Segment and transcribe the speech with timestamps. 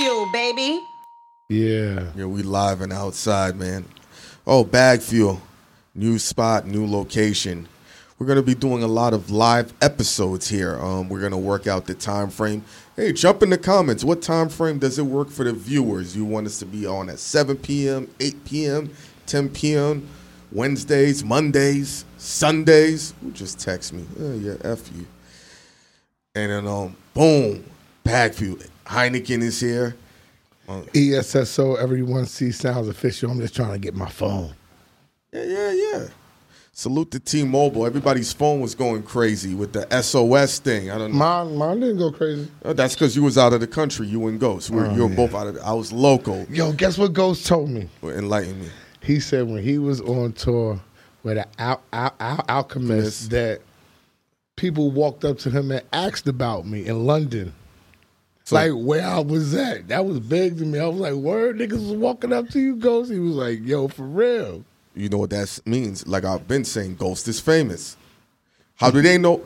[0.00, 0.80] fuel, baby.
[1.48, 2.06] Yeah.
[2.16, 3.84] Yeah, we live and outside, man.
[4.46, 5.42] Oh, bag fuel.
[5.94, 7.68] New spot, new location.
[8.18, 10.78] We're gonna be doing a lot of live episodes here.
[10.78, 12.64] Um, we're gonna work out the time frame.
[12.96, 14.04] Hey, jump in the comments.
[14.04, 16.16] What time frame does it work for the viewers?
[16.16, 18.90] You want us to be on at 7 p.m., 8 p.m.,
[19.26, 20.08] 10 p.m.,
[20.52, 23.14] Wednesdays, Mondays, Sundays?
[23.22, 24.04] Who just text me?
[24.18, 25.06] Oh, yeah, F you.
[26.34, 27.64] And then um, boom,
[28.04, 28.58] bag fuel.
[28.86, 29.96] Hynaken is here.
[30.94, 33.30] ESSO, everyone sees sounds official.
[33.30, 34.52] I'm just trying to get my phone.
[35.32, 36.06] Yeah, yeah, yeah.
[36.72, 37.84] Salute to T-Mobile.
[37.84, 40.90] Everybody's phone was going crazy with the SOS thing.
[40.90, 41.18] I don't know.
[41.18, 42.48] Mine, mine didn't go crazy.
[42.64, 44.06] Uh, That's because you was out of the country.
[44.06, 44.70] You and Ghost.
[44.70, 45.16] We were, Oh, you were yeah.
[45.16, 45.58] both out of.
[45.58, 46.46] I was local.
[46.48, 47.88] Yo, guess what Ghost told me?
[48.02, 48.68] Enlighten me.
[49.02, 50.80] He said when he was on tour
[51.24, 53.28] with an al- al- al- alchemist Yes.
[53.30, 53.60] that
[54.56, 57.52] people walked up to him and asked about me in London.
[58.44, 59.88] So- like where I was at.
[59.88, 60.78] That was big to me.
[60.78, 63.10] I was like, word, niggas was walking up to you, Ghost.
[63.10, 64.64] He was like, yo, for real.
[64.94, 66.06] You know what that means?
[66.06, 67.96] Like I've been saying, Ghost is famous.
[68.76, 69.42] How do they know?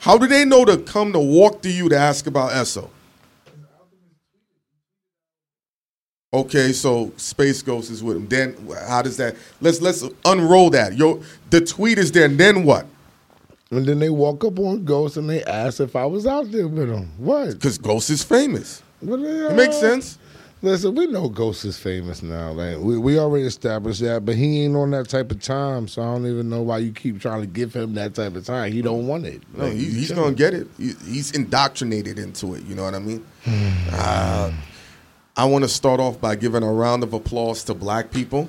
[0.00, 2.88] How do they know to come to walk to you to ask about Esso?
[6.32, 8.28] Okay, so Space Ghost is with him.
[8.28, 8.56] Then
[8.86, 9.36] how does that?
[9.60, 10.96] Let's let's unroll that.
[10.96, 12.26] Yo, the tweet is there.
[12.26, 12.86] And then what?
[13.72, 16.66] And then they walk up on Ghost and they asked if I was out there
[16.66, 17.08] with him.
[17.18, 17.52] What?
[17.52, 18.82] Because Ghost is famous.
[19.00, 20.18] The It makes sense.
[20.60, 22.50] Listen, we know Ghost is famous now.
[22.50, 25.86] Like we, we already established that, but he ain't on that type of time.
[25.86, 28.44] So I don't even know why you keep trying to give him that type of
[28.44, 28.72] time.
[28.72, 29.40] He don't want it.
[29.54, 30.66] No, Like, he, he's gonna get it.
[30.76, 32.64] He, he's indoctrinated into it.
[32.64, 33.24] You know what I mean?
[33.92, 34.52] uh,
[35.36, 38.48] I want to start off by giving a round of applause to black people.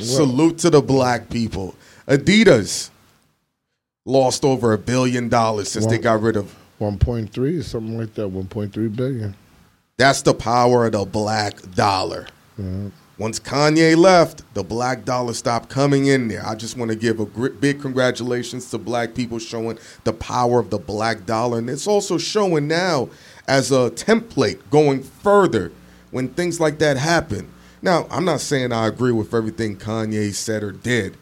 [0.00, 1.74] Salute to the black people.
[2.08, 2.88] Adidas
[4.06, 6.54] lost over a billion dollars since they got rid of.
[6.78, 8.28] One point three something like that.
[8.28, 9.34] One point three billion.
[9.98, 12.28] That's the power of the black dollar.
[13.18, 16.46] Once Kanye left, the black dollar stopped coming in there.
[16.46, 20.68] I just want to give a big congratulations to black people showing the power of
[20.68, 21.58] the black dollar.
[21.58, 23.08] And it's also showing now
[23.48, 25.72] as a template going further
[26.10, 27.50] when things like that happen.
[27.80, 31.16] Now, I'm not saying I agree with everything Kanye said or did,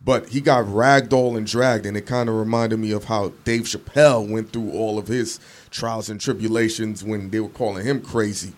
[0.00, 3.62] but he got ragdoll and dragged, and it kind of reminded me of how Dave
[3.62, 8.52] Chappelle went through all of his trials and tribulations when they were calling him crazy.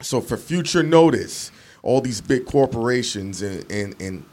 [0.00, 1.52] So for future notice,
[1.82, 4.24] all these big corporations and, and, and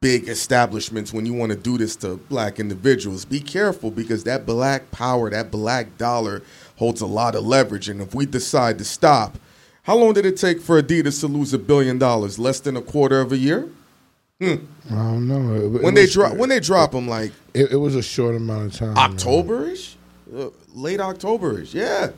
[0.00, 4.44] big establishments, when you want to do this to black individuals, be careful because that
[4.44, 6.42] black power, that black dollar
[6.76, 7.88] holds a lot of leverage.
[7.88, 9.38] And if we decide to stop,
[9.84, 12.38] how long did it take for Adidas to lose a billion dollars?
[12.38, 13.68] Less than a quarter of a year?
[14.40, 14.58] I
[14.90, 15.54] don't know.
[15.54, 18.34] It- it When they drop when they drop them like it, it was a short
[18.36, 18.94] amount of time.
[18.96, 19.94] Octoberish,
[20.36, 21.72] uh, late Octoberish.
[21.72, 22.10] Yeah,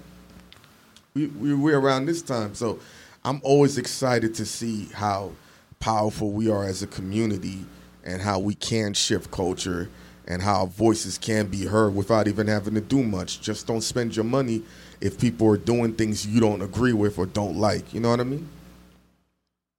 [1.14, 2.78] we, we we're around this time, so
[3.24, 5.32] I'm always excited to see how
[5.78, 7.64] powerful we are as a community
[8.04, 9.90] and how we can shift culture
[10.26, 13.40] and how voices can be heard without even having to do much.
[13.40, 14.62] Just don't spend your money
[15.00, 17.92] if people are doing things you don't agree with or don't like.
[17.92, 18.48] You know what I mean?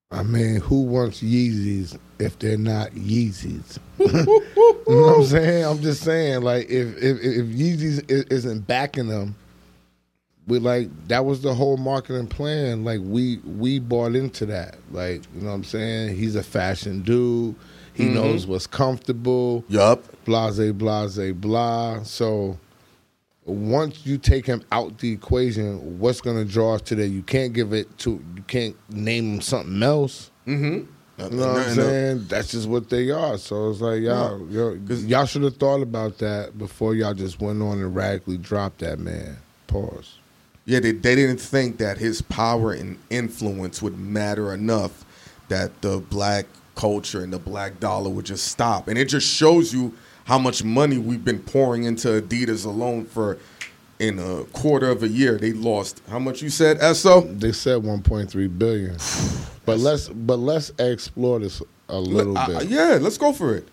[0.10, 3.78] I mean, who wants Yeezys if they're not Yeezys?
[4.00, 5.66] you know what I'm saying?
[5.66, 9.36] I'm just saying, like, if if, if Yeezys isn't backing them,
[10.48, 12.86] we like that was the whole marketing plan.
[12.86, 14.78] Like, we we bought into that.
[14.92, 16.16] Like, you know what I'm saying?
[16.16, 17.56] He's a fashion dude.
[17.94, 18.14] He mm-hmm.
[18.14, 19.66] knows what's comfortable.
[19.68, 20.04] Yup.
[20.24, 22.04] Blase, blase, blah.
[22.04, 22.58] So
[23.48, 27.08] once you take him out the equation, what's going to draw us to that?
[27.08, 28.22] You can't give it to.
[28.36, 30.32] You can't name him something else.
[30.46, 30.86] Mm-hmm.
[31.24, 32.26] You know what I'm saying?
[32.28, 33.38] That's just what they are.
[33.38, 37.62] So it's like y'all, y'all, y'all should have thought about that before y'all just went
[37.62, 39.38] on and radically dropped that man.
[39.66, 40.20] Pause.
[40.66, 45.06] Yeah, they, they didn't think that his power and influence would matter enough
[45.48, 48.88] that the black culture and the black dollar would just stop.
[48.88, 49.96] And it just shows you
[50.28, 53.38] how much money we've been pouring into Adidas alone for
[54.00, 55.38] in a quarter of a year.
[55.38, 57.40] They lost how much you said, Esso?
[57.40, 58.98] They said 1.3 billion,
[59.66, 62.68] but let's but let's explore this a little Uh, bit.
[62.70, 63.68] yeah, let's go for it.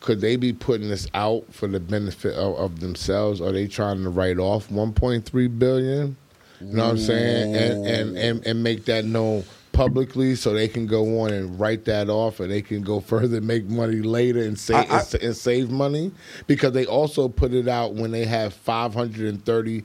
[0.00, 3.40] Could they be putting this out for the benefit of, of themselves?
[3.40, 6.16] Are they trying to write off 1.3 billion?
[6.60, 7.54] You know what I'm saying?
[7.54, 11.84] And, and and and make that known publicly so they can go on and write
[11.86, 15.00] that off and they can go further and make money later and save I- I-
[15.00, 16.12] and, and save money?
[16.46, 19.84] Because they also put it out when they have 530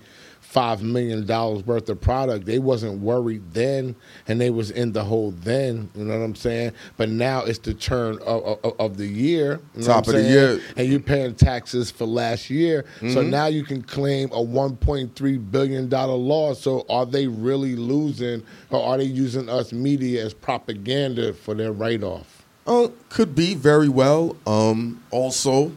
[0.57, 2.47] five million dollars worth of product.
[2.47, 3.95] They wasn't worried then,
[4.27, 5.87] and they was in the hole then.
[5.93, 6.71] You know what I'm saying?
[6.97, 9.59] But now it's the turn of, of, of the year.
[9.75, 10.59] You know Top of the year.
[10.75, 12.85] and you're paying taxes for last year.
[13.01, 13.29] So Mm-hmm.
[13.29, 16.59] now you can claim a 1.3 billion dollar loss.
[16.61, 21.71] So are they really losing, or are they using us media as propaganda for their
[21.71, 22.45] write off?
[22.65, 24.35] Uh, could be very well.
[24.47, 25.71] Um, also,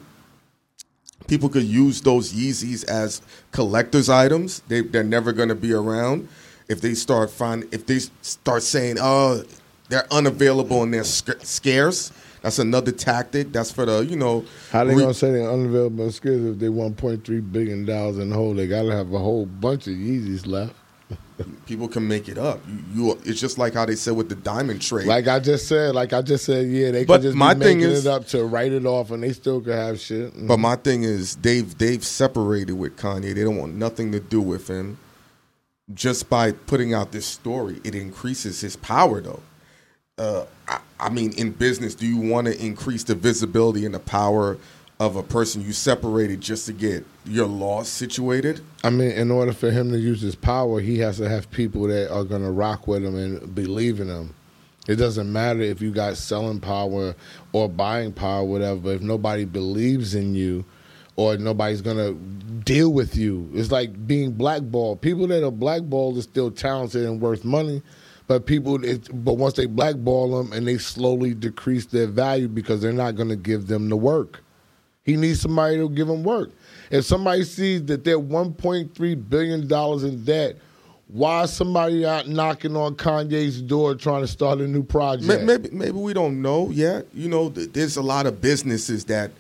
[1.31, 3.23] people could use those Yeezys as
[3.53, 4.61] collectors' items.
[4.69, 6.29] They they're never going to be around
[6.69, 9.45] if they start find if they start saying, "Oh,
[9.89, 12.13] they're unavailable and they're sc- scarce."
[12.43, 13.53] That's another tactic.
[13.53, 14.45] That's for the you know.
[14.73, 18.35] How they re- gonna say they're unavailable skills if they 1.3 billion dollars in the
[18.35, 18.53] hole?
[18.55, 20.75] They gotta have a whole bunch of Yeezys left.
[21.67, 22.61] People can make it up.
[22.69, 25.07] You, you it's just like how they said with the diamond trade.
[25.07, 27.61] Like I just said, like I just said, yeah, they But could just my be
[27.65, 30.33] thing making is- it up to write it off, and they still could have shit.
[30.47, 33.35] But my thing is, they've they've separated with Kanye.
[33.35, 34.99] They don't want nothing to do with him.
[35.93, 39.43] Just by putting out this story, it increases his power, though.
[40.17, 43.99] Uh, I, I mean, in business, do you want to increase the visibility and the
[43.99, 44.57] power
[45.01, 48.61] of a person you separated just to get your loss situated?
[48.85, 51.89] I mean, in order for him to use his power, he has to have people
[51.89, 54.35] that are going to rock with him and believe in him.
[54.87, 57.15] It doesn't matter if you got selling power
[57.53, 58.81] or buying power, whatever.
[58.81, 60.67] But if nobody believes in you,
[61.17, 62.15] or nobody's to
[62.65, 65.01] deal with you, it's like being blackballed.
[65.01, 67.83] People that are blackballed are still talented and worth money,
[68.27, 72.81] but people, it, but once they blackball them and they slowly decrease their value because
[72.81, 74.43] they're not to give them the work.
[75.05, 76.51] He needs somebody to give him work.
[76.91, 80.57] If somebody sees that they're 1.3 billion dollars in debt,
[81.09, 85.45] why is somebody out knocking on Kanye's door trying to start a new project?
[85.45, 87.07] Maybe maybe we don't know yet.
[87.13, 89.33] You know, there's a lot of businesses that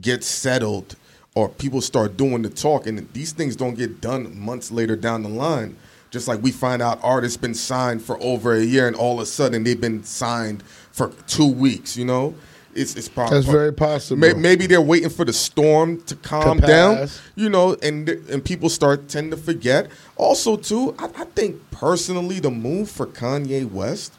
[0.00, 0.96] get settled
[1.34, 5.22] or people start doing the talk, and these things don't get done months later down
[5.22, 5.76] the line.
[6.10, 9.20] Just like we find out artists been signed for over a year, and all of
[9.20, 11.96] a sudden they've been signed for two weeks.
[11.96, 12.34] You know,
[12.74, 14.18] it's it's probably That's very possible.
[14.20, 18.44] May- Maybe they're waiting for the storm to calm To down, you know, and and
[18.44, 19.90] people start tend to forget.
[20.16, 24.12] Also, too, I, I think personally, the move for Kanye West,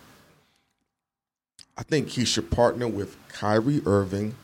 [1.78, 4.36] I think he should partner with Kyrie Irving,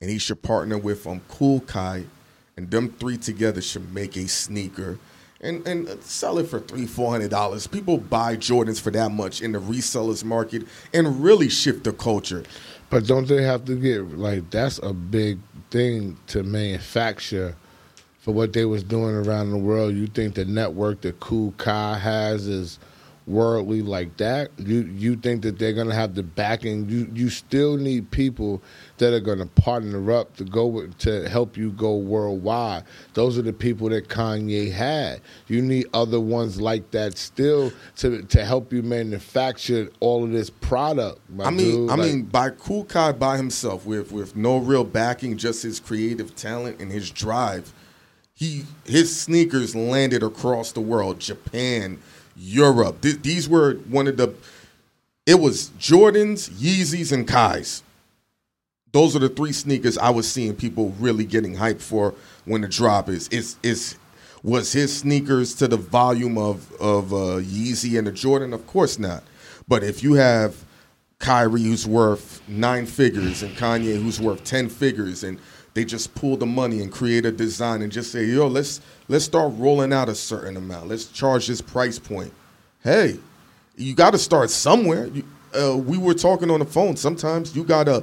[0.00, 2.06] and he should partner with um Kool Kiy,
[2.56, 4.98] and them three together should make a sneaker.
[5.38, 7.66] And, and sell it for three four hundred dollars.
[7.66, 10.62] People buy Jordans for that much in the resellers market,
[10.94, 12.42] and really shift the culture.
[12.88, 15.38] But don't they have to get like that's a big
[15.70, 17.56] thing to manufacture
[18.20, 19.94] for what they was doing around the world?
[19.94, 22.78] You think the network that Kool Kiy has is
[23.26, 24.50] worldly like that?
[24.58, 26.88] You you think that they're gonna have the backing?
[26.88, 28.62] You you still need people
[28.98, 32.84] that are gonna partner up to go with, to help you go worldwide.
[33.14, 35.20] Those are the people that Kanye had.
[35.48, 40.50] You need other ones like that still to to help you manufacture all of this
[40.50, 41.20] product.
[41.40, 41.90] I mean, dude.
[41.90, 45.78] I Like- mean, by Kool Kiy by himself, with with no real backing, just his
[45.80, 47.72] creative talent and his drive,
[48.34, 51.98] he his sneakers landed across the world, Japan,
[52.36, 53.00] Europe.
[53.00, 54.32] Th- these were one of the.
[55.26, 57.82] It was Jordans, Yeezys, and Kiys.
[58.96, 62.14] Those are the three sneakers I was seeing people really getting hyped for
[62.46, 63.28] when the drop is.
[63.28, 63.96] Is is
[64.42, 68.54] was his sneakers to the volume of of uh, Yeezy and the Jordan?
[68.54, 69.22] Of course not.
[69.68, 70.64] But if you have
[71.18, 75.38] Kyrie who's worth nine figures and Kanye who's worth ten figures, and
[75.74, 79.26] they just pull the money and create a design and just say, "Yo, let's let's
[79.26, 80.88] start rolling out a certain amount.
[80.88, 82.32] Let's charge this price point."
[82.82, 83.18] Hey,
[83.76, 85.08] you got to start somewhere.
[85.08, 85.22] You,
[85.54, 86.96] uh, we were talking on the phone.
[86.96, 88.02] Sometimes you got to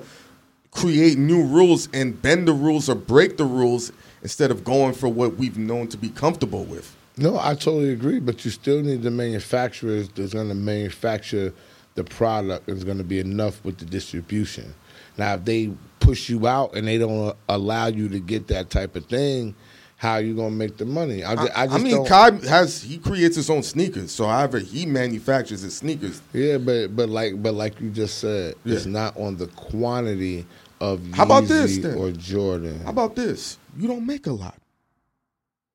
[0.73, 5.09] create new rules and bend the rules or break the rules instead of going for
[5.09, 6.95] what we've known to be comfortable with.
[7.17, 11.53] No, I totally agree, but you still need the manufacturers that's going to manufacture
[11.95, 14.73] the product and is going to be enough with the distribution.
[15.17, 18.95] Now, if they push you out and they don't allow you to get that type
[18.95, 19.53] of thing,
[19.97, 21.23] how are you going to make the money?
[21.23, 22.05] I, I I, just mean.
[22.05, 24.11] Kiy has he creates his own sneakers.
[24.11, 26.21] So however he manufactures his sneakers.
[26.33, 30.45] yeah, but but like but like you just said, it's not on the quantity
[30.83, 31.97] of How about this, then?
[31.97, 32.81] or Jordan.
[32.83, 33.57] How about this?
[33.77, 34.57] You don't make a lot.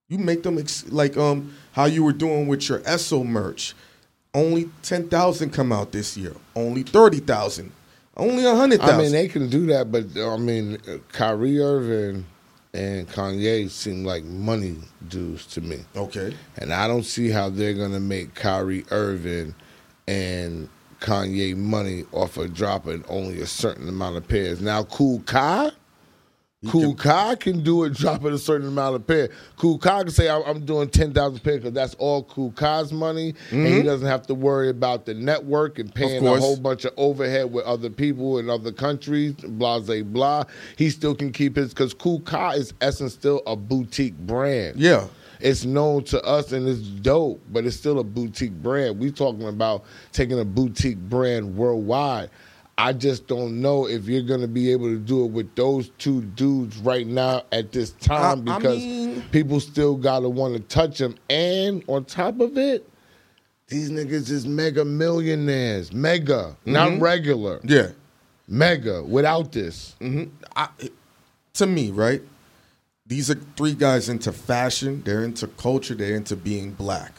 [0.08, 3.74] You make them ex- like um how you were doing with your Esso merch.
[4.34, 6.34] Only ten thousand come out this year.
[6.54, 7.72] Only thirty thousand.
[8.16, 10.78] Only a hundred I mean, they can do that, but I mean,
[11.12, 12.26] Kyrie Irving
[12.74, 14.76] and Kanye seem like money
[15.08, 15.78] dudes to me.
[15.96, 16.34] Okay.
[16.56, 19.54] And I don't see how they're gonna make Kyrie Irving
[20.06, 20.68] and
[21.00, 24.60] Kanye money off of dropping only a certain amount of pairs.
[24.60, 25.72] Now, Kool Kiy,
[26.66, 29.28] Kool Kiy can do it, drop it a certain amount of pair.
[29.56, 33.34] Kool Kiy can say, I'm, I'm doing 10,000 pairs because that's all Kool Kiy's money.
[33.52, 36.94] And he doesn't have to worry about the network and paying a whole bunch of
[36.96, 40.44] overhead with other people in other countries, blah, blah, blah.
[40.76, 44.78] He still can keep his, because Kool Kiy is essence still a boutique brand.
[44.80, 45.06] Yeah.
[45.40, 48.98] It's known to us and it's dope, but it's still a boutique brand.
[48.98, 52.30] We talking about taking a boutique brand worldwide.
[52.76, 56.22] I just don't know if you're to be able to do it with those two
[56.22, 60.54] dudes right now at this time I- I because mean- people still got to want
[60.54, 61.16] to touch them.
[61.28, 62.88] And on top of it,
[63.66, 65.92] these niggas is mega millionaires.
[65.92, 67.02] Mega, not mm-hmm.
[67.02, 67.60] regular.
[67.64, 67.88] Yeah.
[68.46, 69.94] Mega without this.
[70.00, 70.30] Mm-hmm.
[70.56, 70.68] I,
[71.54, 72.22] to me, right?
[73.08, 75.02] These are three guys into fashion.
[75.04, 75.94] They're into culture.
[75.94, 77.12] They're into being black.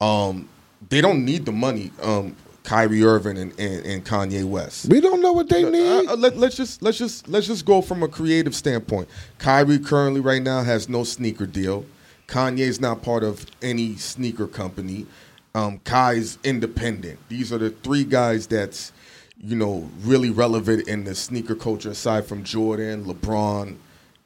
[0.00, 0.48] Um,
[0.88, 1.92] they don't need the money.
[2.02, 2.34] Um,
[2.64, 4.86] Kyrie Irving and, and, and Kanye West.
[4.86, 6.08] We don't know what they need.
[6.08, 9.08] Uh, let, us just let's just let's just go from a creative standpoint.
[9.38, 11.84] Kyrie currently right now has no sneaker deal.
[12.26, 15.06] Kanye's not part of any sneaker company.
[15.54, 17.18] Um, Kiy's independent.
[17.28, 18.92] These are the three guys that's
[19.36, 23.76] you know really relevant in the sneaker culture aside from Jordan, LeBron,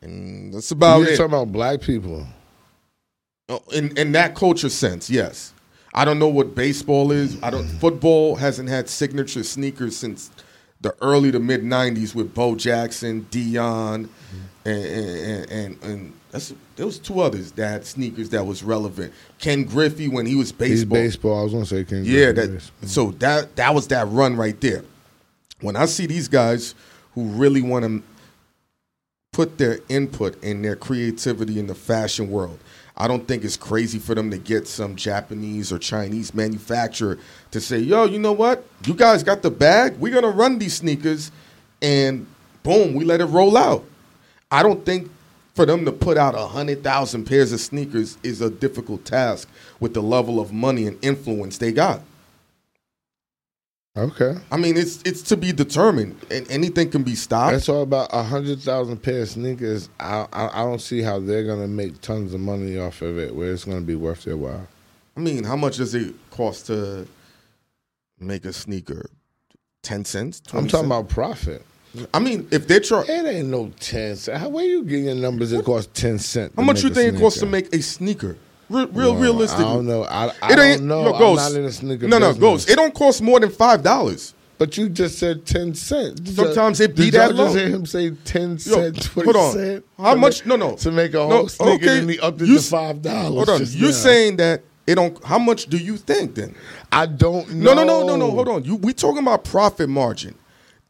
[0.03, 1.17] and that's about You're it.
[1.17, 2.27] talking about black people.
[3.49, 5.53] Oh, in in that culture sense, yes.
[5.95, 7.43] I don't know what baseball is.
[7.43, 7.67] I don't.
[7.67, 10.31] Football hasn't had signature sneakers since
[10.81, 14.09] the early to mid '90s with Bo Jackson, Deion,
[14.67, 19.15] and and and, and that's there was two others that had sneakers that was relevant.
[19.39, 20.99] Ken Griffey when he was He's baseball.
[20.99, 21.41] baseball.
[21.41, 22.63] I was going to say King Yeah, Griffey that is.
[22.77, 22.87] Mm-hmm.
[22.87, 24.85] so that that was that run right there.
[25.63, 26.75] When I see these guys
[27.15, 28.03] who really want to
[29.39, 32.59] put their input and their creativity in the fashion world,
[32.97, 37.19] I don't think it's crazy for them to get some Japanese or Chinese manufacturer
[37.53, 38.65] to say, "Yo, you know what?
[38.85, 39.95] You guys got the bag.
[40.01, 41.31] We're gonna run these sneakers,
[41.81, 42.27] and
[42.65, 43.85] boom, we let it roll out."
[44.51, 45.09] I don't think
[45.55, 49.49] for them to put out a hundred thousand pairs of sneakers is a difficult task
[49.79, 52.01] with the level of money and influence they got.
[53.99, 54.37] Okay.
[54.53, 57.53] I mean, it's it's to be determined, and anything can be stopped.
[57.53, 59.89] That's all about a hundred thousand pair of sneakers.
[59.99, 63.35] I, I I don't see how they're gonna make tons of money off of it,
[63.35, 64.69] where it's gonna be worth their while.
[65.17, 67.09] I mean, how much does it cost to
[68.21, 69.11] make a sneaker?
[69.83, 70.43] Ten cents.
[70.47, 70.87] I'm talking cents?
[70.87, 71.65] about profit.
[72.15, 74.39] I mean, if they're trying, It ain't no ten cent.
[74.39, 75.53] How where you getting your numbers?
[75.53, 76.53] It costs ten cent.
[76.55, 78.37] how much you think it costs to make a sneaker?
[78.71, 80.05] Real, real Well, realistically, I don't know.
[80.05, 81.05] I, I it ain't don't know.
[81.19, 82.07] no I'm not in the sneaker.
[82.07, 82.41] no, no, business.
[82.41, 82.71] ghost.
[82.71, 84.35] It don't cost more than five dollars.
[84.59, 86.27] But you just said ten cent.
[86.29, 87.61] Sometimes it be that y'all just low.
[87.61, 89.53] hear him say ten Yo, cent, twenty hold on.
[89.55, 89.85] cent?
[89.97, 90.41] How much?
[90.45, 90.77] make- No, no.
[90.77, 91.99] To make a No, whole sneaker, okay.
[92.01, 93.47] and he upped it You to five dollars.
[93.49, 93.67] Hold on.
[93.71, 93.95] You're now.
[93.95, 95.23] saying that it don't.
[95.25, 96.55] How much do you think then?
[96.91, 97.73] I don't know.
[97.73, 98.31] No, no, no, no, no.
[98.33, 98.65] Hold on.
[98.65, 100.35] You we talking about profit margin.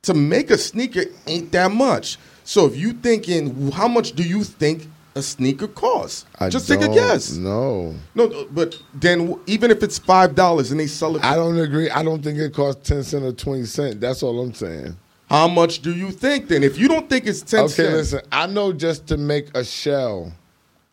[0.03, 2.17] To make a sneaker ain't that much.
[2.45, 6.27] So if you thinking, how much do you think a sneaker cost?
[6.39, 7.33] I Just take a guess.
[7.33, 7.95] No.
[8.15, 11.91] No, but then even if it's five dollars and they sell it, I don't agree.
[11.91, 14.01] I don't think it costs ten cent or twenty cent.
[14.01, 14.97] That's all I'm saying.
[15.29, 16.63] how much do you think then?
[16.63, 18.21] If you don't think it's ten Okay, cents, listen.
[18.33, 20.33] I know just to make a shell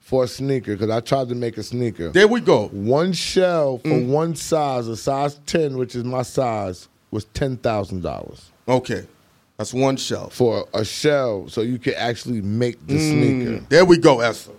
[0.02, 2.10] for a sneaker because I tried to make a sneaker.
[2.10, 2.68] there we go.
[2.68, 4.08] One shell for Mm.
[4.10, 9.06] one size, a size ten, which is my size, was ten thousand dollars Okay,
[9.58, 10.30] that's one shell.
[10.30, 13.52] for a shell, so you can actually make the sneaker.
[13.62, 14.52] Mm, there we go, Esther.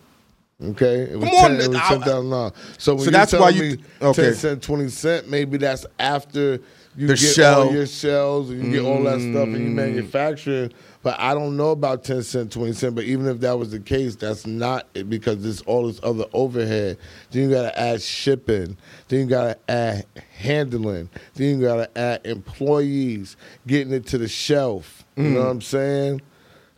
[0.62, 1.52] Okay, it was Come on.
[1.60, 2.52] It was ten thousand dollars.
[2.78, 4.22] So when So that's why you okay.
[4.22, 6.60] ten cent, twenty cent, maybe that's after
[6.96, 7.62] you The get shell.
[7.64, 9.74] all your shells and you get all that stuff and you Mm.
[9.74, 10.70] manufacture.
[11.06, 12.96] But I don't know about ten cent, twenty cent.
[12.96, 16.24] But even if that was the case, that's not it because there's all this other
[16.32, 16.98] overhead.
[17.30, 18.76] Then you gotta add shipping.
[19.06, 20.04] Then you gotta add
[20.36, 21.08] handling.
[21.34, 23.36] Then you gotta add employees
[23.68, 25.04] getting it to the shelf.
[25.16, 25.32] You Mm.
[25.34, 26.22] know what I'm saying?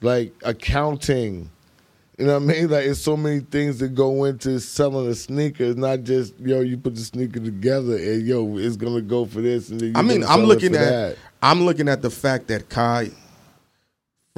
[0.02, 1.48] Like accounting.
[2.18, 2.68] You know what I mean?
[2.68, 5.64] Like it's so many things that go into selling a sneaker.
[5.64, 9.40] It's not just yo, you put the sneaker together and yo, it's gonna go for
[9.40, 11.16] this and then I mean, I'm looking at that.
[11.42, 13.14] I'm looking at the fact that Kiy,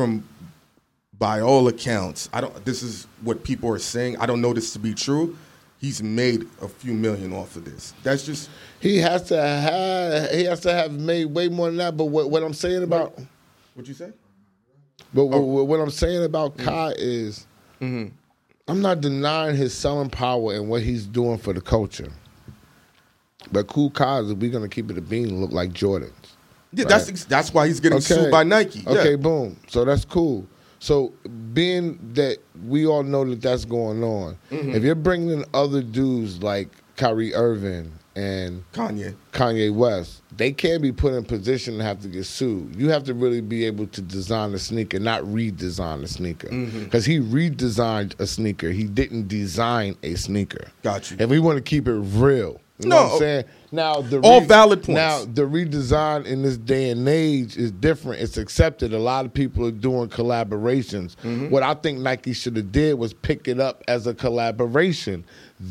[0.01, 0.27] from
[1.19, 2.65] by all accounts, I don't.
[2.65, 4.17] This is what people are saying.
[4.17, 5.37] I don't know this to be true.
[5.79, 7.93] He's made a few million off of this.
[8.03, 8.49] That's just
[8.81, 11.99] He has to have he has to have made way more than that.
[11.99, 13.19] But what, what I'm saying about
[13.75, 14.11] what you say.
[15.13, 15.41] but Oh.
[15.41, 16.65] what, what I'm saying about Mm.
[16.65, 17.47] Kiy is
[17.83, 18.15] Mm-hmm.
[18.69, 22.11] I'm not denying his selling power and what he's doing for the culture.
[23.53, 26.13] But Kool Kiy is we're gonna keep it a bean look like Jordans.
[26.73, 28.81] Yeah, that's that's why he's getting sued by Nike.
[28.81, 28.91] Yeah.
[28.91, 29.57] Okay, boom.
[29.69, 30.47] So that's cool.
[30.79, 31.13] So
[31.53, 34.71] being that we all know that that's going on, Mm-hmm.
[34.75, 39.15] if you're bringing in other dudes like Kyrie Irving and Kanye.
[39.33, 42.75] Kanye West, they can't be put in position to have to get sued.
[42.77, 46.49] You have to really be able to design a sneaker, not redesign a sneaker.
[46.49, 46.85] Mm-hmm.
[46.85, 48.71] Because he redesigned a sneaker.
[48.71, 50.69] He didn't design a sneaker.
[50.83, 51.19] Got you.
[51.21, 52.61] And we want to keep it real.
[52.83, 53.03] You know No.
[53.05, 53.45] what I'm saying?
[53.73, 54.97] Now the All valid points.
[54.97, 58.21] Now the redesign in this day and age is different.
[58.21, 58.93] It's accepted.
[58.93, 61.15] A lot of people are doing collaborations.
[61.17, 61.51] Mm-hmm.
[61.51, 65.25] What I think Nike should have did was pick it up as a collaboration.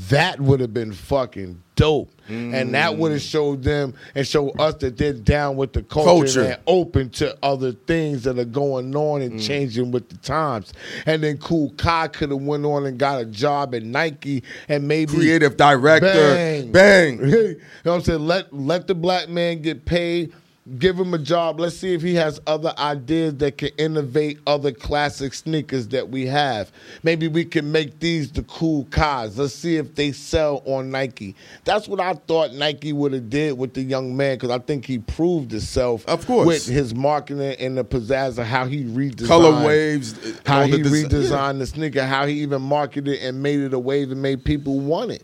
[0.09, 2.11] That would have been fucking dope.
[2.29, 3.15] And that would Mm.
[3.15, 6.41] have showed them and show us that they're down with the culture, Culture.
[6.43, 9.25] and open to other things that are going on Mm.
[9.25, 10.71] and changing with the times.
[11.05, 14.87] And then Kool Kiy could have went on and got a job at Nike and
[14.87, 16.07] maybe Creative director.
[16.13, 16.71] Bang.
[16.71, 17.19] Bang.
[17.29, 18.27] you know what I'm saying?
[18.27, 20.31] Let let the black man get paid.
[20.77, 21.59] Give him a job.
[21.59, 26.25] Let's see if he has other ideas that can innovate other classic sneakers that we
[26.27, 26.71] have.
[27.01, 29.37] Maybe we can make these the cool cars.
[29.37, 31.35] Let's see if they sell on Nike.
[31.63, 34.85] That's what I thought Nike would have did with the young man because I think
[34.85, 36.05] he proved himself.
[36.07, 36.45] Of course.
[36.45, 40.13] with his marketing and the pizzazz of how he redesigned Color waves.
[40.45, 43.79] how he the desi- redesigned the sneaker, how he even marketed and made it a
[43.79, 45.23] wave and made people want it.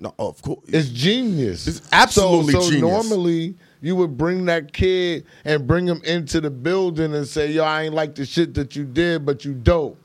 [0.00, 0.64] No, of course.
[0.68, 1.66] It's genius.
[1.66, 2.82] It's absolutely so, so genius.
[2.82, 7.64] normally you would bring that kid and bring him into the building and say, "Yo,
[7.64, 9.98] I ain't like the shit that you did, but you dope.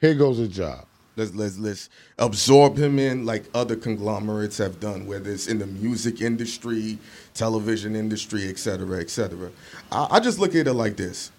[0.00, 0.84] Here goes a job."
[1.16, 5.66] Let's let's let's absorb him in like other conglomerates have done, whether it's in the
[5.66, 6.98] music industry,
[7.34, 9.50] television industry, et cetera, et cetera.
[9.90, 11.32] I, I just look at it like this: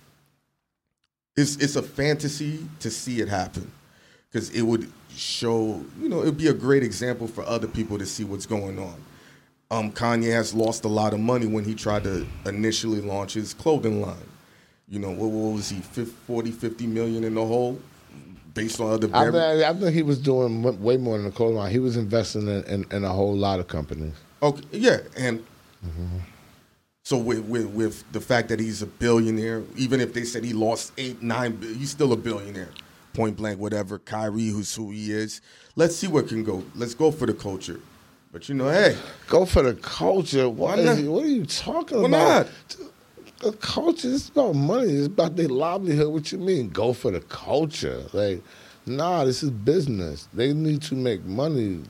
[1.37, 3.71] it's it's a fantasy to see it happen,
[4.29, 8.05] because it would show, you know, it'd be a great example for other people to
[8.05, 8.95] see what's going on.
[9.71, 13.53] Um, Kanye has lost a lot of money when he tried to initially launch his
[13.53, 14.17] clothing line.
[14.88, 17.79] You know, what, what was he, 50, 40, 50 million in the hole?
[18.55, 21.57] Based on other I, vari- I think he was doing way more than the clothing
[21.57, 21.71] line.
[21.71, 24.15] He was investing in, in, in a whole lot of companies.
[24.41, 25.45] Okay, yeah, and
[27.03, 30.53] so with, with with the fact that he's a billionaire, even if they said he
[30.53, 32.69] lost eight, nine, he's still a billionaire,
[33.13, 33.99] point blank, whatever.
[33.99, 35.41] Kyrie, who's who he is.
[35.75, 36.63] Let's see what can go.
[36.75, 37.79] Let's go for the culture.
[38.31, 38.95] But you know, hey,
[39.27, 40.48] Go for the culture.
[40.50, 42.48] What, Why is- what are you talking Why about?
[42.48, 42.88] not?
[43.41, 44.91] The culture is about money.
[44.93, 46.09] It's about their livelihood.
[46.12, 46.69] What you mean?
[46.69, 48.03] Go for the culture?
[48.12, 48.41] Like,
[48.86, 50.27] nah, this is business.
[50.33, 51.81] They need to make money.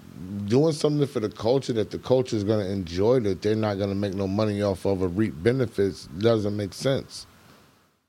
[0.46, 3.78] Doing something for the culture that the culture is going to enjoy, that they're not
[3.80, 7.26] going to make no money off of or reap benefits, doesn't make sense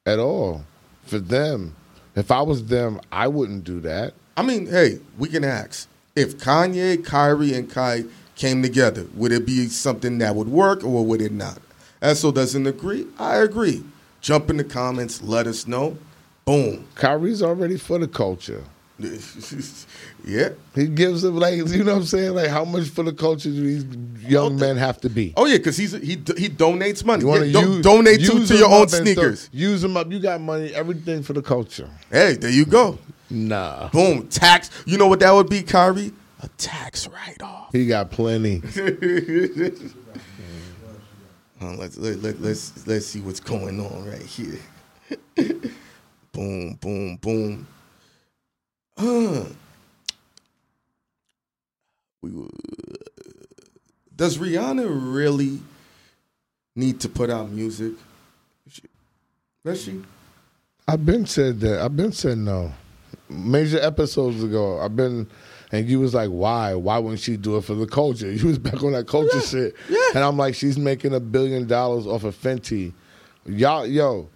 [0.07, 0.65] at all
[1.05, 1.75] for them.
[2.17, 4.13] If I was them, I wouldn't do that.
[4.37, 9.47] I mean, hey, we can ask if Kanye, Kyrie, and Kiy came together, would it
[9.47, 11.59] be something that would work or would it not?
[12.01, 13.07] Esso doesn't agree.
[13.19, 13.85] I agree.
[14.23, 15.23] Jump in the comments.
[15.23, 15.99] Let us know.
[16.47, 16.87] Boom.
[16.95, 18.65] Kyrie's already for the culture.
[20.25, 20.51] yeah.
[20.75, 22.35] He gives them like you know what I'm saying.
[22.35, 23.85] Like how much for the culture do these
[24.31, 25.33] young men have to be?
[25.37, 27.23] Oh yeah, because he's he he donates money.
[27.23, 29.47] You want to Yeah, do- use, donate to, use to them your own sneakers.
[29.49, 30.11] throw- use them up.
[30.11, 30.75] You got money.
[30.75, 31.89] Everything for the culture.
[32.11, 32.99] Hey, there you go.
[33.31, 34.27] Nah, Boom.
[34.29, 34.71] Tax.
[34.87, 36.13] You know what that would be, Kyrie?
[36.43, 37.71] A tax write off.
[37.73, 38.63] he got plenty.
[41.63, 44.59] Uh, let's let, let, let's let's see what's going on right here.
[46.33, 47.67] boom, boom, boom.
[48.97, 49.45] Uh,
[52.23, 52.31] we,
[54.17, 55.61] does Rihanna really
[56.75, 57.93] need to put out music?
[59.65, 60.03] Does she?
[60.89, 61.81] I've been said that.
[61.81, 62.73] I've been said no.
[63.29, 65.29] Major episodes ago, I've been,
[65.73, 66.75] and you was like, why?
[66.75, 68.31] Why wouldn't she do it for the culture?
[68.33, 69.99] You was back on that culture shit, yeah.
[70.15, 72.93] and I'm like, she's making a billion dollars off of Fenty.
[73.47, 74.29] Y'all, yo,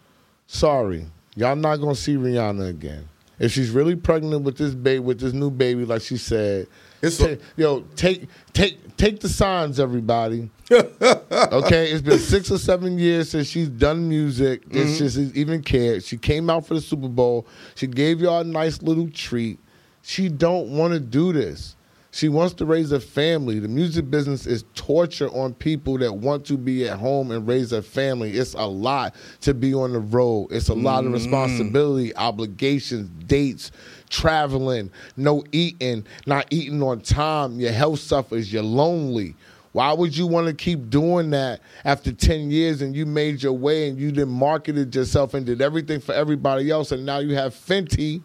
[0.46, 3.08] sorry, y'all not gonna see Rihanna again.
[3.38, 6.68] If she's really pregnant with this baby, with this new baby, like she said,
[7.02, 10.50] It's ta- yo, take take take the signs, everybody.
[10.70, 14.62] okay, it's been six or seven years since she's done music.
[14.70, 14.94] That Mm-hmm.
[14.94, 16.04] she's even cared.
[16.04, 17.46] She came out for the Super Bowl.
[17.74, 19.58] She gave y'all a nice little treat.
[20.06, 21.76] She don't want to do this.
[22.10, 23.58] She wants to raise a family.
[23.58, 27.72] The music business is torture on people that want to be at home and raise
[27.72, 28.32] a family.
[28.32, 30.48] It's a lot to be on the road.
[30.52, 31.14] It's a lot of Mm-hmm.
[31.14, 33.72] responsibility, obligations, dates,
[34.10, 37.58] traveling, no eating, not eating on time.
[37.58, 38.52] Your health suffers.
[38.52, 39.34] You're lonely.
[39.72, 43.54] Why would you want to keep doing that after 10 years and you made your
[43.54, 47.34] way and you then marketed yourself and did everything for everybody else and now you
[47.34, 48.22] have Fenty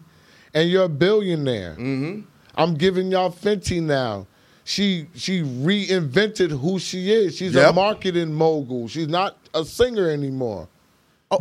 [0.54, 1.72] and you're a billionaire?
[1.72, 2.20] Mm-hmm.
[2.54, 4.26] I'm giving y'all Fenty now.
[4.64, 7.36] She she reinvented who she is.
[7.36, 8.88] She's a marketing mogul.
[8.88, 10.68] She's not a singer anymore.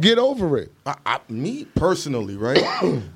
[0.02, 0.72] Get over it.
[0.86, 2.62] I, I, me personally, right?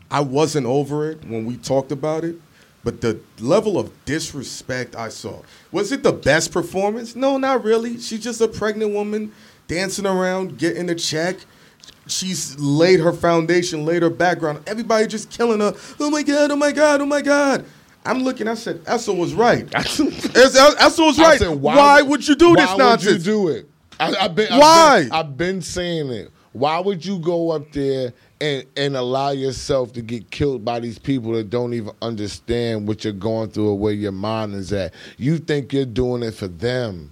[0.12, 2.36] I wasn't over it when we talked about it,
[2.84, 7.16] But the level of disrespect I saw was it the best performance?
[7.16, 8.00] No, not really.
[8.00, 9.32] She's just a pregnant woman
[9.68, 11.38] dancing around, getting a check.
[12.08, 14.63] She's laid her foundation, laid her background.
[14.68, 15.74] Everybody just killing her.
[16.00, 16.52] Oh my god!
[16.52, 17.02] Oh my god!
[17.02, 17.66] Oh my god!
[18.06, 18.48] I'm looking.
[18.50, 19.66] I said, Essa was right.
[19.76, 20.04] Essa
[21.02, 21.39] was I right.
[21.39, 23.70] said, why, would you do why this would you do it?
[24.00, 25.04] I, I've been, I've Why?
[25.04, 26.32] been- I've been saying it.
[26.52, 31.00] Why would you go up there and, and allow yourself to get killed by these
[31.00, 34.94] people that don't even understand what you're going through or where your mind is at?
[35.18, 37.10] You think you're doing it for them,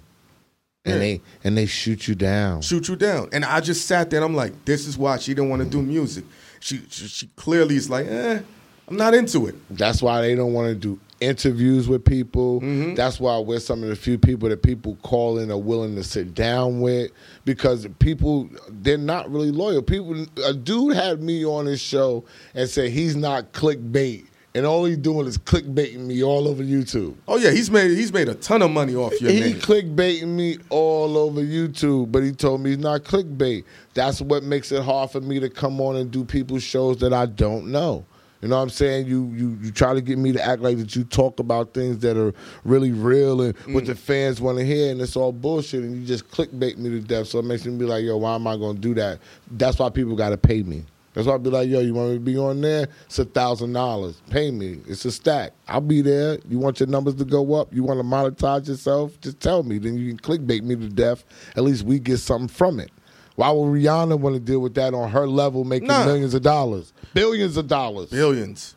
[0.84, 0.98] and Yeah.
[0.98, 2.62] they and they shoot you down.
[2.62, 3.28] shoot you down.
[3.32, 5.68] And I just sat there and I'm like, this is why she didn't want to
[5.68, 6.24] do music.
[6.60, 8.40] She, she she clearly is like, eh,
[8.88, 9.54] I'm not into it.
[9.70, 12.60] That's why they don't want to do interviews with people.
[12.60, 12.94] Mm-hmm.
[12.94, 16.02] That's why we're some of the few people that people call in are willing to
[16.02, 17.12] sit down with
[17.44, 19.82] because people they're not really loyal.
[19.82, 24.84] People, a dude had me on his show and said he's not clickbait, and all
[24.84, 27.14] he's doing is clickbaiting me all over YouTube.
[27.26, 29.56] Oh yeah, he's made he's made a ton of money off your He name.
[29.56, 33.64] clickbaiting me all over YouTube, but he told me he's not clickbait.
[33.94, 37.12] That's what makes it hard for me to come on and do people's shows that
[37.12, 38.04] I don't know.
[38.42, 39.06] You know what I'm saying?
[39.06, 41.98] You you you try to get me to act like that you talk about things
[41.98, 42.34] that are
[42.64, 43.72] really real and mm.
[43.72, 46.90] what the fans want to hear, and it's all bullshit, and you just clickbait me
[46.90, 47.28] to death.
[47.28, 49.20] So it makes me be like, yo, why am I gonna do that?
[49.52, 50.84] That's why people gotta pay me.
[51.14, 52.88] That's why I'd be like, yo, you want me to be on there?
[53.06, 54.22] It's a thousand dollars.
[54.30, 54.78] Pay me.
[54.86, 55.52] It's a stack.
[55.68, 56.38] I'll be there.
[56.48, 57.72] You want your numbers to go up?
[57.72, 59.20] You want to monetize yourself?
[59.20, 59.78] Just tell me.
[59.78, 61.24] Then you can clickbait me to death.
[61.54, 62.90] At least we get something from it.
[63.36, 66.04] Why would Rihanna want to deal with that on her level, making Nah.
[66.04, 68.10] millions of dollars, billions of dollars?
[68.10, 68.74] Billions.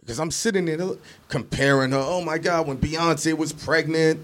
[0.00, 0.78] Because I'm sitting there
[1.28, 1.98] comparing her.
[1.98, 4.20] Oh my God, when Beyonce was pregnant,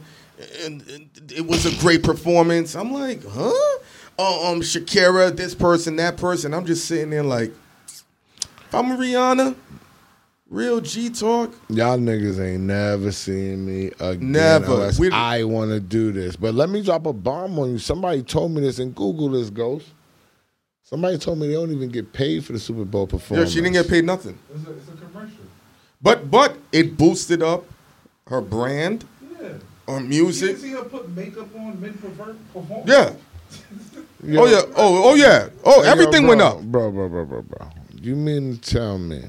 [0.64, 2.74] and, and it was a great performance.
[2.74, 3.78] I'm like, huh?
[4.18, 6.54] Oh, um, Shakira, this person, that person.
[6.54, 7.52] I'm just sitting there like,
[7.88, 9.54] if I'm Rihanna,
[10.48, 11.54] real G talk.
[11.68, 14.90] Y'all niggas ain't never seen me again Never.
[14.98, 16.34] We- I want to do this.
[16.36, 17.78] But let me drop a bomb on you.
[17.78, 19.86] Somebody told me this and Google this, Ghost.
[20.82, 23.50] Somebody told me they don't even get paid for the Super Bowl performance.
[23.50, 24.38] Yeah, she didn't get paid nothing.
[24.54, 25.36] It's a, it's a commercial.
[26.00, 27.64] But but it boosted up
[28.28, 29.04] her brand,
[29.42, 29.48] Yeah.
[29.88, 30.50] her music.
[30.50, 32.84] didn't see her put makeup on mid perform.
[32.86, 33.14] Yeah.
[34.24, 34.62] Yo, Oh yeah.
[34.76, 35.48] Oh oh yeah.
[35.64, 36.62] Oh Hey, yo, everything bro, went up.
[36.62, 37.68] Bro, bro, bro, bro, bro.
[38.00, 39.24] You mean to tell me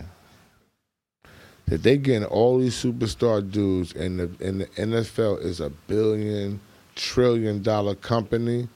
[1.65, 6.59] that they getting all these superstar dudes and the and the NFL is a billion
[6.95, 8.67] trillion dollar company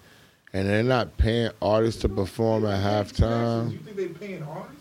[0.53, 3.71] and they're not paying artists to perform at halftime?
[3.71, 4.80] You think they paying artists?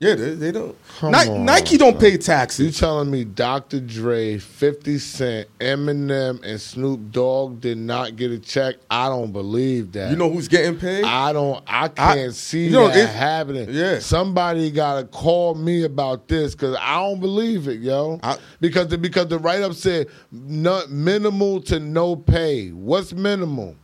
[0.00, 0.76] Yeah, they, they don't.
[1.02, 2.64] Ni- on, Nike don't pay taxes.
[2.64, 3.80] You telling me Dr.
[3.80, 8.76] Dre, 50 Cent, Eminem, and Snoop Dogg did not get a check?
[8.88, 10.12] I don't believe that.
[10.12, 11.02] You know who's getting paid?
[11.04, 11.64] I don't.
[11.66, 13.70] I can't I- see you know, that it- happening.
[13.72, 13.98] Yeah.
[13.98, 18.20] somebody gotta call me about this because I don't believe it, yo.
[18.22, 22.68] I- because the, because the write up said no, minimal to no pay.
[22.68, 23.74] What's minimal?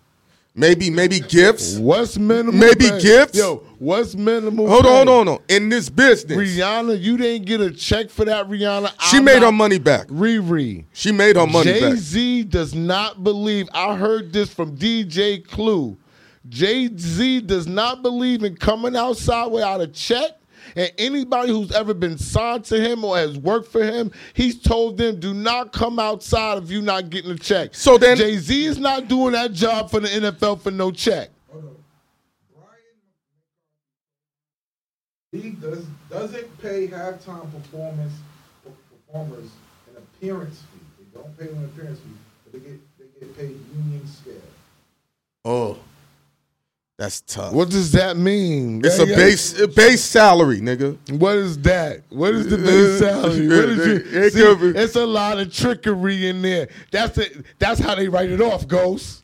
[0.54, 1.76] Maybe maybe gifts.
[1.76, 2.52] What's minimal?
[2.52, 3.00] Maybe pay?
[3.00, 3.38] gifts?
[3.38, 4.68] Yo, what's minimal?
[4.68, 5.44] Hold on, hold on, hold on.
[5.48, 8.92] In this business, Rihanna, you didn't get a check for that, Rihanna.
[9.10, 10.08] she I'm made her money back.
[10.08, 10.84] Riri.
[10.92, 11.96] She made her money Jay back.
[11.96, 13.68] Z does not believe.
[13.74, 15.96] I heard this from DJ Clue.
[16.48, 20.32] Jay Z does not believe in coming outside without a check.
[20.76, 24.96] And anybody who's ever been signed to him or has worked for him, he's told
[24.98, 27.74] them, do not come outside if you're not getting a check.
[27.74, 31.30] So then- Jay Z is not doing that job for the NFL for no check.
[31.52, 31.76] Hold on.
[35.32, 38.12] Brian, he does doesn't pay halftime performance
[39.06, 39.50] performers
[39.90, 40.80] an appearance fee.
[40.98, 42.06] They don't pay an appearance fee,
[42.44, 44.34] but they get they get paid union scale.
[45.44, 45.78] Oh,
[46.96, 47.52] that's tough.
[47.52, 48.80] What does that mean?
[48.84, 50.96] It's a Yeah, base a base salary, nigga.
[51.18, 52.02] What is that?
[52.10, 53.48] What is the base salary?
[53.48, 56.68] What is you, It see, be- it's a lot of trickery in there.
[56.92, 57.44] That's it.
[57.58, 59.22] That's how they write it off, Ghost.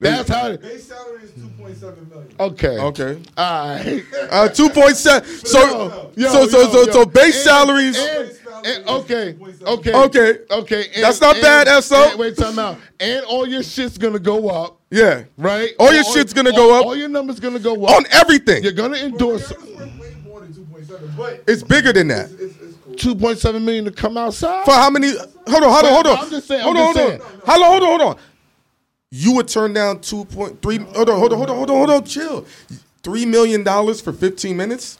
[0.00, 0.56] That's how.
[0.56, 2.28] Base salary is two point seven million.
[2.40, 2.78] Okay.
[2.78, 3.22] Okay.
[3.38, 4.04] All right.
[4.30, 5.26] Uh, two point seven.
[5.46, 6.92] So, Yo, so, so, yo, so, yo.
[6.92, 7.98] so, base And- salaries.
[7.98, 9.36] and- and- okay.
[9.64, 9.92] Okay.
[9.94, 10.38] Okay.
[10.50, 10.86] Okay.
[10.94, 12.16] and- That's not and- bad, SO.
[12.18, 12.76] Wait, time out.
[13.00, 15.70] And all your shit's gonna go up, yeah, right?
[15.80, 16.86] All your shit's gonna all- go up.
[16.86, 18.62] All your numbers gonna go up on everything.
[18.62, 22.30] You're gonna endorse way more than two point seven, but It's bigger than that.
[22.30, 22.94] it's, it's, it's cool.
[22.94, 24.64] two point seven million to come outside.
[24.64, 25.10] For how many?
[25.16, 26.18] Hold on, hold on, hold on.
[26.18, 27.40] I'm just saying, Hold I'm on, just hold on.
[27.46, 28.22] Hold on, hold on, hold on.
[29.10, 30.78] You would turn down two point three.
[30.78, 32.04] Hold on, hold on, hold on, hold on, hold on.
[32.04, 32.46] Chill.
[33.02, 34.98] Three million dollars for fifteen minutes.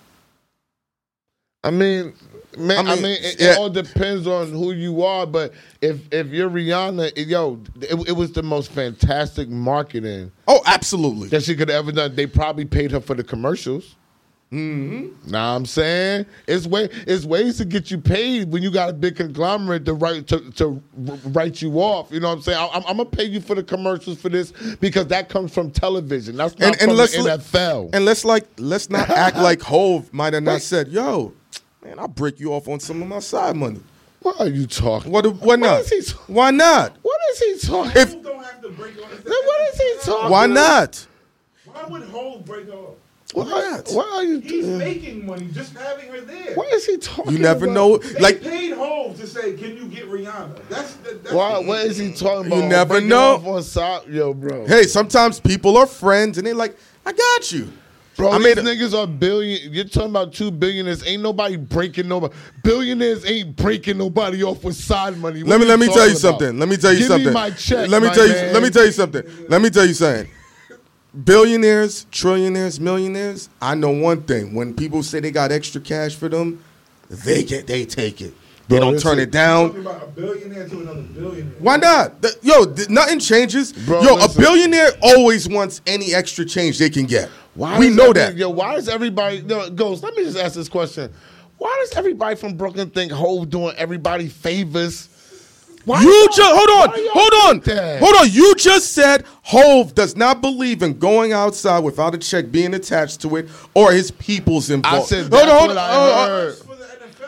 [1.64, 2.14] I mean,
[2.58, 3.52] man, I I mean, mean, it, yeah.
[3.52, 5.26] it all depends on who you are.
[5.26, 10.60] But if if you're Rihanna, it- yo, it, it was the most fantastic marketing Oh,
[10.66, 11.28] absolutely.
[11.28, 12.14] that she could have ever done.
[12.14, 13.96] They probably paid her for the commercials.
[14.52, 15.30] Mm-hmm.
[15.30, 18.92] Nah, I'm saying it's way it's ways to get you paid when you got a
[18.92, 20.82] big conglomerate to write to, to
[21.28, 22.12] write you off.
[22.12, 22.58] You know what I'm saying?
[22.58, 26.36] I, am gonna pay you for the commercials for this because that comes from television.
[26.36, 27.94] That's not and, and from let's, the NFL.
[27.94, 31.32] And let's like let's not act like Hove might have not said, "Yo,
[31.84, 33.80] man, I'll break you off on some of my side money."
[34.22, 35.10] What are you talking?
[35.10, 35.26] What?
[35.26, 35.84] Why not?
[36.28, 36.96] Why not?
[37.02, 37.92] What is he talking?
[38.00, 39.24] If, don't have to break off.
[39.24, 40.30] What is he talking?
[40.30, 41.06] Why not?
[41.64, 42.94] Why would Hove break off?
[43.34, 43.88] Why, not?
[43.88, 44.40] why are you?
[44.40, 46.54] He's making money just having her there.
[46.54, 47.32] Why is he talking?
[47.32, 47.74] You never about?
[47.74, 47.96] know.
[47.96, 51.58] They like paid Hove to say, "Can you get Rihanna?" That's, the that's why.
[51.60, 52.62] What is he talking about?
[52.62, 53.42] You never know.
[53.44, 54.66] On side, yo, bro.
[54.66, 57.72] Hey, sometimes people are friends and they're like, "I got you."
[58.22, 59.72] Bro, I these mean, niggas are billion.
[59.72, 61.04] You're talking about two billionaires.
[61.04, 62.32] Ain't nobody breaking nobody.
[62.62, 65.42] Billionaires ain't breaking nobody off with side money.
[65.42, 66.18] What let me let me tell you about?
[66.18, 66.56] something.
[66.56, 67.26] Let me tell you Give something.
[67.26, 68.34] Me my check, let me my tell you.
[68.34, 69.22] Let me tell you something.
[69.48, 70.30] Let me tell you something
[71.24, 74.54] billionaires, trillionaires, millionaires, I know one thing.
[74.54, 76.62] When people say they got extra cash for them,
[77.10, 78.32] they get they take it.
[78.68, 79.76] They Bro, don't turn it down.
[79.76, 81.52] About a billionaire to another billionaire.
[81.58, 82.22] Why not?
[82.22, 83.72] The, yo, th- nothing changes.
[83.72, 84.40] Bro, yo, listen.
[84.40, 87.28] a billionaire always wants any extra change they can get.
[87.54, 88.36] Why we know that.
[88.36, 90.02] Yo, why does everybody no, goes?
[90.02, 91.12] Let me just ask this question.
[91.58, 95.08] Why does everybody from Brooklyn think Hove doing everybody favors?
[95.84, 98.30] Why you just hold on, hold on, hold on.
[98.30, 103.20] You just said Hove does not believe in going outside without a check being attached
[103.22, 105.12] to it or his people's involved.
[105.12, 105.78] I said that's hold on, hold on.
[105.78, 106.56] I, uh, heard.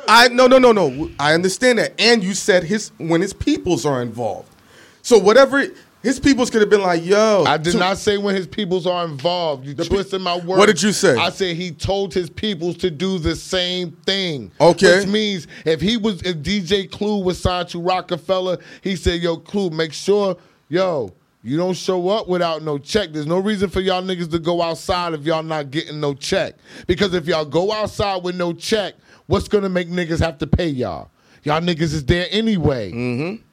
[0.06, 1.10] I no no no no.
[1.18, 4.48] I understand that, and you said his when his peoples are involved.
[5.02, 5.66] So whatever
[6.04, 7.44] his peoples could have been like, yo.
[7.46, 9.66] I did to, not say when his peoples are involved.
[9.66, 10.58] You twisted my words.
[10.58, 11.16] What did you say?
[11.16, 14.52] I said he told his peoples to do the same thing.
[14.60, 14.98] Okay.
[15.00, 19.38] Which means if he was, if DJ Clue was signed to Roc-A-Fella, he said, yo,
[19.38, 20.36] Clue, make sure,
[20.68, 21.10] yo,
[21.42, 23.10] you don't show up without no check.
[23.12, 26.54] There's no reason for y'all niggas to go outside if y'all not getting no check.
[26.86, 28.94] Because if y'all go outside with no check,
[29.26, 31.10] what's gonna make niggas have to pay y'all?
[31.42, 32.92] Y'all niggas is there anyway.
[32.92, 33.43] Mm-hmm.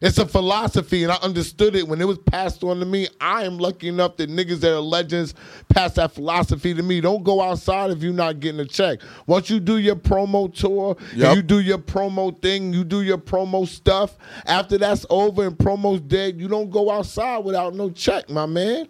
[0.00, 3.08] It's a philosophy, and I understood it when it was passed on to me.
[3.20, 5.34] I am lucky enough that niggas that are legends
[5.68, 7.02] pass that philosophy to me.
[7.02, 9.00] Don't go outside if you're not getting a check.
[9.26, 11.36] Once you do your promo tour, yep.
[11.36, 14.16] you do your promo thing, you do your promo stuff.
[14.46, 18.88] After that's over and promo's dead, you don't go outside without no check, my man.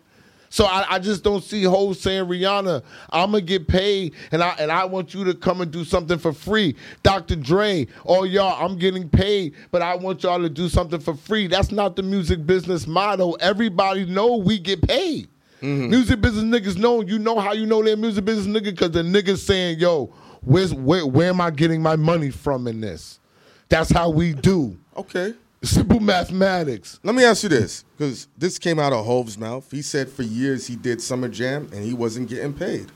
[0.50, 4.54] So I, I just don't see Hove saying Rihanna, I'm gonna get paid and I
[4.58, 6.74] and I want you to come and do something for free.
[7.04, 7.36] Dr.
[7.36, 11.46] Dre, oh y'all, I'm getting paid, but I want y'all to do something for free.
[11.46, 13.32] That's not the music business motto.
[13.34, 15.28] Everybody know we get paid.
[15.62, 15.90] Mm-hmm.
[15.90, 17.00] Music business niggas know.
[17.00, 20.06] You know how you know they're music business nigga because the niggas saying, "Yo,
[20.40, 23.20] where's where, where am I getting my money from in this?"
[23.68, 24.76] That's how we do.
[24.96, 25.34] Okay.
[25.62, 26.98] Simple mathematics.
[27.02, 29.70] Let me ask you this, because this came out of Hove's mouth.
[29.70, 32.86] He said for years he did Summer Jam and he wasn't getting paid.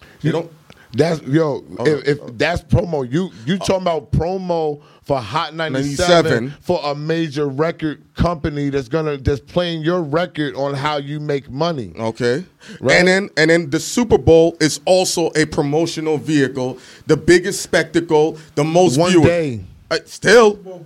[0.00, 0.52] You, you don't.
[0.92, 1.62] That's yo.
[1.78, 2.30] Oh, if, if oh.
[2.30, 8.02] that's promo, you you talking about promo for Hot 97, 97, for a major record
[8.14, 11.92] company that's gonna that's playing your record on how you make money.
[11.96, 12.44] Okay,
[12.80, 12.96] right?
[12.96, 18.38] and then and then the Super Bowl is also a promotional vehicle, the biggest spectacle,
[18.56, 19.24] the most one viewed.
[19.24, 19.60] day.
[19.92, 20.84] Uh, still,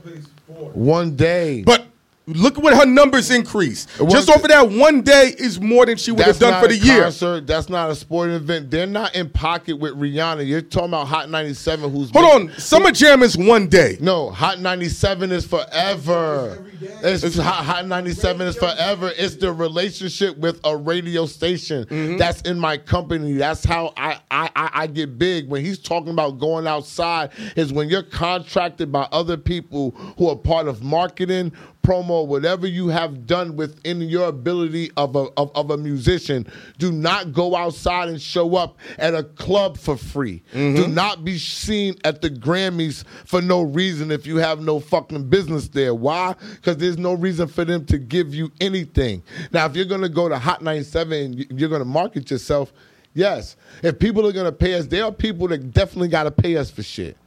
[0.74, 1.62] one day.
[1.62, 1.86] But
[2.26, 3.86] Look at what her numbers increase.
[4.08, 6.76] Just off of that one day is more than she would have done for the
[6.76, 7.02] year.
[7.02, 8.70] Concert, that's not a sporting event.
[8.70, 10.46] They're not in pocket with Rihanna.
[10.46, 12.58] You're talking about Hot 97 who's Hold on.
[12.58, 13.98] Summer Jam is one day.
[14.00, 16.64] No, Hot 97 is forever.
[16.80, 19.12] It's, it's Hot, Hot 97 is forever.
[19.18, 22.16] It's the relationship with a radio station mm-hmm.
[22.16, 23.34] that's in my company.
[23.34, 25.46] That's how I, I, I, I get big.
[25.48, 30.36] When he's talking about going outside, is when you're contracted by other people who are
[30.36, 31.52] part of marketing,
[31.84, 36.46] promo, whatever you have done within your ability of a, of, of, a musician,
[36.78, 40.42] do not go outside and show up at a club for free.
[40.52, 40.76] Mm-hmm.
[40.76, 45.28] Do not be seen at the Grammys for no reason if you have no fucking
[45.28, 45.94] business there.
[45.94, 46.34] Why?
[46.56, 49.22] Because there's no reason for them to give you anything.
[49.52, 52.72] Now, if you're going to go to Hot 97 and you're going to market yourself,
[53.12, 53.56] yes.
[53.82, 56.56] If people are going to pay us, there are people that definitely got to pay
[56.56, 57.18] us for shit.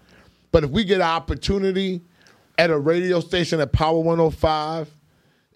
[0.52, 2.02] But if we get an opportunity,
[2.58, 4.90] at a radio station at Power 105,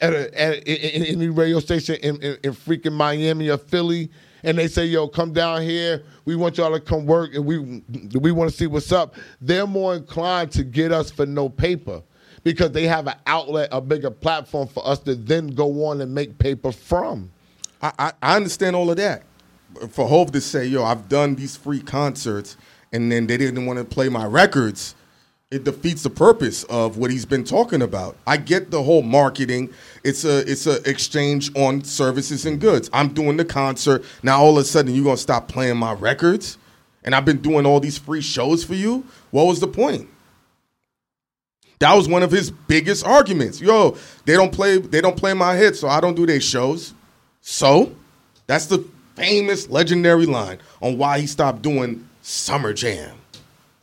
[0.01, 4.09] at, a, at any radio station in, in, in, freaking Miami or Philly,
[4.43, 6.03] and they say, "Yo, come down here.
[6.25, 7.83] We want y'all to come work, and we
[8.17, 12.01] we want to see what's up." They're more inclined to get us for no paper
[12.43, 16.13] because they have an outlet, a bigger platform for us to then go on and
[16.13, 17.31] make paper from.
[17.83, 19.23] I, I, I understand all of that.
[19.89, 22.57] For Hove to say, "Yo, I've done these free concerts,"
[22.91, 24.95] and then they didn't want to play my records
[25.51, 28.15] it defeats the purpose of what he's been talking about.
[28.25, 29.73] I get the whole marketing.
[30.03, 32.89] It's a it's a exchange on services and goods.
[32.93, 34.03] I'm doing the concert.
[34.23, 36.57] Now all of a sudden you're gonna stop playing my records.
[37.03, 39.05] and I've been doing all these free shows for you.
[39.31, 40.07] What was the point?
[41.79, 43.59] That was one of his biggest arguments.
[43.59, 46.93] Yo, they don't play they don't play my hits, so I don't do their shows.
[47.41, 47.95] So,
[48.45, 48.85] that's the
[49.15, 53.17] famous legendary line on why he stopped doing Summer Jam,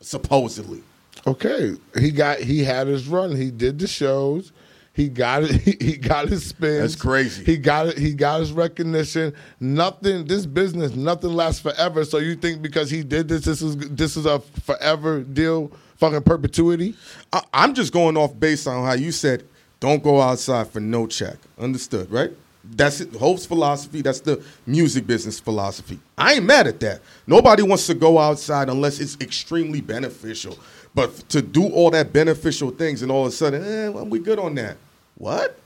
[0.01, 0.83] supposedly.
[1.29, 3.37] Okay, he got he had his run.
[3.37, 4.51] He did the shows.
[4.95, 5.51] He got it.
[5.63, 6.81] He, he got his spins.
[6.81, 7.45] That's crazy.
[7.45, 7.99] He got it.
[7.99, 9.35] He got his recognition.
[9.61, 10.27] Nothing.
[10.27, 12.07] This business, nothing lasts forever.
[12.07, 16.23] So you think because he did this, this is this is a forever deal, fucking
[16.23, 16.95] perpetuity?
[17.31, 19.45] I, I'm just going off based on how you said,
[19.81, 21.37] don't go outside for no check.
[21.59, 22.31] Understood, right?
[22.65, 23.15] That's it.
[23.15, 24.03] Hope's philosophy.
[24.03, 25.99] That's the music business philosophy.
[26.17, 27.01] I ain't mad at that.
[27.27, 30.59] Nobody wants to go outside unless it's extremely beneficial.
[30.99, 34.19] But to do all that beneficial things and all of a sudden, eh, well, we
[34.19, 34.77] good on that.
[35.15, 35.57] What?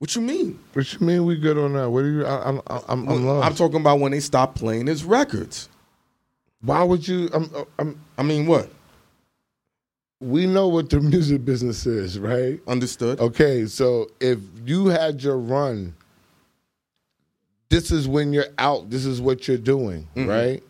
[0.00, 0.58] What you mean?
[0.72, 1.24] What you mean?
[1.24, 1.88] We good on that?
[1.88, 2.26] What are you?
[2.26, 3.42] I, I'm I'm I'm, I'm.
[3.44, 5.68] I'm talking about when they stop playing his records.
[6.62, 7.30] Why would you?
[7.32, 7.48] I'm,
[7.78, 8.00] I'm.
[8.18, 8.68] I mean, what?
[10.20, 12.58] We know what the music business is, right?
[12.66, 13.20] Understood.
[13.20, 15.94] Okay, so if you had your run,
[17.68, 18.90] this is when you're out.
[18.90, 20.60] This is what you're doing, right?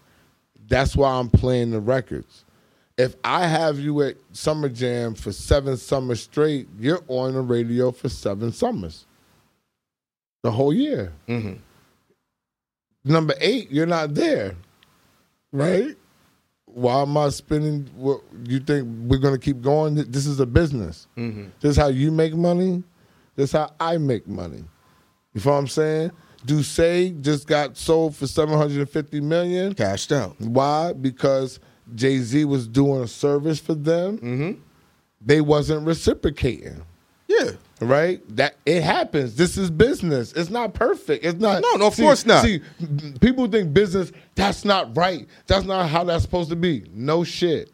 [0.68, 2.42] That's why I'm playing the records.
[2.98, 7.92] If I have you at Summer Jam for seven summers straight, you're on the radio
[7.92, 9.04] for seven summers,
[10.42, 11.12] the whole year.
[11.28, 11.59] Mhm.
[13.04, 14.56] Number eight, you're not there,
[15.52, 15.94] right?
[16.64, 17.88] Why am I spending?
[17.96, 19.94] What you think we're gonna keep going?
[19.94, 21.06] This is a business.
[21.61, 22.82] This is how you make money.
[23.37, 24.64] This is how I make money.
[25.35, 26.12] You feel what I'm saying?
[26.46, 29.74] D'ussé just got sold for 750 million.
[29.74, 30.40] Cashed out.
[30.40, 30.92] Why?
[30.94, 31.61] Because
[31.94, 34.18] Jay Z was doing a service for them.
[34.18, 34.61] Mm-hmm.
[35.25, 36.83] They wasn't reciprocating.
[37.29, 37.53] Yeah.
[37.81, 38.20] Right?
[38.37, 39.37] That it happens.
[39.37, 40.33] This is business.
[40.33, 41.25] It's not perfect.
[41.25, 41.62] It's not.
[41.62, 42.42] No, no, of see- course not.
[42.44, 42.61] See,
[43.20, 44.12] people think business.
[44.35, 45.29] That's not right.
[45.46, 46.85] That's not how that's supposed to be.
[46.94, 47.70] No shit.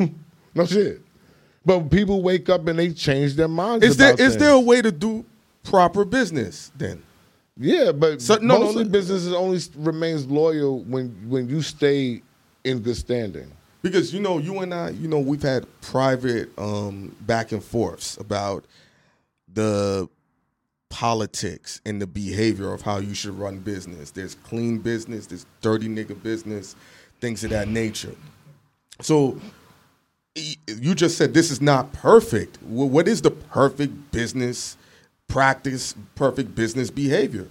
[0.54, 1.00] no shit.
[1.64, 3.84] But people wake up and they change their minds.
[3.84, 5.24] Is there is there a way to do
[5.64, 7.02] proper business then?
[7.56, 8.90] Yeah, but So- no, no, mostly no.
[8.90, 12.22] businesses only remains loyal when when you stay
[12.66, 13.50] in good standing.
[13.82, 18.16] Because you know, you and I, you know, we've had private um, back and forths
[18.16, 18.64] about
[19.52, 20.08] the
[20.88, 24.10] politics and the behavior of how you should run business.
[24.10, 26.74] There's clean business, there's dirty nigga business,
[27.20, 28.14] things of that nature.
[29.00, 29.40] So
[30.34, 32.60] you just said this is not perfect.
[32.62, 34.76] What is the perfect business
[35.28, 37.48] practice, perfect business behavior?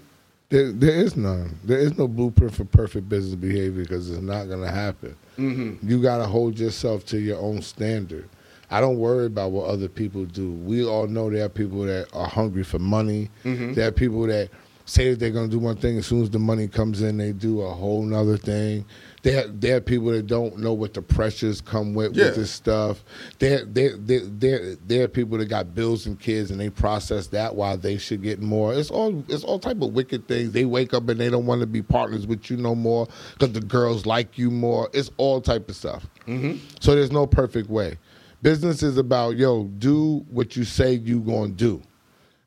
[0.49, 1.57] There, there is none.
[1.63, 5.15] There is no blueprint for perfect business behavior because it's not going to happen.
[5.37, 5.89] Mm-hmm.
[5.89, 8.29] You got to hold yourself to your own standard.
[8.69, 10.51] I don't worry about what other people do.
[10.51, 13.29] We all know there are people that are hungry for money.
[13.43, 13.73] Mm-hmm.
[13.73, 14.49] There are people that
[14.85, 15.97] say that they're going to do one thing.
[15.97, 18.85] As soon as the money comes in, they do a whole nother thing.
[19.25, 22.25] There, there are people that don't know what the pressures come with Yeah.
[22.25, 23.03] with this stuff.
[23.39, 27.25] There, there, there, there, there are people that got bills and kids, and they process
[27.27, 28.75] that while they should get more.
[28.75, 30.51] It's all, it's all type of wicked things.
[30.51, 33.51] They wake up and they don't want to be partners with you no more because
[33.53, 34.91] the girls like you more.
[34.93, 36.05] It's all type of stuff.
[36.27, 36.57] Mm-hmm.
[36.79, 37.97] So there's no perfect way.
[38.43, 41.81] Business is about yo, do what you say you gonna do.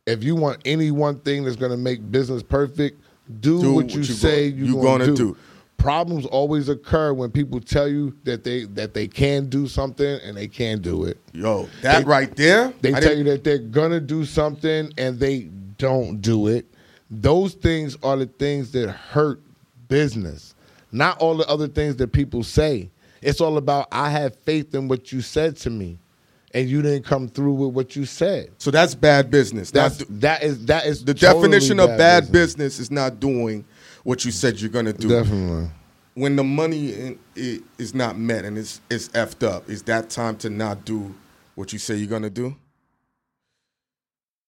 [0.06, 3.02] If you want any one thing that's gonna make business perfect,
[3.40, 5.16] do, Do what what you you say go- you, you gonna, gonna do.
[5.16, 5.36] do.
[5.88, 10.37] Problems always occur when people tell you that they that they can do something and
[10.37, 11.16] they can't do it.
[11.33, 12.74] Yo, that They- right there.
[12.83, 15.48] They I tell didn't- you that they're gonna do something and they
[15.79, 16.66] don't do it.
[17.11, 19.40] Those things are the things that hurt
[19.88, 20.55] business,
[20.92, 22.90] not all the other things that people say.
[23.22, 25.98] It's all about I have faith in what you said to me,
[26.53, 28.51] and you didn't come through with what you said.
[28.59, 29.70] So that's bad business.
[29.70, 32.57] That's that is that is the totally definition of bad business.
[32.74, 32.79] business.
[32.79, 33.64] is not doing
[34.05, 35.09] what you said you're gonna do.
[35.09, 35.70] Definitely.
[36.18, 40.11] When the money in, i- is not met and it's it's effed up, is that
[40.11, 41.14] time to not do
[41.54, 42.57] what you say you're gonna do?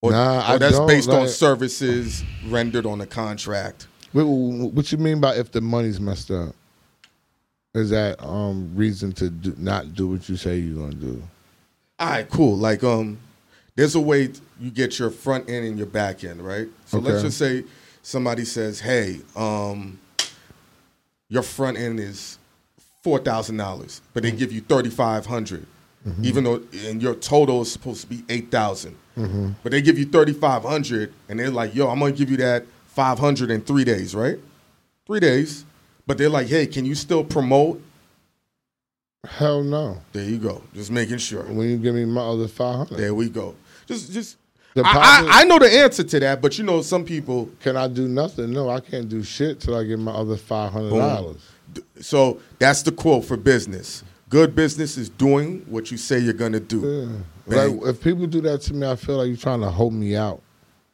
[0.03, 3.87] Or, Nah, or that's based on services rendered on a contract.
[4.13, 6.57] What, what you mean by if the money's messed up?
[7.75, 11.23] Is that um reason to do, not do what you say you're gonna do?
[12.01, 12.57] All right, cool.
[12.57, 13.19] Like, um,
[13.77, 16.67] there's a way you get your front end and your back end, right?
[16.87, 17.63] So let's just say
[18.03, 20.01] somebody says, "Hey, um,
[21.31, 22.39] your front end is
[23.03, 26.25] four thousand dollars, but they give you thirty five mm-hmm.
[26.25, 29.51] even though and your total is supposed to be eight mm-hmm.
[29.63, 32.37] But they give you thirty five hundred, and they're like, "Yo, I'm gonna give you
[32.39, 34.39] that five hundred in three days, right?
[35.07, 35.65] Three days."
[36.07, 37.81] But they're like, "Hey, can you still promote?"
[39.25, 40.01] Hell no.
[40.13, 40.63] There you go.
[40.75, 41.43] Just making sure.
[41.43, 43.55] When you give me my other five hundred, There we go.
[43.87, 44.37] Just, just.
[44.77, 47.51] I, I, I know the answer to that, but you know, some people.
[47.61, 48.53] can I do nothing?
[48.53, 51.51] No, I can't do shit till I get my other five hundred dollars.
[52.01, 54.05] So that's the quote for business.
[54.29, 57.25] Good business is doing what you say you're gonna do.
[57.49, 57.65] Yeah.
[57.65, 60.15] Like if people do that to me, I feel like you're trying to hold me
[60.15, 60.41] out.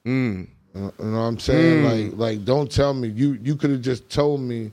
[0.07, 0.47] Mm.
[0.75, 1.85] You know what I'm saying?
[2.13, 4.73] Like, like don't tell me you you could have just told me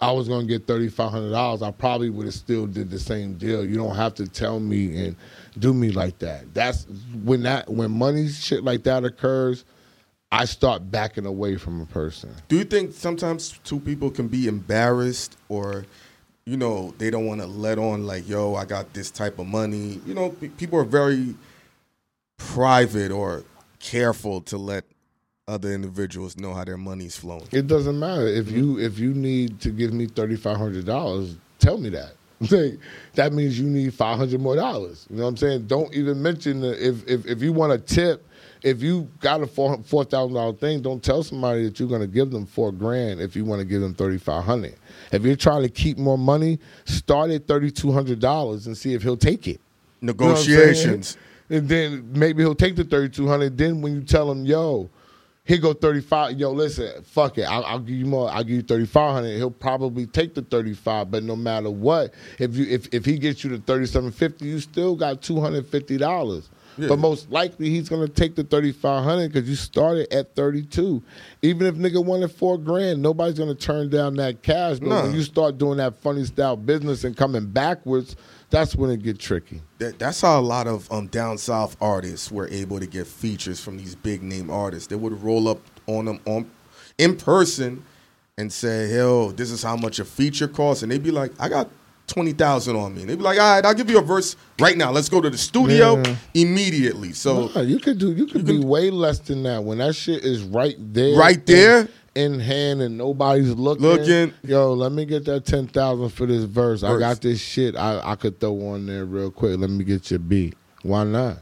[0.00, 1.62] I was gonna get thirty five hundred dollars.
[1.62, 3.64] I probably would have still did the same deal.
[3.64, 5.16] You don't have to tell me and
[5.58, 6.52] do me like that.
[6.54, 6.86] That's
[7.24, 9.64] when that when money shit like that occurs.
[10.32, 12.34] I start backing away from a person.
[12.48, 15.86] Do you think sometimes two people can be embarrassed or,
[16.44, 19.46] you know, they don't want to let on like, yo, I got this type of
[19.46, 20.00] money.
[20.04, 21.36] You know, pe- people are very
[22.38, 23.44] private or
[23.78, 24.84] careful to let
[25.48, 27.46] other individuals know how their money's flowing.
[27.52, 31.36] It doesn't matter if you if you need to give me thirty five hundred dollars.
[31.60, 32.14] Tell me that.
[32.50, 32.78] Like,
[33.14, 35.06] that means you need five hundred more dollars.
[35.08, 35.66] You know what I'm saying?
[35.66, 38.22] Don't even mention the, if if if you want a tip.
[38.62, 42.00] If you got a four four thousand dollar thing, don't tell somebody that you're going
[42.00, 44.74] to give them four grand if you want to give them thirty five hundred.
[45.12, 48.92] If you're trying to keep more money, start at thirty two hundred dollars and see
[48.92, 49.60] if he'll take it.
[50.00, 50.58] You know what I'm saying?
[50.58, 51.16] Negotiations.
[51.48, 53.56] And then maybe he'll take the thirty two hundred.
[53.56, 54.90] Then when you tell him, yo,
[55.46, 56.38] he go thirty five.
[56.38, 57.44] Yo, listen, fuck it.
[57.44, 58.28] I'll, I'll give you more.
[58.28, 59.36] I'll give you thirty five hundred.
[59.36, 61.10] He'll probably take the thirty five.
[61.10, 64.96] But no matter what, if you if if he gets you seven fifty, you still
[64.96, 66.50] got two hundred fifty dollars.
[66.78, 66.88] Yeah.
[66.88, 70.62] But most likely he's gonna take the thirty five hundred because you started at thirty
[70.62, 71.02] two.
[71.42, 74.78] Even if nigga wanted four grand, nobody's gonna turn down that cash.
[74.80, 75.02] But Nah.
[75.04, 78.16] when you start doing that funny style business and coming backwards,
[78.50, 79.60] that's when it get tricky.
[79.78, 83.60] That, that's how a lot of um, down south artists were able to get features
[83.60, 84.86] from these big name artists.
[84.88, 86.50] They would roll up on them on
[86.98, 87.84] in person
[88.38, 91.48] and say, "Hell, this is how much a feature costs," and they'd be like, "I
[91.48, 91.68] got
[92.06, 94.36] twenty thousand on me," and they'd be like, "All right, I'll give you a verse
[94.60, 94.90] right now.
[94.92, 96.16] Let's go to the studio Yeah.
[96.34, 99.94] immediately." So Nah, you could do you could be way less than that when that
[99.94, 101.88] shit is right there, Right there?
[102.16, 103.84] In, hand, and nobody's looking.
[103.86, 104.32] Looking.
[104.42, 106.82] Yo, let me get that ten thousand for this verse.
[106.82, 107.76] I got this shit.
[107.76, 109.58] I, I could throw on there real quick.
[109.58, 110.54] Let me get your beat.
[110.82, 111.38] Why not?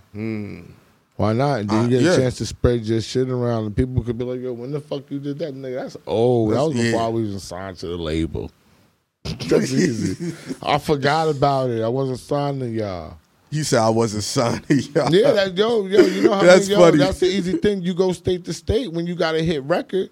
[1.17, 1.61] Why not?
[1.61, 2.13] And then Uh, you get yeah.
[2.13, 4.81] a chance to spread your shit around, and people could be like, "Yo, when the
[4.81, 5.83] fuck you did that, nigga?
[5.83, 6.53] That's old.
[6.53, 7.07] that was before yeah.
[7.07, 8.51] I was even signed to the label."
[9.49, 10.35] That's easy.
[10.63, 11.83] I forgot about it.
[11.83, 13.17] I wasn't signed to y'all.
[13.51, 14.65] you said I wasn't signed.
[14.69, 16.99] yeah, Yeah, that, yo, yo, you know how That's yo, funny.
[16.99, 17.81] that's the easy thing.
[17.83, 20.11] You go state to state when you got a hit record.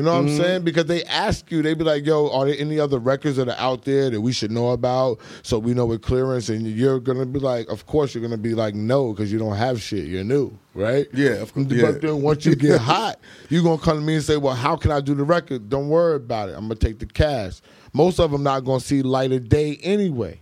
[0.00, 0.40] You know what Mm-hmm.
[0.40, 0.64] I'm saying?
[0.64, 3.58] Because they ask you, they be like, "Yo, are there any other records that are
[3.58, 7.26] out there that we should know about so we know with clearance?" And you're gonna
[7.26, 10.06] be like, "Of course, you're gonna be like, no, because you don't have shit.
[10.06, 11.90] You're new, right?" Yeah, of course, But yeah.
[12.00, 13.18] then once you get hot,
[13.50, 15.90] you're gonna come to me and say, "Well, how can I do the record?" Don't
[15.90, 16.52] worry about it.
[16.52, 17.60] I'm gonna take the cash.
[17.92, 20.40] Most of them not gonna see light of day anyway.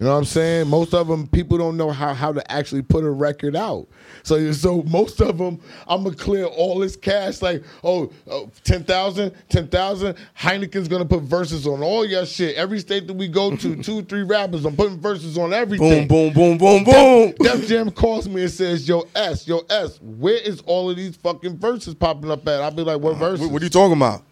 [0.00, 0.68] You know what I'm saying?
[0.68, 3.88] Most of them, people don't know how, how to actually put a record out.
[4.22, 7.42] So, so most of them, I'm gonna clear all this cash.
[7.42, 10.16] Like, oh, oh 10,000, 10,000.
[10.38, 12.54] Hynaken's gonna put verses on all your shit.
[12.54, 16.06] Every state that we go to, two, three rappers, I'm putting verses on everything.
[16.06, 17.34] boom, boom, boom, boom, boom.
[17.40, 21.16] Def Jam calls me and says, "Yo, S, yo, S, where is all of these
[21.16, 23.96] fucking verses popping up at?" I'll be like, "What verses?" What, what are you talking
[23.96, 24.22] about?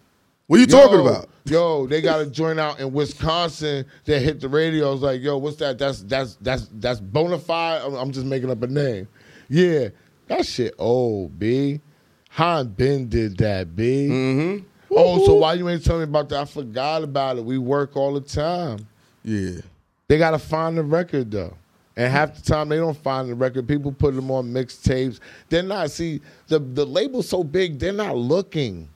[0.47, 1.27] What are you talking about?
[1.43, 4.87] Yo, they got a joint out in Wisconsin that hit the radio.
[4.87, 5.77] I was like, yo, what's that?
[5.77, 7.81] That's that's that's that's bona fide.
[7.81, 9.07] I'm, I'm just making up a name.
[9.49, 9.89] Yeah,
[10.27, 11.81] that shit old, B.
[12.29, 14.07] Han Ben did that, B.
[14.09, 14.65] Mm-hmm.
[14.91, 16.41] Oh, so why you ain't telling me about that?
[16.41, 17.43] I forgot about it.
[17.43, 18.87] We work all the time.
[19.23, 19.59] Yeah.
[20.07, 21.57] They gotta find the record though.
[21.97, 23.67] And half the time they don't find the record.
[23.67, 25.19] People put them on mixtapes.
[25.49, 27.79] They're not see the the label's so big.
[27.79, 28.87] They're not looking.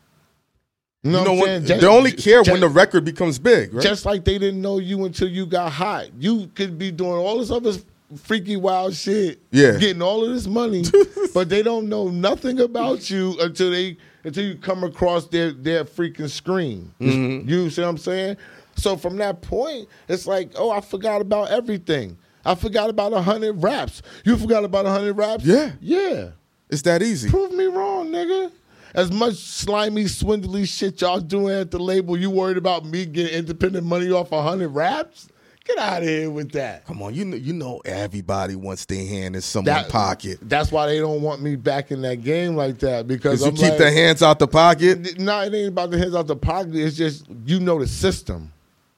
[1.03, 1.45] You know, You know what I'm what?
[1.47, 1.65] saying?
[1.65, 3.83] Just- They only care just- when the record becomes big, right?
[3.83, 6.07] Just like they didn't know you until you got hot.
[6.19, 7.73] You could be doing all this other
[8.17, 9.77] freaky wild shit, Yeah.
[9.77, 10.83] getting all of this money,
[11.33, 15.85] but they don't know nothing about you until they until you come across their their
[15.85, 16.93] freaking screen.
[17.01, 17.49] Mm-hmm.
[17.49, 18.37] You see what I'm saying?
[18.75, 22.17] So from that point, it's like, oh, I forgot about everything.
[22.45, 24.01] I forgot about a hundred raps.
[24.25, 25.45] You forgot about a hundred raps?
[25.45, 25.71] Yeah.
[25.81, 26.29] yeah.
[26.69, 27.29] it's that easy.
[27.29, 28.51] Prove me wrong, nigga.
[28.93, 33.33] As much slimy, swindly shit y'all doing at the label, you worried about me getting
[33.33, 35.27] independent money off a hundred raps?
[35.63, 36.85] Get out of here with that.
[36.85, 40.39] Come on, you know, you know everybody wants their hand in someone's That- pocket.
[40.41, 43.61] That's why they don't want me back in that game like that because you keep
[43.61, 45.19] like, the hands out the pocket.
[45.19, 46.75] No, it ain't about the hands out the pocket.
[46.75, 48.51] It's just you know the system.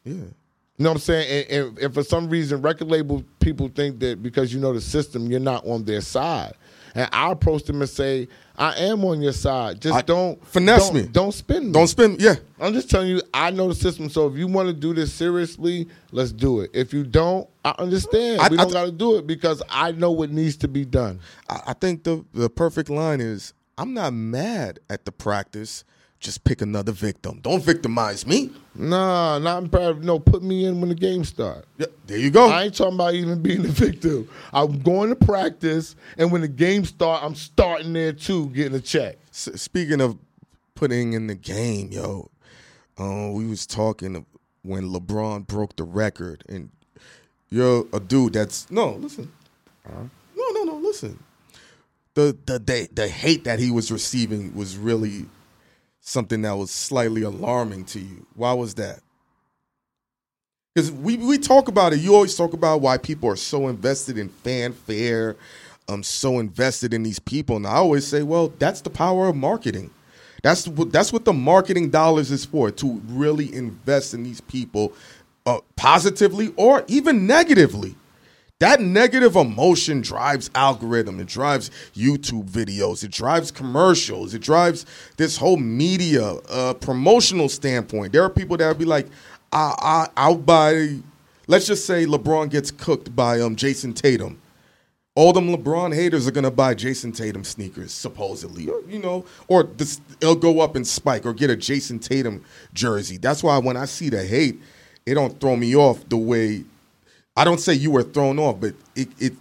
[0.05, 0.13] Yeah.
[0.13, 1.45] You know what I'm saying?
[1.49, 4.81] And, and, and for some reason, record label people think that because you know the
[4.81, 6.53] system, you're not on their side.
[6.95, 8.27] And I approach them and say,
[8.57, 9.81] I am on your side.
[9.81, 11.01] Just I- don't finesse don't- me.
[11.11, 11.71] Don't spin me.
[11.71, 12.21] Don't spend.
[12.21, 12.35] Yeah.
[12.59, 14.09] I'm just telling you, I know the system.
[14.09, 16.69] So if you want to do this seriously, let's do it.
[16.73, 18.41] If you don't, I understand.
[18.41, 21.19] I- we don't got to do it because I know what needs to be done.
[21.49, 25.83] I, I think the the perfect line is I'm not mad at the practice.
[26.23, 27.39] Just pick another victim.
[27.41, 28.49] Don't victimize me.
[28.73, 30.03] Nah, not imperative.
[30.03, 31.65] No, put me in when the game start.
[31.77, 32.49] Yeah, there you go.
[32.49, 34.27] I ain't talking about even being a victim.
[34.53, 38.79] I'm going to practice, and when the game start, I'm starting there too, getting a
[38.79, 39.17] check.
[39.31, 40.17] S- speaking of
[40.75, 42.31] putting in the game, yo,
[42.97, 44.25] uh, we was talking
[44.63, 46.69] when LeBron broke the record, and
[47.49, 48.93] you're a dude that's no.
[48.93, 49.31] Listen,
[49.87, 50.09] no,
[50.51, 50.75] no, no.
[50.77, 51.21] Listen,
[52.13, 55.25] the the the, the hate that he was receiving was really
[56.03, 58.27] something that was slightly alarming to you.
[58.35, 58.99] Why was that?
[60.75, 61.99] Because we, we talk about it.
[61.99, 65.37] You always talk about why people are so invested in fanfare,
[65.87, 67.55] um, so invested in these people.
[67.55, 69.91] And I always say, well, that's the power of marketing.
[70.41, 74.91] That's what that's what the marketing dollars is for to really invest in these people
[75.45, 77.95] uh, positively or even negatively.
[78.59, 81.19] That negative emotion drives algorithm.
[81.19, 83.03] It drives YouTube videos.
[83.03, 84.33] It drives commercials.
[84.33, 84.85] It drives
[85.17, 88.13] this whole media uh, promotional standpoint.
[88.13, 89.07] There are people that will be like,
[89.51, 90.99] I, I, I'll buy.
[91.47, 94.39] Let's just say LeBron gets cooked by um Jayson Tatum.
[95.15, 99.63] All them LeBron haters are gonna buy Jayson Tatum sneakers, supposedly, or, you know, or
[99.63, 102.43] this, it'll go up and spike or get a Jayson Tatum
[102.73, 103.17] jersey.
[103.17, 104.59] That's why when I see the hate,
[105.05, 106.63] it don't throw me off the way.
[107.35, 109.33] I don't say you were thrown off, but it, it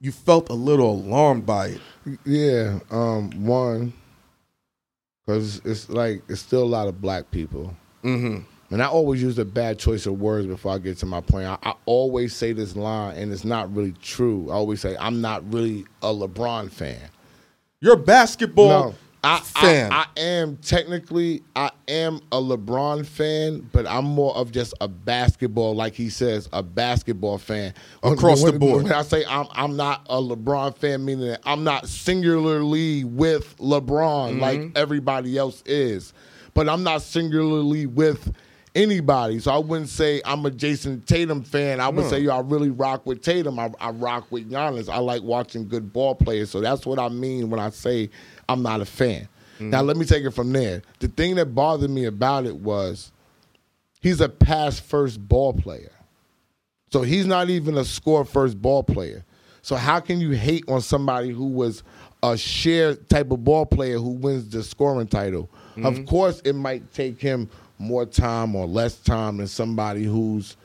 [0.00, 1.80] you felt a little alarmed by it.
[2.24, 3.92] Yeah, um, one,
[5.24, 8.40] because it's like it's still a lot of black people, Mm-hmm.
[8.74, 11.46] and I always use a bad choice of words before I get to my point.
[11.46, 14.50] I, I always say this line, and it's not really true.
[14.50, 17.00] I always say I'm not really a LeBron fan.
[17.80, 18.94] You're a basketball No,
[19.24, 19.92] I, fan.
[19.92, 24.88] I, I am technically I am a LeBron fan, but I'm more of just a
[24.88, 28.82] basketball, like he says, a basketball fan When- Across the board.
[28.82, 33.56] When I say I'm I'm not a LeBron fan, meaning that I'm not singularly with
[33.58, 34.40] LeBron Mm-hmm.
[34.40, 36.12] like everybody else is,
[36.54, 38.32] but I'm not singularly with
[38.74, 39.38] anybody.
[39.38, 41.78] So I wouldn't say I'm a Jayson Tatum fan.
[41.80, 43.58] I would say, yo, I really rock with Tatum.
[43.58, 44.88] I, I rock with Giannis.
[44.88, 46.50] I like watching good ball players.
[46.50, 48.08] So that's what I mean when I say
[48.48, 49.28] I'm not a fan.
[49.58, 49.70] Mm.
[49.70, 50.82] Now let me take it from there.
[50.98, 53.12] The thing that bothered me about it was
[54.00, 55.92] he's a pass first ball player.
[56.90, 59.24] So he's not even a score first ball player.
[59.62, 61.82] So how can you hate on somebody who was
[62.22, 65.48] a share type of ball player who wins the scoring title?
[65.76, 66.04] Of mm-hmm.
[66.04, 70.56] course, it might take him more time or less time than somebody who's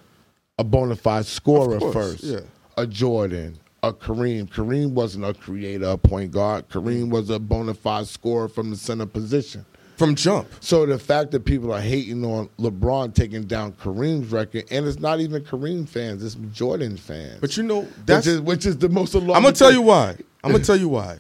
[0.59, 2.23] a bona fide scorer course, first.
[2.23, 2.39] yeah.
[2.77, 4.49] A Jordan, a Kareem.
[4.49, 6.67] Kareem wasn't a creator, a point guard.
[6.69, 7.09] Kareem mm.
[7.09, 9.65] was a bona fide scorer from the center position.
[9.97, 10.47] from jump.
[10.59, 14.99] So the fact that people are hating on LeBron taking down Kareem's record, and it's
[14.99, 17.39] not even Kareem fans, it's Jordan fans.
[17.41, 19.35] But you know, which that's is which is the most alarming.
[19.35, 20.15] I'm gonna tell you why.
[20.43, 21.17] I'm gonna tell you why.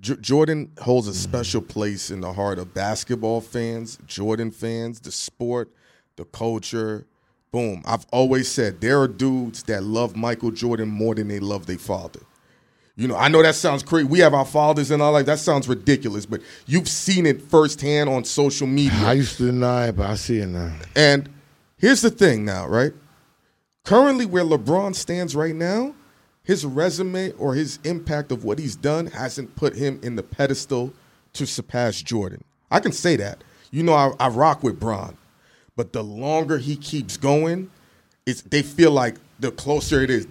[0.00, 1.14] J- Jordan holds a mm.
[1.14, 5.70] special place in the heart of basketball fans, Jordan fans, the sport,
[6.16, 7.06] the culture.
[7.50, 7.82] Boom.
[7.86, 11.78] I've always said there are dudes that love Michael Jordan more than they love their
[11.78, 12.20] father.
[12.96, 14.08] You know, I know that sounds crazy.
[14.08, 15.26] We have our fathers in our life.
[15.26, 18.98] That sounds ridiculous, but you've seen it firsthand on social media.
[18.98, 20.74] I used to deny it, but I see it now.
[20.96, 21.28] And
[21.76, 22.92] here's the thing now, right?
[23.84, 25.94] Currently, where LeBron stands right now,
[26.42, 30.92] his resume or his impact of what he's done hasn't put him in the pedestal
[31.34, 32.42] to surpass Jordan.
[32.70, 33.44] I can say that.
[33.70, 35.17] You know, I, I rock with Bron,
[35.78, 37.70] but the longer he keeps going,
[38.26, 40.26] it's they feel like the closer it is.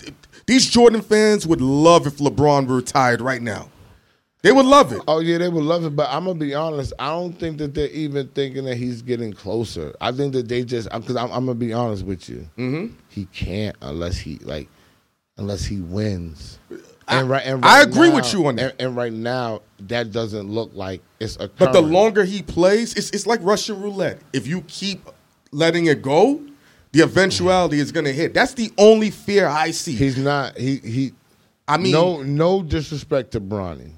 [0.46, 3.70] These Jordan fans would love if LeBron retired right now.
[4.42, 5.02] They would love it.
[5.08, 6.92] Oh yeah, they would love it, but I'm gonna be honest.
[7.00, 9.96] I don't think that they're even thinking that he's getting closer.
[10.02, 12.46] I think that they just because I'm, I'm gonna be honest with you.
[12.58, 12.94] Mm-hmm.
[13.08, 14.68] He can't unless he like
[15.38, 16.60] unless he wins.
[17.08, 18.72] And right, and I agree now- with you on that.
[18.74, 21.48] And, and right now, that doesn't look like it's a.
[21.48, 24.20] But the longer he plays, it's, it's like Russian roulette.
[24.34, 25.08] If you keep
[25.52, 26.42] letting it go,
[26.92, 28.34] the eventuality is going to hit.
[28.34, 29.94] That's the only fear I see.
[29.94, 30.58] he's not.
[30.58, 31.14] He he.
[31.68, 33.92] I mean, no no disrespect to Bronny.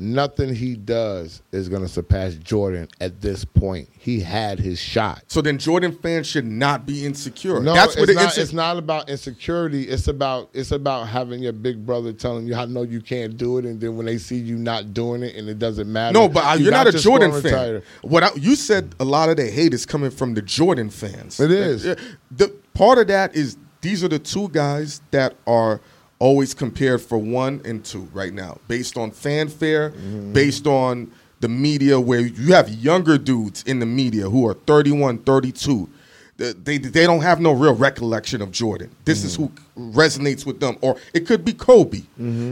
[0.00, 3.88] Nothing he does is gonna surpass Jordan at this point.
[3.98, 5.24] He had his shot.
[5.28, 7.60] so then Jordan fans should not be insecure.
[7.60, 8.38] No, That's what it's, it not, is.
[8.38, 9.82] it's not about insecurity.
[9.84, 13.58] It's about it's about having your big brother telling you, "I know you can't do
[13.58, 16.14] it," and then when they see you not doing it, and it doesn't matter.
[16.18, 17.82] No, but uh, you you're got not a Jordan fan.
[18.00, 21.38] What I, you said, a lot of the hate is coming from the Jordan fans.
[21.38, 21.86] It is.
[21.86, 21.94] Uh,
[22.30, 25.80] The part of that is these are the two guys that are
[26.20, 30.32] always compared for one and two right now, based on fanfare, Mm-hmm.
[30.32, 31.10] based on
[31.40, 35.88] the media, where you have younger dudes in the media who are 31, 32.
[36.36, 38.90] they they don't have no real recollection of Jordan.
[39.04, 42.02] This is who resonates with them, or it could be Kobe.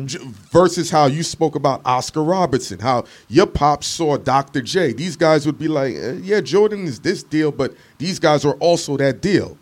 [0.06, 0.18] J-
[0.52, 4.60] versus how you spoke about Oscar Robertson, how your pops saw Dr.
[4.62, 4.92] J.
[4.92, 8.54] These guys would be like, eh, yeah, Jordan is this deal, but these guys are
[8.54, 9.56] also that deal.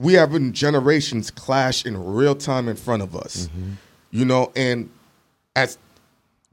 [0.00, 3.72] We have generations clash in real time in front of us, mm-hmm.
[4.10, 4.88] you know, and
[5.54, 5.78] as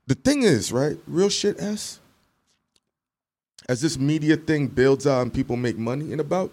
[0.05, 1.99] the thing is, right, real shit, s
[3.69, 6.51] as this media thing builds out and people make money in about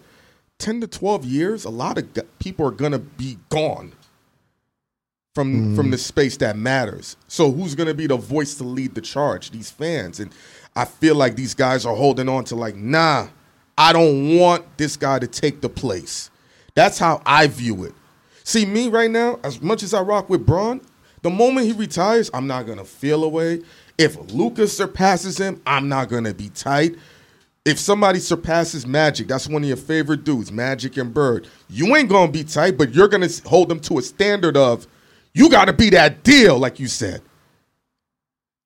[0.59, 2.09] 10 to 12 years a lot of
[2.41, 3.93] people are going to be gone
[5.35, 5.77] from mm-hmm.
[5.77, 7.17] from the space that matters.
[7.29, 9.51] So who's going to be the voice to lead the charge?
[9.51, 10.33] These fans and
[10.77, 13.29] i feel like these guys are holding on to like nah
[13.79, 16.31] i don't want this guy to take the place
[16.75, 17.93] that's how i view it
[18.43, 20.81] see me right now as much as i rock with Bron
[21.23, 23.63] the moment he retires i'm not to feel away
[23.99, 26.97] if lucas surpasses him i'm not to be tight
[27.65, 31.49] if somebody surpasses Magic, that's one of your favorite dudes, Magic and Bird.
[31.71, 34.87] You ain't gonna be tight, but you're gonna hold them to a standard of
[35.33, 37.23] you got to be that deal, like you said.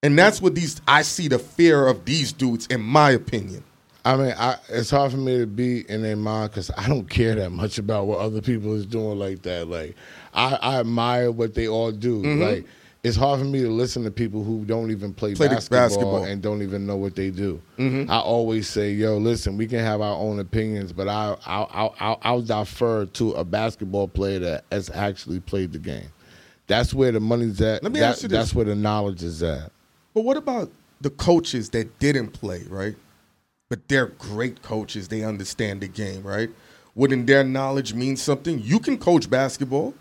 [0.03, 3.65] And that's what these I see the fear of these dudes, in my opinion.
[4.05, 7.09] I mean, I, it's hard for me to be in their mind because I don't
[7.11, 9.69] care that much about what other people is doing like that.
[9.69, 9.97] Like,
[10.33, 12.23] I, I admire what they all do.
[12.23, 12.43] Mm-hmm.
[12.43, 12.67] Like,
[13.05, 16.25] it's hard for me to listen to people who don't even play, Play basketball, basketball.
[16.25, 17.61] and don't even know what they do.
[17.79, 18.11] Mm-hmm.
[18.11, 21.91] I always say, "Yo, listen, we can have our own opinions, but I, I, I,
[22.01, 26.09] I'll, I'll defer to a basketball player that has actually played the game.
[26.67, 27.83] That's where the money's at.
[27.83, 28.39] Let me That- ask you this.
[28.39, 29.71] That's where the knowledge is at.
[30.15, 30.71] But what about
[31.01, 32.97] the coaches that didn't play, right?
[33.69, 35.09] But they're great coaches.
[35.09, 36.51] They understand the game, right?
[36.95, 38.59] Wouldn't their knowledge mean something?
[38.61, 39.95] You can coach basketball,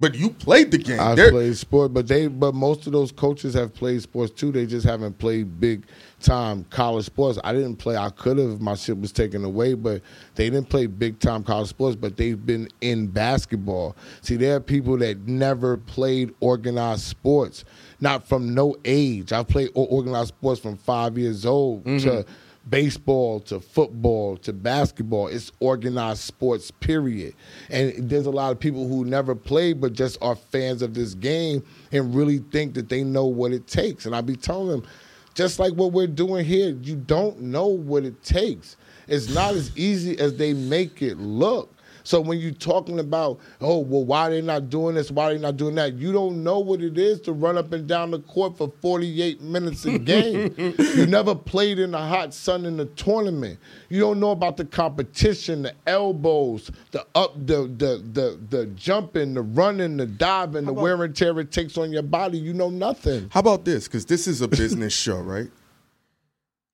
[0.00, 1.00] but you played the game.
[1.00, 4.52] I've They're- played sport, but they but most of those coaches have played sports too.
[4.52, 5.84] They just haven't played big
[6.20, 7.38] time college sports.
[7.42, 7.96] I didn't play.
[7.96, 8.60] I could have.
[8.60, 10.00] My shit was taken away, but
[10.36, 11.96] they didn't play big time college sports.
[11.96, 13.96] But they've been in basketball.
[14.22, 17.64] See, there are people that never played organized sports,
[18.00, 19.32] not from no age.
[19.32, 22.08] I played organized sports from five years old mm-hmm.
[22.08, 22.24] to
[22.70, 25.28] baseball to football to basketball.
[25.28, 27.34] It's organized sports, period.
[27.70, 31.14] And there's a lot of people who never played but just are fans of this
[31.14, 34.06] game and really think that they know what it takes.
[34.06, 34.86] And I be telling them,
[35.34, 38.76] just like what we're doing here, you don't know what it takes.
[39.06, 41.72] It's not as easy as they make it look.
[42.08, 45.10] So when you're talking about, oh, well, why they not doing this?
[45.10, 45.92] Why they not doing that?
[45.98, 49.42] You don't know what it is to run up and down the court for 48
[49.42, 50.54] minutes a game.
[50.78, 53.58] you never played in the hot sun in the tournament.
[53.90, 59.34] You don't know about the competition, the elbows, the up, the the the the jumping,
[59.34, 62.38] the running, the diving, the wear and tear it takes on your body.
[62.38, 63.28] You know nothing.
[63.30, 63.86] How about this?
[63.86, 65.50] Because this is a business show, right?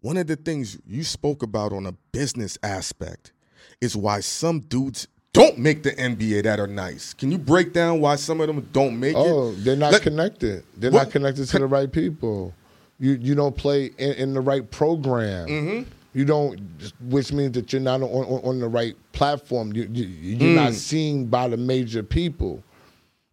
[0.00, 3.32] One of the things you spoke about on a business aspect
[3.80, 7.12] is why some dudes don't make the NBA that are nice.
[7.12, 9.64] Can you break down why some of them don't make Oh, it?
[9.64, 10.64] they're not Let- connected.
[10.76, 12.54] They're not connected to the right people.
[12.98, 15.48] You you don't play in, in the right program.
[15.48, 15.90] Mm-hmm.
[16.14, 16.60] You don't,
[17.00, 19.72] which means that you're not on, on, on the right platform.
[19.72, 20.54] You, you you're Mm.
[20.54, 22.62] not seen by the major people.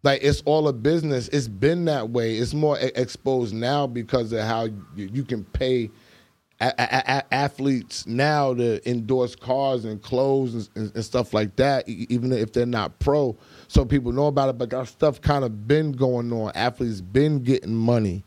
[0.02, 1.28] Like it's all a business.
[1.28, 2.34] It's been that way.
[2.34, 4.64] It's more exposed now because of how
[4.96, 5.90] you, you can pay
[6.68, 11.88] a- a- athletes now to endorse cars and clothes and, and, and stuff like that,
[11.88, 13.36] even if they're not pro.
[13.68, 16.52] So people know about it, but that stuff kind of been going on.
[16.54, 18.24] Athletes been getting money.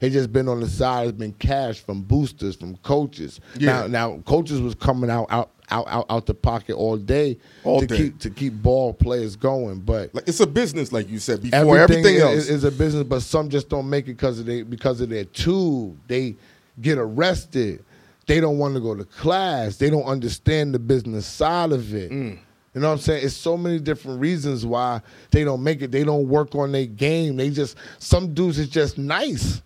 [0.00, 1.08] It just been on the side.
[1.08, 3.40] It's been cash from boosters, from coaches.
[3.58, 3.80] Yeah.
[3.80, 7.80] Now, now coaches was coming out out out out, out the pocket all day All
[7.80, 7.96] to day.
[7.96, 10.14] keep to keep ball players going, but.
[10.14, 11.76] Like it's a business, like you said before.
[11.78, 12.48] Everything, is, else.
[12.48, 15.24] is a business, but some just don't make it because of they because of their
[15.24, 15.98] tube.
[16.06, 16.36] They
[16.80, 17.84] get arrested.
[18.26, 19.76] They don't want to go to class.
[19.76, 22.10] They don't understand the business side of it.
[22.10, 22.38] Mm.
[22.74, 23.24] You know what I'm saying?
[23.24, 25.00] It's so many different reasons why
[25.30, 25.90] they don't make it.
[25.90, 27.36] They don't work on their game.
[27.36, 29.62] They just some dudes is just nice,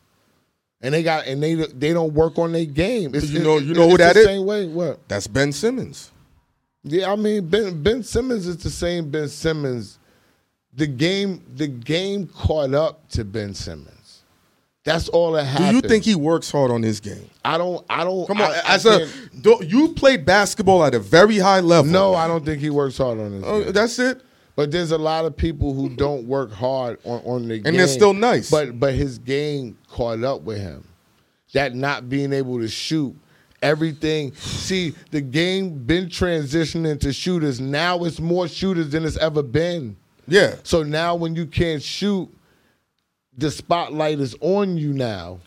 [0.80, 3.14] and they got and they they don't work on their game.
[3.14, 4.26] It's, You know- you know who that the is?
[4.26, 4.66] Same way.
[4.68, 5.06] What?
[5.08, 6.10] That's Ben Simmons.
[6.84, 9.98] Yeah, I mean Ben Ben Simmons is the same Ben Simmons.
[10.72, 13.88] The game the game caught up to Ben Simmons.
[14.84, 15.68] That's all that happened.
[15.70, 17.28] Do you think he works hard on his game?
[17.44, 19.06] I don't I don't Come on, I- I as a
[19.40, 21.90] do, you played basketball at a very high level.
[21.90, 23.72] No, I don't think he works hard on his Oh, game.
[23.72, 24.20] that's it.
[24.54, 27.66] But there's a lot of people who don't work hard on, on the game.
[27.66, 28.50] And they're still nice.
[28.50, 30.84] But but his game caught up with him.
[31.54, 33.14] That not being able to shoot.
[33.62, 34.34] Everything.
[34.34, 37.60] See, the game been transitioning to shooters.
[37.60, 39.96] Now it's more shooters than it's ever been.
[40.26, 40.56] Yeah.
[40.64, 42.28] So now when you can't shoot,
[43.36, 45.40] the spotlight is on you now.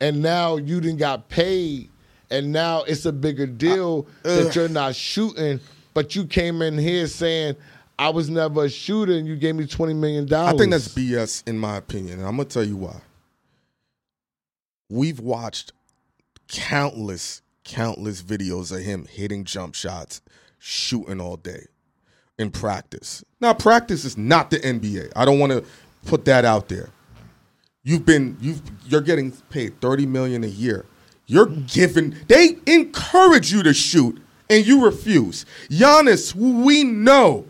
[0.00, 1.90] And now you didn't got paid.
[2.30, 5.60] And now it's a bigger deal that you're not shooting.
[5.94, 7.54] but you came in here saying
[7.98, 10.54] I was never a shooter and you gave me twenty million dollars.
[10.54, 12.96] I think that's BS in my opinion, and I'm gonna tell you why.
[14.90, 15.72] We've watched
[16.48, 20.20] countless, countless videos of him hitting jump shots,
[20.58, 21.66] shooting all day
[22.38, 23.24] in practice.
[23.40, 25.12] Now, practice is not the NBA.
[25.16, 25.64] I don't want to
[26.04, 26.90] put that out there.
[27.84, 30.86] You've been you've you're getting paid 30 million a year.
[31.26, 34.20] You're given they encourage you to shoot
[34.50, 35.44] and you refuse.
[35.70, 37.46] Giannis, who we know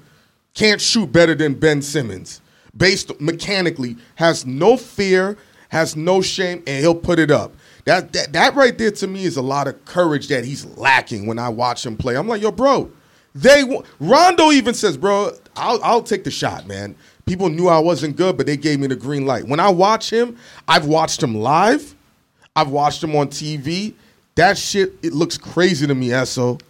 [0.54, 2.40] can't shoot better than Ben Simmons,
[2.76, 5.36] based mechanically, has no fear,
[5.68, 7.54] has no shame, and he'll put it up.
[7.84, 11.26] That, that that right there to me is a lot of courage that he's lacking
[11.26, 12.16] when I watch him play.
[12.16, 12.90] I'm like, yo, bro,
[13.34, 13.62] they
[14.00, 16.96] Rondo even says, bro, I'll I'll take the shot, man.
[17.26, 19.46] People knew I wasn't good, but they gave me the green light.
[19.46, 20.36] When I watch him,
[20.68, 21.94] I've watched him live,
[22.54, 23.94] I've watched him on TV.
[24.34, 26.60] That shit, it looks crazy to me, Esso.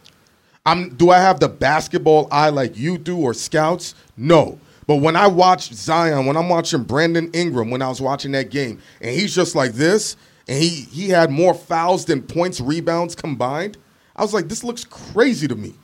[0.67, 3.95] I'm do I have the basketball eye like you do or scouts?
[4.17, 4.59] No.
[4.87, 8.51] But when I watch Zion, when I'm watching Brandon Ingram, when I was watching that
[8.51, 13.15] game, and he's just like this, and he he had more fouls than points, rebounds
[13.15, 13.77] combined,
[14.17, 15.75] I was like, this looks crazy to me.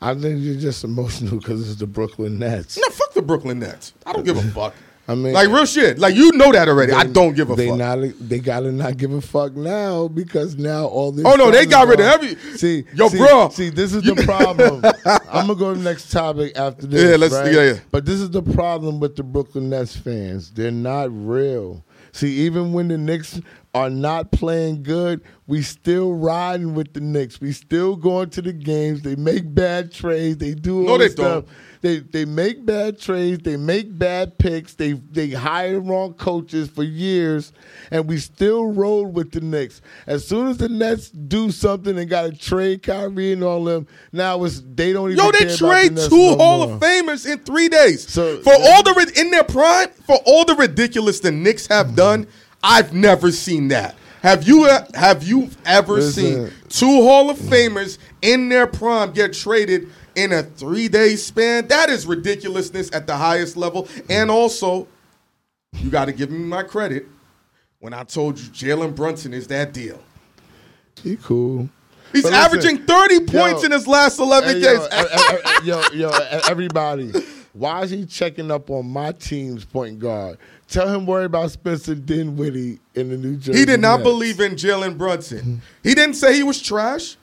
[0.00, 2.76] I think you're just emotional because it's the Brooklyn Nets.
[2.78, 3.94] No, fuck the Brooklyn Nets.
[4.04, 4.74] I don't give a fuck.
[5.08, 5.98] I mean, like real shit.
[6.00, 6.92] Like you know that already.
[6.92, 7.78] I don't give a they fuck.
[7.78, 11.24] Not, they gotta not give a fuck now because now all this.
[11.24, 13.48] Oh, no, they got rid of every- See, Yo, see, bro.
[13.50, 14.82] See, this is the problem.
[15.30, 17.08] I'm gonna go to the next topic after this.
[17.08, 17.52] Yeah, let's- right?
[17.52, 17.78] yeah, yeah.
[17.92, 20.50] But this is the problem with the Brooklyn Nets fans.
[20.50, 21.84] They're not real.
[22.10, 23.40] See, even when the Knicks
[23.76, 27.40] are not playing good, we still riding with the Knicks.
[27.40, 29.02] We still going to the games.
[29.02, 30.38] They make bad trades.
[30.38, 31.44] They do all No, they this stuff.
[31.44, 31.48] don't.
[31.82, 33.42] They they make bad trades.
[33.44, 34.74] They make bad picks.
[34.74, 37.52] They they hire wrong coaches for years,
[37.90, 39.82] and we still roll with the Knicks.
[40.06, 43.86] As soon as the Nets do something and got to trade Kyrie and all them,
[44.10, 45.22] now it's they don't even.
[45.22, 46.74] Yo, they the trade Nets two no Hall more.
[46.76, 48.08] of Famers in three days.
[48.08, 52.26] So- for all the in their prime, for all the ridiculous the Knicks have done,
[52.66, 53.94] I've never seen that.
[54.22, 56.50] Have you uh, have you ever Listen.
[56.50, 61.68] seen two Hall of Famers in their prime get traded in a three day span?
[61.68, 63.86] That is ridiculousness at the highest level.
[64.10, 64.88] And also,
[65.74, 67.06] you got to give me my credit
[67.78, 70.02] when I told you Jalen Brunson is that deal.
[71.04, 71.68] He cool.
[72.12, 74.88] He's But listen, averaging 30 points yo, in his last 11 Hey, games.
[75.64, 76.10] yo, yo, yo,
[76.48, 77.12] everybody,
[77.56, 80.38] why is he checking up on my team's point guard?
[80.68, 83.58] Tell him worry about Spencer Dinwiddie in the New Jersey.
[83.60, 84.02] He did not Nets.
[84.08, 85.62] believe in Jalen Brunson.
[85.82, 87.16] He didn't say he was trash.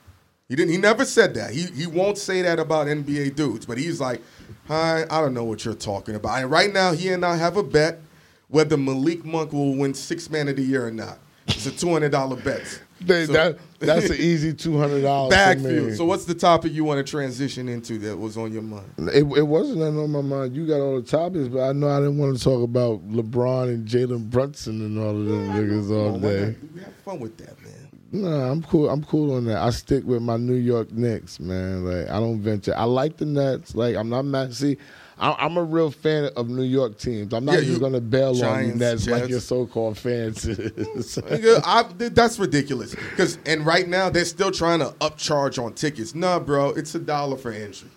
[0.48, 0.72] He didn't.
[0.72, 1.52] He never said that.
[1.52, 3.64] He he won't say that about NBA dudes.
[3.64, 4.20] But he's like,
[4.66, 6.42] hi, I don't know what you're talking about.
[6.42, 8.00] And right now, he and I have a bet
[8.48, 11.18] whether Malik Monk will win Six Man of the Year or not.
[11.46, 12.82] It's a two hundred dollar bet.
[13.00, 15.30] They- So- that, that's an easy two hundred dollars.
[15.34, 15.94] Backfield.
[15.96, 18.86] So what's the topic you want to transition into that was on your mind?
[18.98, 20.56] It, it wasn't on my mind.
[20.56, 23.68] You got all the topics, but I know I didn't want to talk about LeBron
[23.68, 26.56] and Jalen Brunson and all of them niggas all day.
[26.74, 27.72] We have fun with that, man.
[28.12, 28.88] Nah, I'm cool.
[28.88, 29.58] I'm cool on that.
[29.58, 31.84] I stick with my New York Knicks, man.
[31.84, 32.72] Like I don't venture.
[32.76, 33.74] I like the Nets.
[33.74, 34.54] Like I'm not mad.
[34.54, 34.78] See,
[35.18, 37.32] I- I'm a real fan of New York teams.
[37.32, 40.44] I'm not Yeah, just you- gonna bail on you Giants, like your so-called fans.
[40.46, 41.18] is.
[41.64, 42.94] I, that's ridiculous.
[43.16, 46.14] Cause and right now they're still trying to upcharge on tickets.
[46.14, 47.88] Nah, bro, it's a dollar for entry.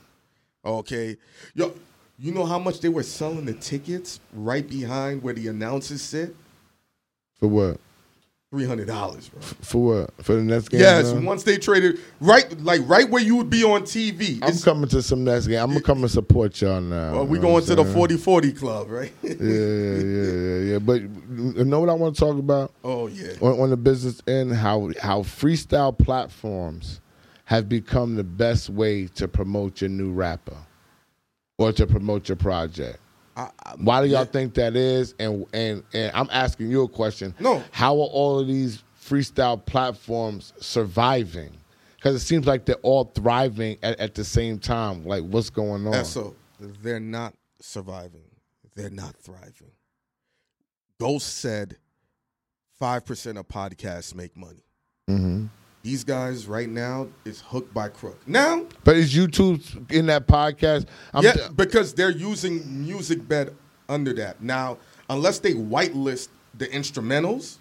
[0.66, 1.18] Okay,
[1.56, 1.74] yo,
[2.20, 6.36] you know how much they were selling the tickets right behind where the announcers sit?
[7.40, 7.80] For what?
[8.50, 9.42] Three hundred dollars, bro.
[9.42, 10.24] For what?
[10.24, 10.80] For the next game?
[10.80, 11.20] Yes, huh?
[11.22, 14.40] once they traded right, like right where you would be on TV.
[14.42, 15.60] I'm coming to some next game.
[15.60, 17.12] I'm gonna come and support y'all now.
[17.12, 19.12] well, we going to the I'm 40-40 club, right?
[19.22, 20.80] Yeah, yeah, yeah, yeah, yeah.
[20.80, 22.72] But you know what I want to talk about?
[22.86, 23.34] oh yeah.
[23.42, 27.02] on, on the business end how how freestyle platforms
[27.44, 30.56] have become the best way to promote your new rapper
[31.58, 33.00] or to promote your project.
[33.38, 34.26] I- I- Why do y'all yeah.
[34.26, 35.14] think that is?
[35.20, 37.34] And and and I'm asking you a question.
[37.40, 37.64] No.
[37.72, 41.52] How are all of these freestyle platforms surviving?
[41.96, 45.06] Because it seems like they're all thriving at, at the same time.
[45.06, 45.94] Like what's going on?
[45.94, 48.24] And so they're not surviving.
[48.76, 49.72] They're not thriving.
[51.00, 51.78] Ghost said
[52.80, 54.64] five percent of podcasts make money.
[55.08, 55.46] hmm
[55.88, 58.20] These guys right now is hooked by crook.
[58.28, 60.86] Now, But is YouTube in that podcast?
[61.14, 63.56] I'm yeah, t- because they're using music bed
[63.88, 64.42] under that.
[64.44, 64.80] Now,
[65.10, 66.28] unless they whitelist
[66.58, 67.60] the instrumentals,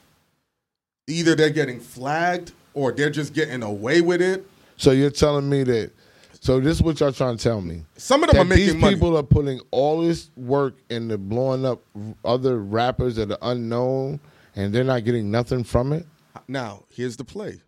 [1.06, 4.44] either they're getting flagged or they're just getting away with it.
[4.76, 5.92] so you're telling me that.
[6.40, 7.84] So this is what y'all trying to tell me.
[7.96, 8.94] Some of them are that these making money.
[8.96, 11.80] people are putting all this work into blowing up
[12.24, 14.18] other rappers that are unknown
[14.56, 16.08] and they're not getting nothing from it.
[16.48, 17.60] Now, here's the play.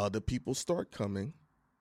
[0.00, 1.34] Other people start coming,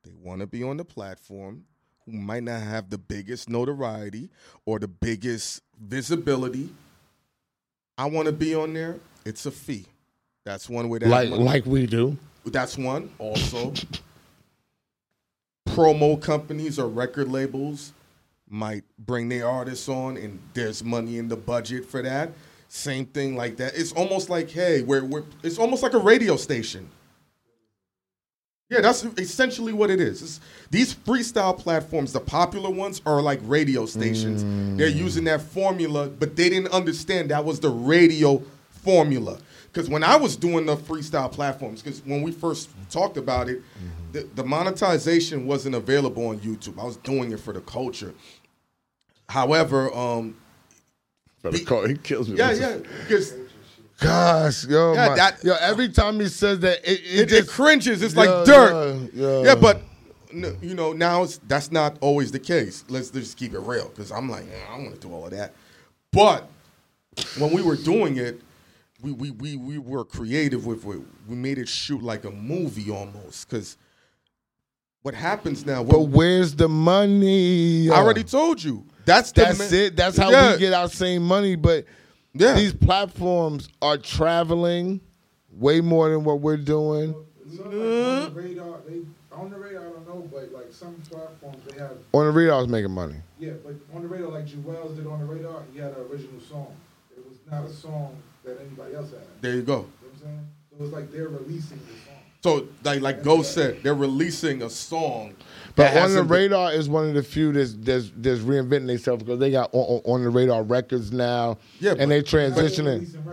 [0.03, 1.63] they want to be on the platform
[2.05, 4.29] who might not have the biggest notoriety
[4.65, 6.69] or the biggest visibility.
[7.97, 8.99] I want to be on there.
[9.23, 9.85] It's a fee.
[10.43, 11.43] That's one way to Like money.
[11.43, 12.17] like we do.
[12.45, 13.09] That's one.
[13.19, 13.71] Also,
[15.69, 17.93] promo companies or record labels
[18.49, 22.31] might bring their artists on, and there's money in the budget for that.
[22.67, 23.77] Same thing like that.
[23.77, 26.89] It's almost like, hey, we're, we're it's almost like a radio station.
[28.69, 30.21] Yeah, that's essentially what it is.
[30.21, 30.39] It's,
[30.69, 34.43] these freestyle platforms, the popular ones, are like radio stations.
[34.77, 39.39] They're using that formula, but they didn't understand that was the radio formula.
[39.73, 43.61] Because when I was doing the freestyle platforms, because when we first talked about it,
[44.11, 46.79] the, the monetization wasn't available on YouTube.
[46.79, 48.13] I was doing it for the culture.
[49.29, 50.35] However, um,
[51.41, 52.37] For the call, he kills me.
[52.37, 53.33] yeah, yeah, because
[53.99, 57.47] Gosh, yo, Yeah, my- that- yo, every time he says that, it, it, it, it
[57.47, 58.01] cringes.
[58.01, 59.09] It's Yeah, like dirt.
[59.13, 59.55] yeah, yeah.
[59.55, 59.81] But
[60.31, 62.85] you know now it's, that's not always the case.
[62.87, 65.25] Let's just keep it real because I'm like, "Eh, I don't want to do all
[65.25, 65.53] of that.
[66.11, 66.47] But
[67.39, 68.39] when we were doing it,
[69.01, 71.01] we we we, we were creative with it.
[71.27, 73.75] We made it shoot like a movie almost because
[75.01, 75.83] what happens now?
[75.83, 77.89] But What, where's the money?
[77.89, 78.85] I already told you.
[79.05, 79.95] That's the That's ma- it.
[79.95, 80.53] That's how Yeah.
[80.53, 81.55] we get our same money.
[81.55, 81.85] But
[82.33, 82.53] Yeah.
[82.53, 85.01] these platforms are traveling
[85.53, 87.13] way more than what we're doing.
[87.13, 88.99] Like on the radar, they
[89.31, 92.61] on the radar, I don't know, but like some platforms they have On the radar,
[92.61, 93.15] is making money.
[93.39, 96.39] Yeah, but on the radar, like Jewels did on the radar, he had an original
[96.41, 96.75] song.
[97.15, 99.21] It was not a song that anybody else had.
[99.41, 99.73] There you go.
[99.73, 100.47] You know what I'm saying?
[100.69, 102.15] So it was like they're releasing the song.
[102.41, 105.33] So like like Ghost said, they're releasing a song.
[105.79, 108.87] But on the hasn't been- radar is one of the few that's that's, that's reinventing
[108.87, 112.23] themselves because they got on, on the radar records now, Yeah, and they Now they're
[112.23, 112.93] transitioning.
[112.99, 113.23] releasing.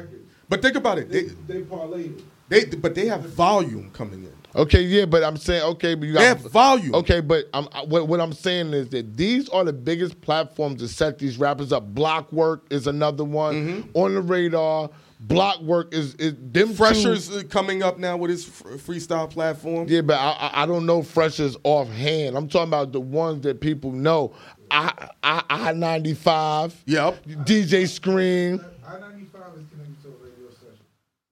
[0.49, 1.11] But think about it.
[1.11, 2.23] They, They, they parlayed.
[2.49, 4.33] They but they have volume coming in.
[4.55, 6.95] Okay, yeah, but I'm saying okay, but you got They have volume.
[6.95, 10.81] Okay, but I'm, I- what, what I'm saying is that these are the biggest platforms
[10.81, 11.93] to set these rappers up.
[11.95, 13.91] Blockwork is another one Mm-hmm.
[13.99, 14.89] on the radar.
[15.25, 19.87] Blockwork is is them two- Freshers uh, coming up now with his freestyle platform.
[19.89, 22.37] Yeah, but I, I- I don't know freshers offhand.
[22.37, 24.35] I'm talking about the ones that people know.
[24.71, 26.75] I I I ninety five.
[26.87, 27.25] Yep.
[27.25, 28.65] DJ Scream.
[28.87, 30.77] I ninety five is connected to a radio station.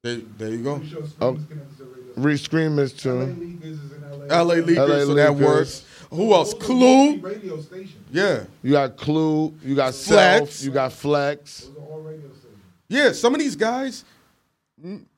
[0.03, 0.77] There, there you go.
[0.79, 1.35] Pretty sure Scream Oh.
[1.35, 2.23] is connected to a radio station.
[2.23, 3.09] Re Scream is LA too.
[3.19, 4.43] Leakers is in LA.
[4.43, 5.85] LA Leakers, LA so that works.
[6.11, 6.55] Who else?
[6.55, 7.17] Clue.
[7.19, 7.93] Radio stations.
[8.13, 8.45] Yeah.
[8.63, 9.53] You got Clue.
[9.63, 10.55] You got Flex.
[10.55, 10.63] Self.
[10.65, 11.61] You got Flex.
[11.65, 12.41] Those are all radio stations.
[12.89, 14.05] Yeah, some of these guys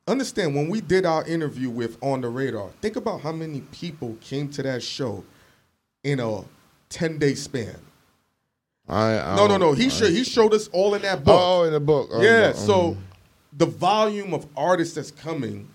[0.07, 4.17] understand when we did our interview with On the Radar, think about how many people
[4.21, 5.25] came to that show
[6.05, 6.43] in a
[6.91, 7.77] 10 day span.
[8.89, 9.73] I, I No, no, no.
[9.73, 11.41] He, sho- he showed us all in that book.
[11.43, 12.09] Oh, in the book.
[12.13, 12.97] Oh, yeah, no, so mhm.
[13.57, 15.69] the volume of artists that's coming.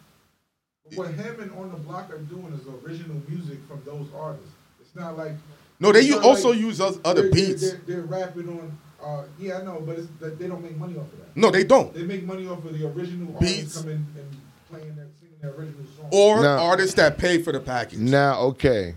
[0.86, 4.48] But what him and On the Block are doing is original music from those artists.
[4.80, 5.34] It's not like
[5.82, 7.62] No, they it's u- not also like use us- other they're- they're- beats.
[7.62, 8.78] They're, they're rapping on.
[9.04, 11.36] Uh, yeah, I know, but it's, that they don't make money off of that.
[11.36, 11.93] No, they don't.
[11.93, 13.54] They make money off of the original Beats.
[13.76, 14.38] artists coming and
[14.70, 16.10] playing their singing their original song.
[16.12, 16.58] Or No.
[16.58, 17.99] artists that pay for the package.
[17.99, 18.95] Now, okay.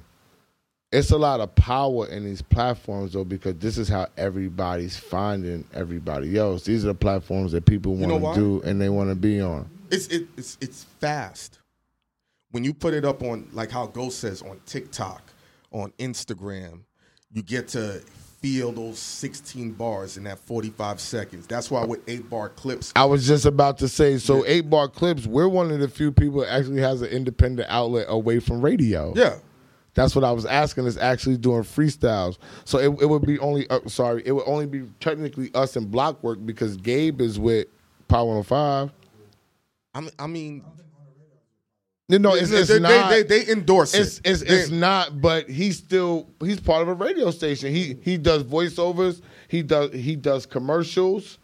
[0.92, 5.64] It's a lot of power in these platforms though, because this is how everybody's finding
[5.74, 6.64] everybody else.
[6.64, 9.16] These are the platforms that people You know want to do and they want to
[9.16, 9.68] be on.
[9.90, 11.58] It's it, it's it's fast.
[12.52, 15.22] When you put it up on like how Ghost says on TikTok,
[15.72, 16.82] on Instagram,
[17.32, 18.00] you get to
[18.44, 21.46] feel those 16 bars in that 45 seconds.
[21.46, 24.86] That's why with eight bar clips, I was just about to say, so eight bar
[24.86, 28.60] clips, we're one of the few people that actually has an independent outlet away from
[28.60, 29.14] radio.
[29.16, 29.36] yeah,
[29.94, 30.84] That's what I was asking.
[30.84, 32.36] Is actually doing freestyles.
[32.66, 35.90] So it, it would be only uh, sorry, it would only be technically us and
[35.90, 37.68] Blockwork because Gabe is with
[38.08, 38.92] Power 105.
[39.94, 40.64] I mean, I mean,
[42.08, 43.08] You know, it's, it's they, not.
[43.08, 44.26] they, they, they endorse it's it.
[44.26, 47.72] it's, it's not, but he's still he's part of a radio station.
[47.72, 49.22] He he does voiceovers.
[49.48, 51.38] He does he does commercials.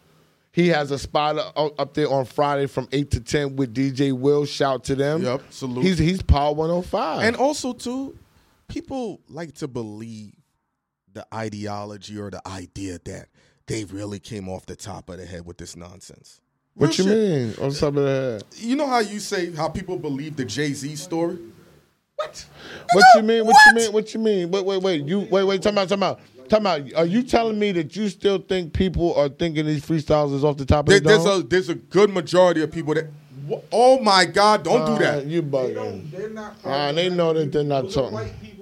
[0.52, 4.44] He has a spot up there on Friday from eight to ten with DJ Will.
[4.44, 5.22] Shout to them.
[5.22, 5.82] Yup, salute.
[5.82, 7.24] He's he's Power One Hundred Five.
[7.24, 8.18] and also too,
[8.68, 10.34] people like to believe
[11.12, 13.28] the ideology or the idea that
[13.66, 16.40] they really came off the top of the head with this nonsense.
[16.80, 17.12] What you shit.
[17.16, 18.44] mean on top of that?
[18.56, 21.38] You know how you say how people believe the Jay Z story?
[22.16, 22.44] What?
[22.92, 23.46] What you mean?
[23.46, 23.92] What, you mean?
[23.92, 24.50] What you mean?
[24.50, 25.04] Wait, wait, wait.
[25.06, 25.62] You wait, wait.
[25.62, 25.88] Time out.
[25.88, 26.20] Time out.
[26.48, 26.92] Time out.
[26.94, 30.56] Are you telling me that you still think people are thinking these freestyles is off
[30.56, 31.40] the top of There, the there's dome?
[31.40, 33.06] a there's a good majority of people that.
[33.46, 34.64] Wha- Oh my God!
[34.64, 35.26] Don't do Uh, that.
[35.26, 36.10] You bugging.
[36.10, 36.56] They're not.
[36.64, 38.18] Ah, they know that they're not talking.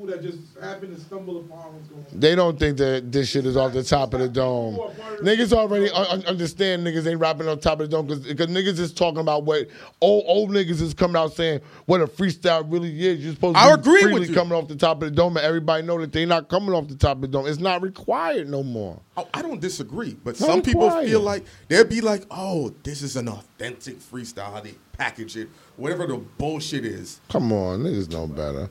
[0.09, 2.21] White people that just happen to stumble upon what's going on.
[2.21, 4.77] They don't think that this shit is off the top of the dome.
[5.23, 8.79] Niggas already un- un- understand niggas ain't rapping on top of the dome because niggas
[8.79, 9.69] is talking about what
[10.01, 13.25] old old niggas is coming out saying what a freestyle really is.
[13.25, 14.35] You're supposed to I be agree with freely you.
[14.35, 16.89] coming off the top of the dome and everybody know that they not coming off
[16.89, 17.47] the top of the dome.
[17.47, 19.01] It's not required no more.
[19.17, 23.03] I, I don't disagree, but Not some people feel like they'd be like, "Oh, this
[23.03, 24.53] is an authentic freestyle.
[24.53, 28.69] How they package it, whatever the bullshit is." Come on, niggas know better.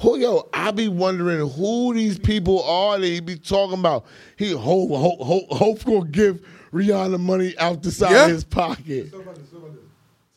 [0.00, 0.48] Who yo?
[0.52, 4.04] I be wondering who these people are that he be talking about.
[4.36, 6.40] He hope hope hope, hope gonna give
[6.72, 8.24] Rihanna money out the side Yeah.
[8.26, 9.10] of his pocket.
[9.10, 9.82] So about this, so about this.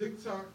[0.09, 0.45] TikTok.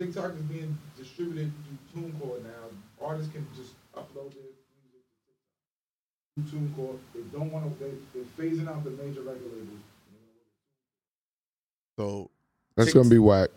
[0.00, 1.52] TikTok is being distributed
[1.92, 3.04] through TuneCore now.
[3.04, 4.44] Artists can just upload their
[4.84, 6.98] music to TuneCore.
[7.14, 7.84] They don't want to.
[7.84, 9.80] They, they're phasing out the major record labels.
[11.98, 12.30] So,
[12.76, 13.48] That's Tik- gonna be whack.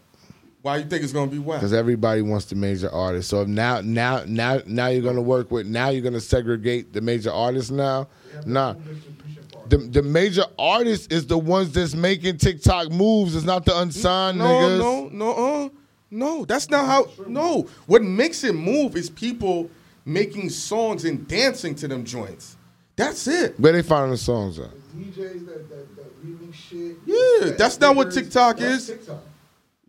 [0.62, 1.60] Why you think it's gonna be whack?
[1.60, 3.30] because everybody wants the major artist.
[3.30, 5.66] So if now, now, now, now you're gonna work with.
[5.66, 7.72] Now you're gonna segregate the major artists.
[7.72, 8.74] Now, They have nah.
[8.74, 9.78] their own distribution partner.
[9.78, 13.36] The, the major artists is the ones that's making TikTok moves.
[13.36, 14.80] It's not the unsigned no, niggas.
[14.80, 15.32] no, no,
[15.66, 15.70] uh,
[16.12, 16.46] no.
[16.46, 17.10] That's not how.
[17.28, 19.70] No, what makes it move is people
[20.06, 22.58] making songs and dancing to them joints.
[22.96, 23.60] That's it.
[23.60, 24.70] Where they finding the songs at?
[24.96, 26.98] DJs that, that, that remix shit.
[27.06, 28.88] Yeah, that that's not what TikTok is.
[28.88, 29.24] TikTok.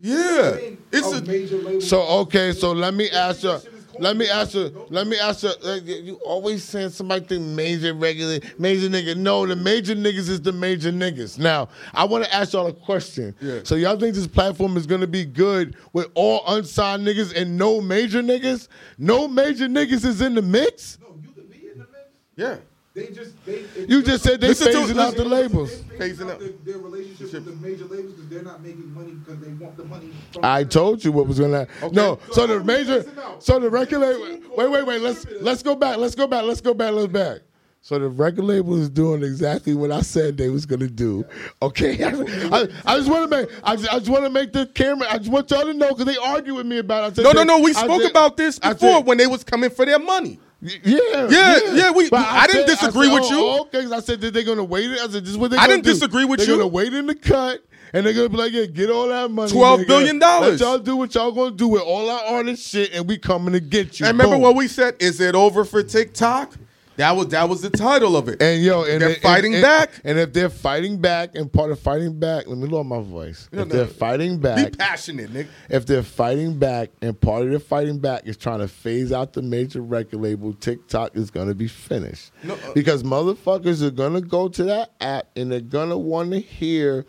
[0.05, 0.57] Yeah,
[0.91, 1.79] it's a major label.
[1.79, 3.57] So okay, so let me ask you.
[3.99, 4.85] Let me ask you.
[4.89, 5.51] Let me ask you.
[5.63, 9.15] uh, You always saying somebody think major regular major nigga.
[9.15, 11.39] No, the major niggas is the major niggas.
[11.39, 13.33] Now I want to ask y'all a question.
[13.39, 13.59] Yeah.
[13.63, 17.79] So y'all think this platform is gonna be good with all unsigned niggas and no
[17.79, 18.67] major niggas?
[18.97, 20.97] No major niggas is in the mix.
[21.01, 22.17] No, you could be in the mix.
[22.35, 22.57] Yeah.
[22.95, 23.63] They just they.
[23.63, 25.81] they You just said they Listen to- phasing out the labels.
[25.81, 26.39] They're Phasing phasing out out.
[26.39, 29.75] their, their relationship with the major labels because they're not making money because they want
[29.77, 30.11] the money.
[30.31, 31.67] From I told you what was gonna.
[31.91, 33.03] No, so the major,
[33.39, 34.47] so the record label.
[34.55, 35.01] Wait, wait, wait.
[35.01, 35.97] Let's let's go back.
[35.97, 36.43] Let's go back.
[36.43, 36.93] Let's go back.
[36.93, 37.39] Let's back.
[37.81, 41.25] So the record label is doing exactly what I said they was gonna do.
[41.63, 43.49] Okay, I, I just want to make.
[43.63, 45.07] I just, I just want to make the camera.
[45.09, 47.03] I just want y'all to know because they argue with me about.
[47.03, 47.05] It.
[47.07, 47.59] I said No, no, no.
[47.59, 50.39] We I spoke said- about this before said- when they was coming for their money.
[50.63, 53.37] Yeah, Yeah, yeah, we- But I didn't said- disagree said, with you.
[53.39, 54.89] oh, okay, I said that they're gonna wait.
[54.91, 54.99] it.
[54.99, 55.57] I said this is what they.
[55.57, 55.91] I didn't do.
[55.93, 56.45] disagree with you.
[56.47, 59.29] they're gonna wait in the cut, and they're gonna be like, "Yeah, get all that
[59.29, 59.87] money, $12 nigga.
[59.87, 63.17] billion Let y'all do what y'all gonna do with all our artist shit, and we
[63.17, 64.43] coming to get you." And remember Boom.
[64.43, 64.95] what we said?
[64.99, 66.53] Is it over for TikTok?
[66.97, 68.41] That was that was the title of it.
[68.41, 69.89] And yo, and They're and- fighting and- back?
[70.03, 73.49] And if they're fighting back, and part of fighting back, let me lower my voice.
[73.51, 73.75] No, if no.
[73.77, 75.47] they're fighting back, Be passionate, Nick.
[75.69, 79.33] if they're fighting back, and part of their fighting back is trying to phase out
[79.33, 82.31] the major record label, TikTok is gonna be finished.
[82.43, 86.39] No, uh- because motherfuckers are gonna go to that app and they're gonna want to
[86.39, 87.05] hear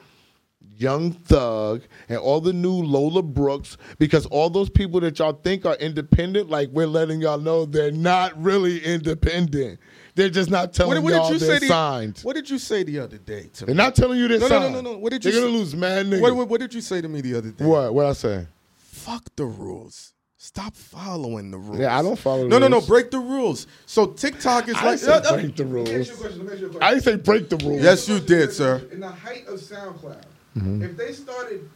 [0.76, 5.64] Young Thug and all the new Lola Brooks because all those people that y'all think
[5.66, 9.78] are independent, like we're letting y'all know they're not really independent.
[10.16, 11.66] They're just not telling What, what y'all did you they're say?
[11.68, 12.14] signed.
[12.16, 13.78] The, what did you say the other day to They're me?
[13.78, 14.98] not telling you they're No, no, no, no, no.
[14.98, 15.58] What did you They're gonna say?
[15.58, 16.20] lose mad niggas.
[16.20, 17.64] What, what, what did you say to me the other day?
[17.64, 17.92] What?
[17.94, 18.46] What I say?
[18.76, 20.12] Fuck the rules.
[20.36, 21.78] Stop following the rules.
[21.80, 22.76] Yeah, I don't follow the No, no, no.
[22.76, 22.86] rules.
[22.86, 23.66] Break the rules.
[23.86, 24.98] So TikTok is I like.
[24.98, 26.08] said Uh, uh, break the Let me ask rules.
[26.08, 26.38] you a question.
[26.38, 26.82] Let me ask you a question.
[26.82, 27.82] I didn't say break the rules.
[27.82, 28.82] Yes, you did, sir.
[28.92, 30.22] In the height of SoundCloud,
[30.56, 30.82] Mm-hmm.
[30.82, 31.68] if they started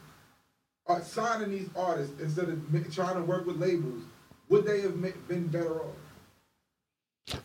[0.86, 4.02] uh, signing these artists instead of trying to work with labels,
[4.48, 5.94] would they have been better off?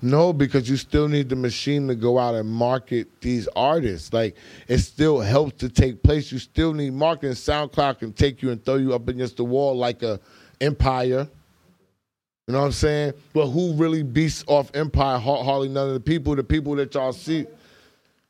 [0.02, 4.14] No, because you still need the machine to go out and market these artists.
[4.14, 6.32] Like it still helps to take place.
[6.32, 7.34] You still need marketing.
[7.36, 10.20] SoundCloud can take you and throw you up against the wall like a
[10.62, 11.28] Empire.
[12.48, 13.14] You know what I'm saying?
[13.34, 15.18] But who really beats off Empire?
[15.18, 16.36] Har- Hardly none of the people.
[16.36, 17.46] The people that y'all see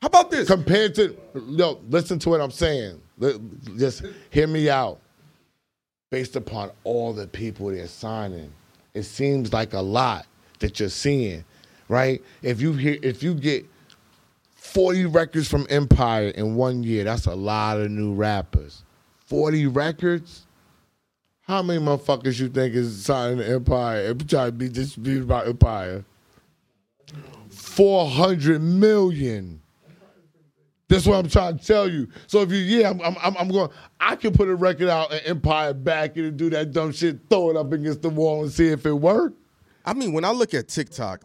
[0.03, 0.49] How about this?
[0.49, 1.15] compared to
[1.47, 3.01] yo, listen to what I'm saying.
[3.77, 4.99] Just hear me out.
[6.11, 8.51] Based upon all the people they're signing,
[8.93, 10.25] it seems like a lot
[10.59, 11.45] that you're seeing,
[11.87, 12.21] right?
[12.41, 13.65] If you hear, if you get
[14.55, 18.83] 40 records from Empire in one year, that's a lot of new rappers.
[19.27, 20.45] 40 records.
[21.43, 25.45] How many motherfuckers you think is signing to Empire and trying to be distributed by
[25.45, 26.03] Empire?
[27.49, 29.61] 400 million.
[30.93, 32.07] That's what I'm trying to tell you.
[32.27, 33.69] So if you, yeah, I'm, I'm, I'm- going.
[33.99, 37.49] I can put a record out and Empire back and do that dumb shit, throw
[37.49, 39.37] it up against the wall and see if it worked.
[39.85, 41.23] I mean, when I look at TikTok,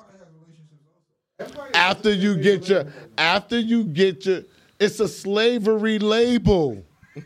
[1.74, 2.86] After you get your,
[3.18, 4.42] after you get your,
[4.80, 6.84] it's a slavery label.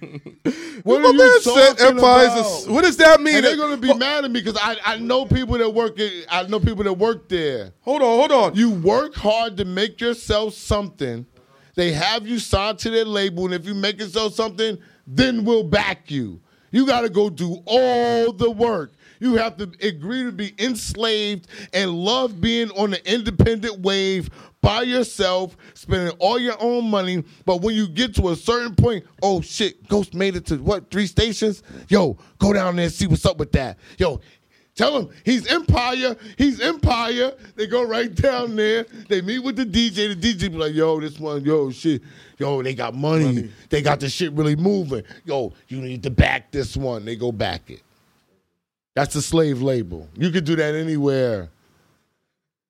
[0.82, 2.38] what are you talking a about?
[2.38, 3.36] s- what does that mean?
[3.36, 6.26] And they're gonna be mad at me because I, I know people that work it.
[6.30, 7.72] I know people that work there.
[7.82, 8.54] Hold on, hold on.
[8.54, 11.26] You work hard to make yourself something.
[11.74, 15.64] They have you signed to their label, and if you make yourself something, then we'll
[15.64, 16.40] back you.
[16.70, 18.92] You got to go do all the work.
[19.20, 24.82] You have to agree to be enslaved and love being on the independent wave by
[24.82, 27.22] yourself, spending all your own money.
[27.44, 30.90] But when you get to a certain point, oh shit, Ghost made it to what,
[30.90, 31.62] three stations?
[31.88, 33.78] Yo, go down there and see what's up with that.
[33.98, 34.20] Yo,
[34.74, 36.16] Tell him he's Empire.
[36.38, 37.32] He's Empire.
[37.56, 38.84] They go right down there.
[39.08, 40.18] They meet with the DJ.
[40.18, 42.00] The DJ be like, yo, this one, yo, shit.
[42.38, 43.24] Yo, they got money.
[43.26, 43.50] Money.
[43.68, 45.02] They got the shit really moving.
[45.24, 47.04] Yo, you need to back this one.
[47.04, 47.82] They go back it.
[48.94, 50.08] That's the slave label.
[50.16, 51.50] You can do that anywhere.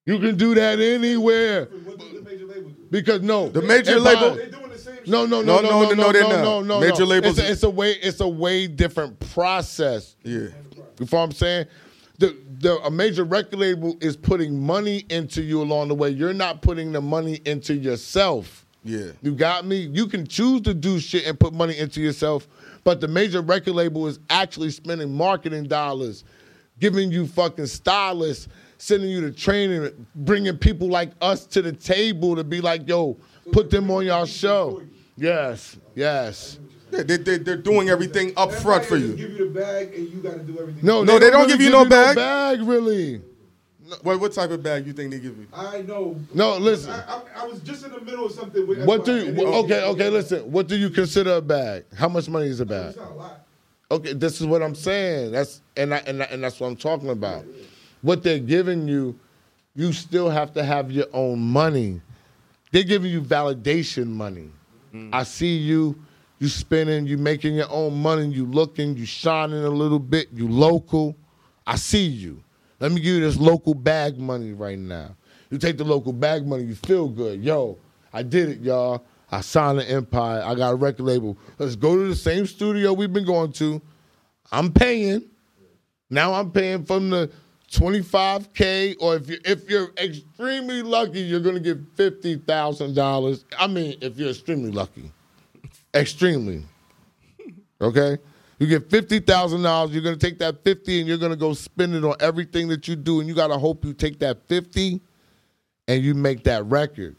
[0.05, 1.67] You can do that anywhere.
[1.67, 2.77] What does the major label do?
[2.91, 5.07] Because no, The major Empire- label- They doing the same shit.
[5.09, 6.43] No, no, No, no, no, no, no, no, no, they're no, not.
[6.43, 6.81] no, no.
[6.81, 7.07] Major no.
[7.07, 7.93] labels- It's a, it's a way.
[7.93, 10.17] It's a way different process.
[10.25, 10.49] Yeah.
[10.99, 11.67] You follow what I'm saying?
[12.23, 16.11] The, the a major record label is putting money into you along the way.
[16.11, 18.64] You're not putting the money into yourself.
[18.85, 19.11] Yeah.
[19.23, 19.79] You got me?
[19.79, 22.47] You can choose to do shit and put money into yourself,
[22.85, 26.23] but the major record label is actually spending marketing dollars,
[26.79, 28.47] giving you fucking stylists,
[28.79, 33.16] sending you to training, bringing people like us to the table to be like, yo,
[33.51, 34.81] put them on y'all show.
[35.16, 36.61] Yes, yes.
[36.93, 39.14] Yeah, they, they, they're doing everything up front for you.
[39.14, 40.84] Give you the bag and you got to do everything.
[40.84, 42.16] No, No, they don't give you no bag.
[42.16, 43.22] bag, really.
[44.03, 45.47] What, what type of bag you think they give you?
[45.55, 46.16] I know.
[46.34, 46.90] No, listen.
[46.90, 48.66] I, I, I was just in the middle of something.
[48.66, 49.32] With What do you?
[49.32, 50.09] they- Okay, okay.
[50.11, 50.51] Listen.
[50.53, 51.84] What do you consider a bag?
[51.97, 52.88] How much money is a bag?
[52.90, 53.47] It's not a lot.
[53.90, 55.32] Okay, this is what I'm saying.
[55.32, 57.45] That's and I, and I, and that's what I'm talking about.
[58.03, 59.18] What they're giving you,
[59.74, 62.01] you still have to have your own money.
[62.70, 64.51] They're giving you validation money.
[64.95, 65.11] Mm.
[65.12, 65.99] I see you,
[66.43, 70.49] you spending, you making your own money, you looking, you shining a little bit, you
[70.49, 71.16] local.
[71.68, 72.43] I see you.
[72.80, 75.14] Let me give you this local bag money right now.
[75.51, 77.45] You take the local bag money, you feel good.
[77.45, 77.78] Yo,
[78.12, 79.05] I did it, y'all.
[79.30, 80.43] I signed an empire.
[80.45, 81.38] I got a record label.
[81.61, 83.80] Let's go to the same studio we've been going to.
[84.51, 85.22] I'm paying.
[86.11, 87.30] Now I'm paying from the
[87.70, 93.45] 25k, or if you're if you're extremely lucky, you're gonna get fifty thousand dollars.
[93.57, 95.12] I mean, if you're extremely lucky,
[95.95, 96.64] extremely.
[97.80, 98.18] Okay,
[98.59, 99.93] you get fifty thousand dollars.
[99.93, 102.97] You're gonna take that fifty and you're gonna go spend it on everything that you
[102.97, 105.01] do, and you gotta hope you take that fifty
[105.88, 107.16] and you make that record.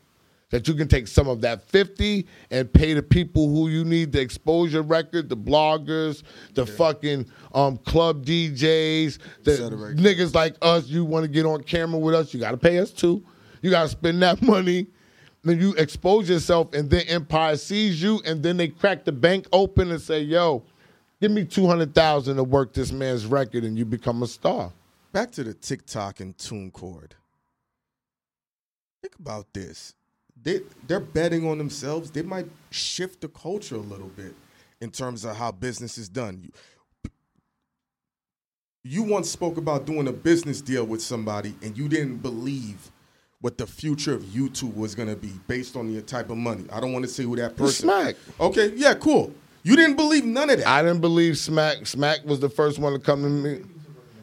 [0.50, 4.14] That you can take some of that 50 and pay the people who you need
[4.14, 6.22] to expose your record, the bloggers,
[6.54, 9.52] the fucking um, club DJs, the
[9.98, 12.78] niggas like us, you want to get on camera with us, you got to pay
[12.78, 13.26] us too.
[13.64, 14.86] You got to spend that money.
[15.44, 19.46] Then you expose yourself, and then Empire sees you, and then they crack the bank
[19.52, 20.64] open and say, yo,
[21.20, 24.72] give me 200000 to work this man's record, and you become a star.
[25.12, 27.10] Back to the TikTok and TuneCore.
[29.02, 29.94] Think about this.
[30.42, 32.10] They they're betting on themselves.
[32.10, 34.34] They might shift the culture a little bit
[34.82, 36.42] in terms of how business is done.
[36.42, 37.12] You,
[38.84, 42.92] you once spoke about doing a business deal with somebody and you didn't believe
[43.44, 46.64] what the future of YouTube was going to be based on the type of money.
[46.72, 47.90] I don't want to say who that person.
[47.90, 48.16] Smack.
[48.40, 49.34] Okay, yeah, cool.
[49.64, 50.66] You didn't believe none of that.
[50.68, 51.86] I didn't believe Smack.
[51.86, 53.66] Smack was the first one to come to me.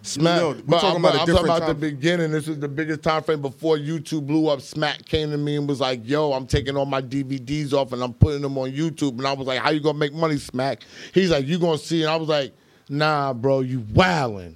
[0.01, 0.41] Smack.
[0.41, 2.31] No, we're but talking I'm, about a I'm talking about the beginning.
[2.31, 4.63] This was the biggest time frame before YouTube blew up.
[4.63, 8.03] Smack came to me and was like, "Yo, I'm taking all my DVDs off and
[8.03, 10.83] I'm putting them on YouTube." And I was like, "How you gonna make money, Smack?"
[11.13, 12.55] He's like, "You gonna see?" And I was like,
[12.89, 14.55] "Nah, bro, you wildin'."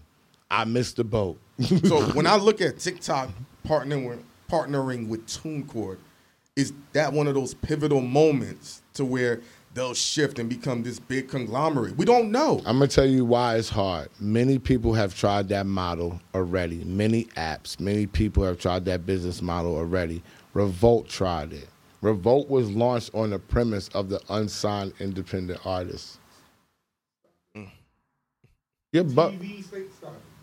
[0.50, 1.38] I missed the boat.
[1.84, 3.28] so when I look at TikTok
[3.66, 5.98] partnering with, partnering with TuneCore,
[6.56, 9.40] is that one of those pivotal moments to where
[9.74, 11.96] they'll shift and become this big conglomerate?
[11.96, 12.58] We don't know.
[12.64, 14.08] I'm gonna tell you why it's hard.
[14.20, 16.84] Many people have tried that model already.
[16.84, 20.22] Many apps, many people have tried that business model already.
[20.52, 21.68] Revolt tried it.
[22.00, 26.18] Revolt was launched on the premise of the unsigned independent artist.
[28.92, 29.64] Yeah, but TV.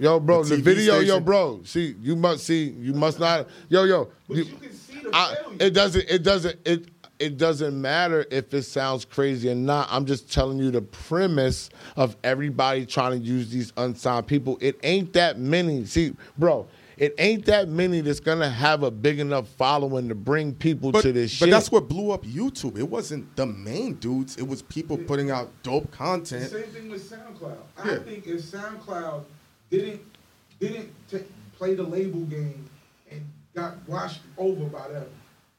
[0.01, 1.61] Yo, bro, The the, TV video, yo, bro.
[1.63, 4.09] See, you must see, you must not, yo, yo.
[4.27, 5.57] But you- you can see the I, failure.
[5.59, 6.85] it doesn't it doesn't it
[7.19, 9.87] it doesn't matter if it sounds crazy or not.
[9.91, 14.57] I'm just telling you the premise of everybody trying to use these unsigned people.
[14.59, 15.85] It ain't that many.
[15.85, 16.65] See, bro,
[16.97, 21.03] it ain't that many that's gonna have a big enough following to bring people But,
[21.03, 21.49] to this but shit.
[21.51, 22.75] But that's what blew up YouTube.
[22.79, 24.37] It wasn't the main dudes.
[24.37, 26.49] It was people putting out dope The content.
[26.51, 27.53] same thing with SoundCloud.
[27.77, 27.97] I Yeah.
[27.99, 29.25] think if SoundCloud
[29.72, 30.01] didn't
[30.59, 31.17] didn't ta
[31.57, 32.70] play the label game
[33.09, 33.21] and
[33.55, 35.05] got washed over by them,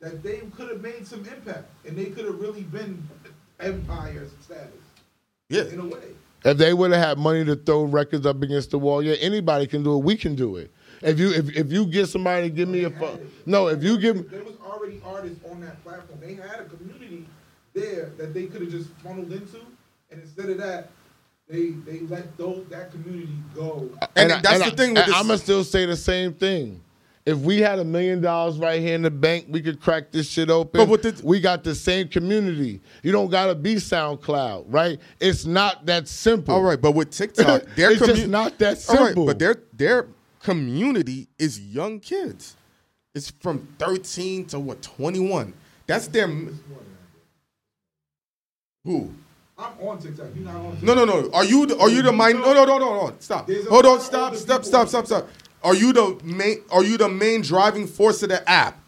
[0.01, 3.03] that they could have made some impact and they could have really been
[3.61, 4.69] empire status
[5.49, 5.65] Yeah.
[5.65, 6.15] in a way.
[6.45, 9.67] if they would have had money to throw records up against the wall, yeah, anybody
[9.67, 10.03] can do it.
[10.05, 10.71] We can do it.
[11.01, 13.99] If you if, if you get somebody to give me a fu- no, if you
[13.99, 16.19] give there was already artists on that platform.
[16.21, 17.27] They had a community
[17.75, 19.59] there that they could have just funneled into,
[20.11, 20.91] and instead of that,
[21.49, 23.89] they they let those that community go.
[24.17, 26.81] And that's the thing with this- I'm gonna still say the same thing.
[27.25, 30.29] If we had a million dollars right here in the bank, we could crack this
[30.29, 30.81] shit open.
[30.81, 32.81] But with the- we got the same community.
[33.05, 34.99] You don't gotta be SoundCloud, right?
[35.21, 36.55] It's not that simple.
[36.55, 39.27] All right, but with TikTok, their It's just not that All right, simple.
[39.27, 40.09] but their their
[40.41, 42.57] community is young kids.
[43.15, 45.53] It's from 13 to what 21.
[45.87, 46.27] That's their
[48.85, 49.13] who?
[49.59, 50.27] I'm on TikTok.
[50.35, 50.71] You not on?
[50.77, 50.83] TikTok.
[50.83, 51.31] No, no, no.
[51.33, 52.41] Are you the, are you the mind?
[52.41, 53.15] No, no, no, no, no.
[53.21, 53.49] Stop.
[53.69, 54.01] Hold on.
[54.01, 54.35] Stop.
[54.37, 54.65] Stop.
[54.65, 54.89] Stop.
[54.89, 55.07] Stop.
[55.07, 55.29] Stop.
[55.63, 56.59] Are you the main?
[56.71, 58.79] Are you the main driving force of the app?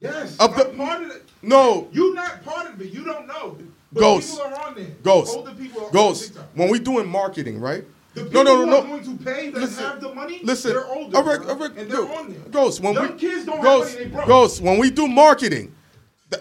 [0.00, 1.28] Yes, Of the- I'm part of it.
[1.42, 1.88] No.
[1.92, 2.92] You not part of it.
[2.92, 3.56] You don't know.
[3.92, 4.30] But Ghost.
[4.38, 4.86] People are on there.
[5.02, 5.36] Ghost.
[5.36, 6.22] Older people are Ghost.
[6.22, 6.50] on TikTok.
[6.54, 7.84] When we doing marketing, right?
[8.14, 8.88] The No, people no, who no, are no.
[8.88, 11.16] going to pay that Listen, have the money, Listen, they're older.
[11.16, 12.40] all right, bro, all right, and they're on there.
[12.50, 14.26] Ghost, when Young we, kids don't Ghost, have money, they broke.
[14.26, 15.72] Ghost, when we do marketing,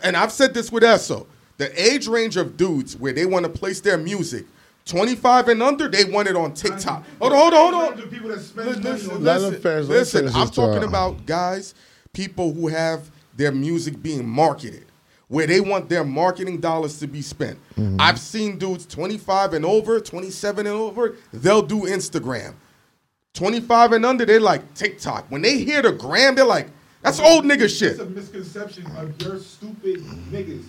[0.04, 1.28] and I've said this with Esso,
[1.60, 4.45] the age range of dudes where they want to place their music,
[4.86, 7.06] 25 and under, they want it on TikTok.
[7.19, 8.10] Hold on, hold on, hold on.
[8.10, 11.76] people that spend Listen, listen, listen, him finish, let him listen, I'm talking about guys,
[12.14, 14.86] people who have their music being marketed,
[15.27, 17.60] where they want their marketing dollars to be spent.
[17.76, 17.98] Mm-hmm.
[17.99, 22.53] I've seen dudes 25 and over, 27 and over, they'll do Instagram.
[23.34, 25.26] 25 and under, they like TikTok.
[25.30, 26.69] When they hear the gram, they're like,
[27.02, 27.91] that's old nigga shit.
[27.91, 29.98] It's a misconception of your stupid
[30.31, 30.64] niggas.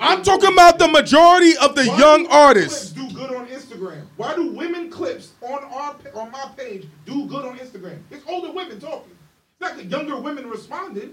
[0.00, 2.92] I'm talking about the majority of the Why young artists.
[2.92, 4.02] do good on Instagram?
[4.16, 7.98] Why do women clips on our on my page do good on Instagram?
[8.10, 9.12] It's older women talking.
[9.12, 11.12] It's not the younger women responding.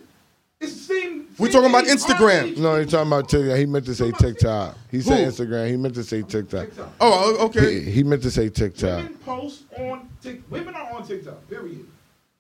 [0.60, 1.28] It's the same.
[1.38, 2.44] We same talking about age, our Instagram.
[2.44, 2.58] age.
[2.58, 3.58] No, he's talking about TikTok.
[3.58, 4.78] He meant to say TikTok.
[4.90, 5.32] He said Who?
[5.32, 5.70] Instagram.
[5.70, 6.66] He meant to say TikTok.
[6.68, 6.90] TikTok.
[7.00, 7.82] Oh, okay.
[7.82, 8.98] He, he meant to say TikTok.
[9.04, 10.42] Women post on Tik.
[10.50, 11.48] Women are on TikTok.
[11.50, 11.86] Period.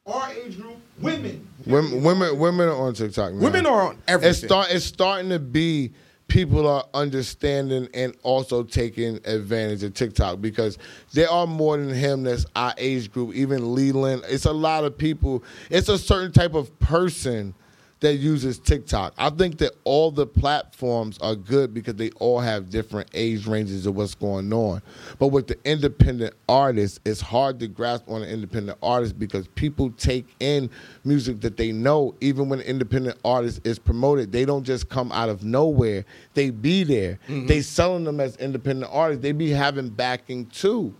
[0.07, 1.47] Our age group, women.
[1.65, 3.33] Women, women, women are on TikTok.
[3.33, 3.43] Now.
[3.43, 4.29] Women are on everything.
[4.29, 4.71] It's start.
[4.71, 5.91] It's starting to be
[6.27, 10.77] people are understanding and also taking advantage of TikTok because
[11.13, 13.35] there are more than him that's our age group.
[13.35, 15.43] Even Leland, it's a lot of people.
[15.69, 17.53] It's a certain type of person
[17.99, 19.13] that uses TikTok.
[19.17, 23.85] I think that all the platforms are good because they all have different age ranges
[23.87, 24.81] of what's going on.
[25.17, 29.89] But with the independent artists, it's hard to grasp on an independent artist because people
[29.91, 30.69] take in
[31.05, 32.13] music that they know.
[32.21, 36.05] Even when an independent artist is promoted, they don't just come out of nowhere.
[36.35, 37.19] They be there.
[37.27, 37.47] Mm-hmm.
[37.47, 39.23] They selling them as independent artists.
[39.23, 40.93] They be having backing too.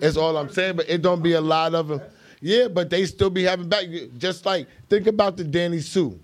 [0.00, 0.76] That's all I'm saying.
[0.76, 2.00] But it don't be a lot of them.
[2.40, 3.86] Yeah, but they still be having back.
[4.18, 6.18] Just like think about the Danny Sue.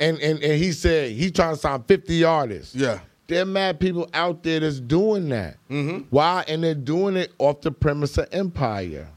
[0.00, 2.74] And, and and he said he trying to sign 50 artists.
[2.74, 3.00] Yeah.
[3.26, 5.56] There are mad people out there that's doing that.
[5.68, 6.04] Mm-hmm.
[6.10, 6.44] Why?
[6.48, 9.08] And they're doing it off the premise of empire.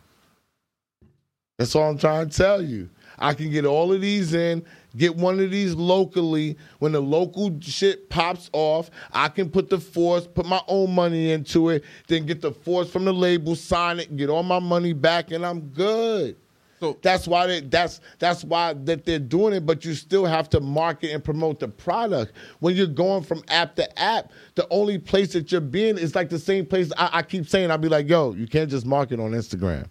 [1.58, 2.90] That's all I'm trying to tell you.
[3.20, 4.66] I can get all of these in,
[4.98, 6.58] get one of these locally.
[6.80, 11.32] When the local shit pops off, I can put the force, put my own money
[11.32, 14.94] into it, then get the force from the label, sign it, get all my money
[14.94, 16.36] back, and I'm good.
[16.82, 20.50] So That's why they, that's that's why that they're doing it, but you still have
[20.50, 22.34] to market and promote the product.
[22.60, 26.30] When you're going from app to app, the only place that you're being is like
[26.30, 26.92] the same place.
[26.98, 29.90] I, I keep saying, I'll be like, yo, you can't just market on Instagram.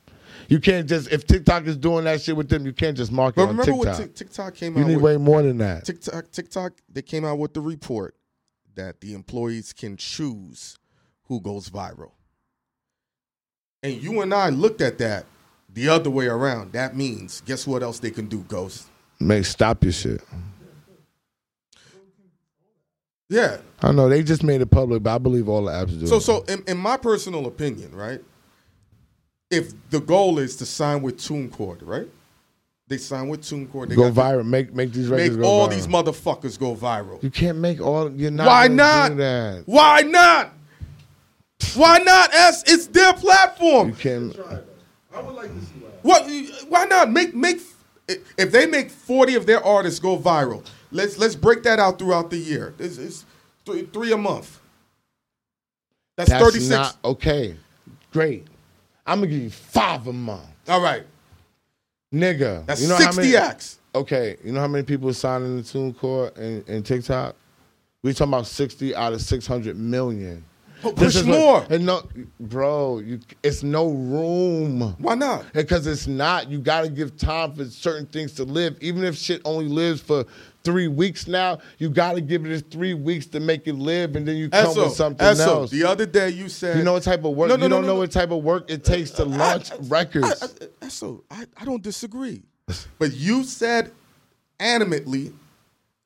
[0.48, 3.36] You can't just if TikTok is doing that shit with them, you can't just market
[3.36, 3.86] but on remember TikTok.
[3.86, 5.04] what Tik- TikTok came you out need with?
[5.04, 5.84] way more than that.
[5.84, 8.16] TikTok, TikTok, they came out with the report
[8.74, 10.76] that the employees can choose
[11.28, 12.10] who goes viral.
[13.84, 15.24] And you and I looked at that
[15.74, 16.72] the other way around.
[16.72, 18.86] That means, guess what else they can do, Ghost?
[19.18, 20.22] Make stop your shit.
[23.28, 23.58] Yeah.
[23.80, 26.06] I know they just made it public, but I believe all the apps do.
[26.06, 28.20] So, so in, in my personal opinion, right?
[29.50, 32.08] If the goal is to sign with TuneCore, right?
[32.88, 33.88] They sign with TuneCore.
[33.88, 34.44] They go got viral.
[34.44, 35.70] Make make these records Make go all viral.
[35.70, 37.22] these motherfuckers go viral.
[37.22, 38.10] You can't make all.
[38.10, 38.48] You're not.
[38.48, 39.10] Why not?
[39.10, 39.62] Do that.
[39.66, 40.52] Why not?
[41.74, 42.34] Why not?
[42.34, 42.64] S.
[42.66, 43.90] It's their platform.
[43.90, 44.36] You can't.
[45.10, 45.28] Try it, though.
[45.28, 46.04] I would like to see that.
[46.04, 46.68] What?
[46.68, 47.60] Why not make make?
[48.36, 52.30] If they make forty of their artists go viral, let's let's break that out throughout
[52.30, 52.74] the year.
[52.78, 53.24] It's, it's
[53.64, 54.58] three, three a month.
[56.16, 56.96] That's, That's thirty six.
[57.04, 57.56] okay.
[58.12, 58.46] Great.
[59.06, 61.04] I'm gonna give you five a month, All right,
[62.12, 62.66] nigga.
[62.66, 63.78] that's you know how sixty many, acts.
[63.94, 67.34] Okay, you know how many people are signing the TuneCore and, and TikTok?
[68.02, 70.44] We talking about sixty out of six hundred million.
[70.80, 71.66] Pu- This Push more.
[71.68, 72.02] and no,
[72.38, 74.94] bro, you, it's no room.
[74.98, 75.52] Why not?
[75.52, 76.50] Because it's not.
[76.50, 78.76] You got to give time for certain things to live.
[78.80, 80.24] Even if shit only lives for
[80.64, 84.26] three weeks now, you got to give it three weeks to make it live, and
[84.26, 85.70] then you come Esso, with something Esso, else.
[85.70, 87.48] The other day you said You know what type of work?
[87.48, 88.00] No, no, you no, don't no, know no.
[88.00, 90.42] what type of work it takes to launch records.
[90.60, 92.42] I, I, so I, I don't disagree,
[92.98, 93.90] but you said
[94.58, 95.32] animately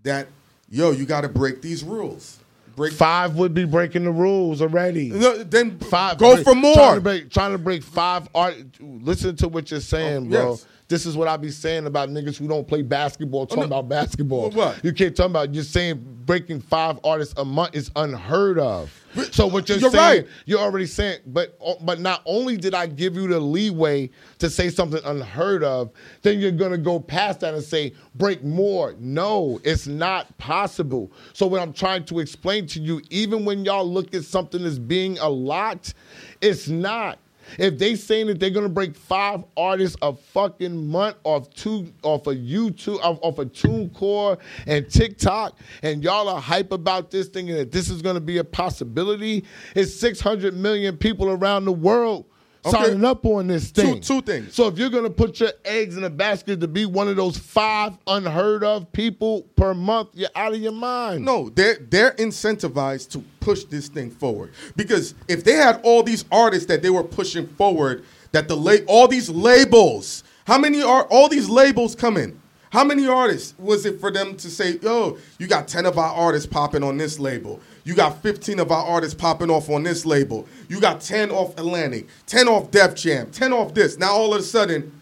[0.03, 0.29] that
[0.69, 2.39] yo, you got to break these rules.
[2.77, 2.93] Break.
[2.93, 5.11] Five would be breaking the rules already.
[5.11, 6.19] No, then Five.
[6.19, 6.75] go break- for more.
[6.75, 8.57] Trying to break, trying to break five art.
[8.81, 10.51] Listen to what you're saying, Oh, bro.
[10.51, 10.67] yes.
[10.89, 13.79] This is what I be saying about niggas who don't play basketball, oh, talking no.
[13.79, 14.51] about basketball.
[14.51, 14.85] What?
[14.85, 15.55] You can't talk about.
[15.55, 18.93] You're saying breaking five artists a month is unheard of.
[19.31, 20.33] So what you're, You're saying, right.
[20.45, 24.51] you're already saying, but uh, but not only did I give you the leeway to
[24.51, 25.91] say something unheard of,
[26.23, 28.95] then you're gonna go past that and say break more.
[28.99, 31.13] No, it's not possible.
[31.33, 34.79] So what I'm trying to explain to you, even when y'all look at something as
[34.79, 35.93] being a lot,
[36.41, 37.19] it's not.
[37.59, 42.27] If they saying that they're gonna break five artists a fucking month off two off
[42.27, 47.55] of YouTube off, off of TuneCore and TikTok, and y'all are hype about this thinking
[47.57, 49.45] that this is gonna be a possibility,
[49.75, 52.27] it's 600 million people around the world
[52.67, 52.85] Okay.
[52.85, 54.01] signing up on this Two- thing.
[54.01, 54.55] two things.
[54.55, 57.37] So if you're gonna put your eggs in a basket to be one of those
[57.37, 61.25] five unheard of people per month, you're out of your mind.
[61.25, 66.25] No, they're they're incentivized to push this thing forward because if they had all these
[66.33, 71.05] artists that they were pushing forward, that the la- all these labels, how many are
[71.05, 72.41] all these labels coming?
[72.71, 76.13] How many artists was it for them to say, "Yo, you got ten of our
[76.13, 80.05] artists popping on this label, you got fifteen of our artists popping off on this
[80.05, 84.35] label, you got ten off Atlantic, ten off Def Jam, ten off this." Now all
[84.35, 84.93] of a sudden,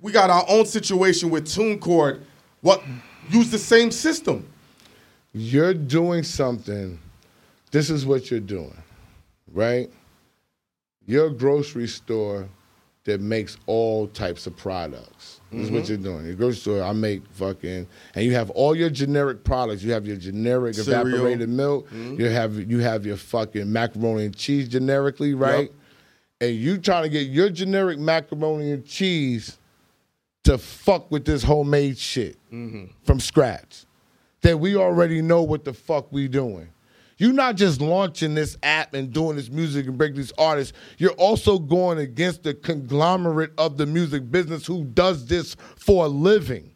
[0.00, 2.20] we got our own situation with TuneCore.
[2.60, 2.82] What
[3.30, 4.48] use the same system?
[5.32, 6.98] you're doing something.
[7.70, 8.76] This is what you're doing,
[9.52, 9.90] right?
[11.06, 12.48] You're a grocery store
[13.04, 15.40] that makes all types of products.
[15.52, 15.92] This is what Mm-hmm.
[16.04, 16.26] you're doing.
[16.26, 19.82] Your grocery store, I make fucking, and you have all your generic products.
[19.82, 21.04] You have your generic Cereal.
[21.04, 21.10] Mm-hmm.
[21.14, 21.88] evaporated milk.
[21.92, 25.70] You have you have your fucking macaroni and cheese generically, right?
[25.70, 25.72] Yep.
[26.40, 29.58] And you trying to get your generic macaroni and cheese
[30.44, 33.84] to fuck with this homemade shit from scratch.
[34.40, 36.68] That we already know what the fuck we doing.
[37.18, 40.72] You're not just launching this app and doing this music and breaking these artists.
[40.98, 46.08] You're also going against the conglomerate of the music business who does this for a
[46.08, 46.72] living.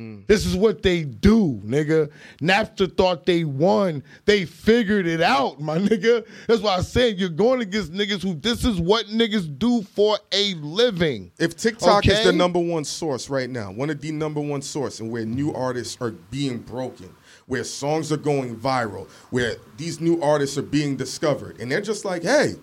[0.00, 0.26] Mm.
[0.26, 2.10] This is what they do, nigga.
[2.40, 4.02] Napster thought they won.
[4.24, 6.26] They figured it out, my nigga.
[6.46, 10.18] That's why I said you're going against niggas who this is what niggas do for
[10.32, 11.32] a living.
[11.38, 15.00] If TikTok is the number one source right now, one of the number one source,
[15.00, 17.14] and where new artists are being broken,
[17.50, 22.04] where songs are going viral, where these new artists are being discovered, and they're just
[22.04, 22.54] like, hey,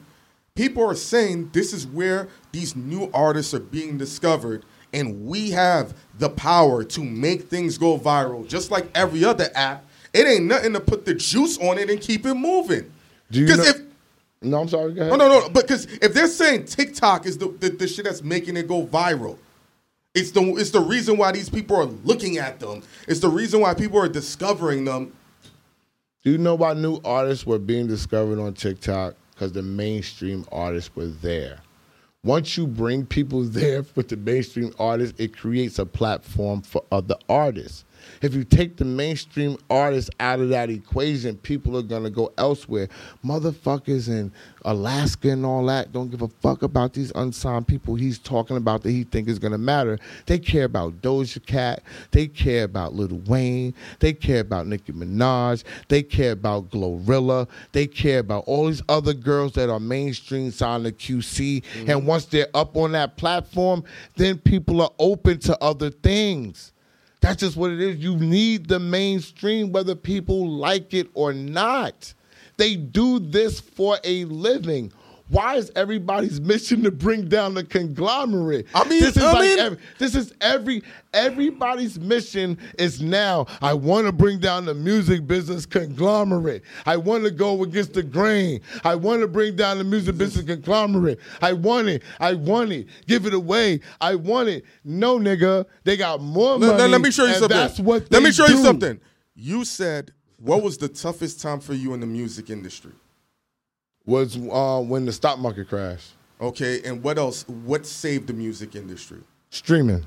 [0.56, 5.94] people are saying this is where these new artists are being discovered, and we have
[6.20, 9.84] the power to make things go viral, just like every other app.
[10.14, 12.90] It ain't nothing to put the juice on it and keep it moving.
[13.30, 13.82] Because know- if
[14.42, 14.94] No, I'm sorry.
[14.94, 15.20] Go ahead.
[15.20, 15.50] no, no, no.
[15.50, 19.38] Because if they're saying TikTok is the, the, the shit that's making it go viral,
[20.18, 22.82] it's the it's the reason why these people are looking at them.
[23.08, 25.14] It's the reason why people are discovering them.
[26.24, 29.16] Do you know why new artists were being discovered on TikTok?
[29.34, 31.60] Because the mainstream artists were there.
[32.24, 37.16] Once you bring people there with the mainstream artists, it creates a platform for other
[37.30, 37.86] artists.
[38.22, 42.90] If you take the mainstream artists out of that equation, people are gonna go elsewhere.
[43.26, 44.32] Motherfuckers in
[44.66, 48.84] Alaska and all that don't give a fuck about these unsigned people he's talking about
[48.84, 49.98] that he think is gonna matter.
[50.26, 51.84] They care about Doja Cat.
[52.12, 53.74] They care about Lil Wayne.
[54.00, 55.64] They care about Nicki Minaj.
[55.88, 57.48] They care about Glorilla.
[57.72, 61.62] They care about all these other girls that are mainstream signed to QC.
[61.62, 61.90] Mm-hmm.
[61.90, 63.84] And once they're up on that platform,
[64.16, 66.74] then people are open to other things.
[67.22, 67.98] That's just what it is.
[67.98, 72.14] You need the mainstream, whether people like it or not.
[72.58, 74.92] They do this for a living.
[75.30, 78.66] Why is everybody's mission to bring down the conglomerate?
[78.74, 80.84] I mean- this is I like mean- every- this is every
[81.14, 83.46] everybody's mission is now.
[83.62, 86.64] I want to bring down the music business conglomerate.
[86.86, 88.62] I want to go against the grain.
[88.84, 91.20] I want to bring down the music business conglomerate.
[91.42, 92.04] I want it.
[92.20, 92.88] I want it.
[93.08, 93.82] Give it away.
[94.00, 94.64] I want it.
[94.86, 96.88] No, nigga, they got more money.
[96.88, 97.58] Let, me show you something.
[97.58, 98.10] That's what.
[98.12, 99.00] let me show you something.
[99.36, 102.92] You said what was the toughest time for you in the music industry?
[104.08, 106.14] Was uh, when the stock market crashed.
[106.42, 107.48] Okay, and what else?
[107.48, 109.20] What saved the music industry?
[109.52, 110.04] Streaming.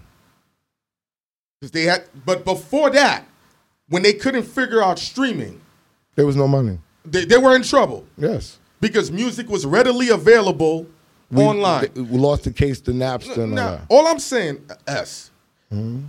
[1.60, 3.26] Because they had, but before that,
[3.90, 5.60] when they couldn't figure out streaming,
[6.14, 6.78] There was no money.
[7.04, 8.58] they, they were in trouble Yes.
[8.80, 10.86] because music was readily available
[11.30, 11.88] We, online.
[11.94, 15.30] We lost the case to Napster and all Now, all I'm saying, S,
[15.70, 16.04] Hmm?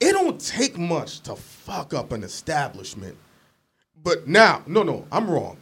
[0.00, 3.16] it don't take much to fuck up an establishment.
[4.02, 5.56] But now, no, no, I'm wrong.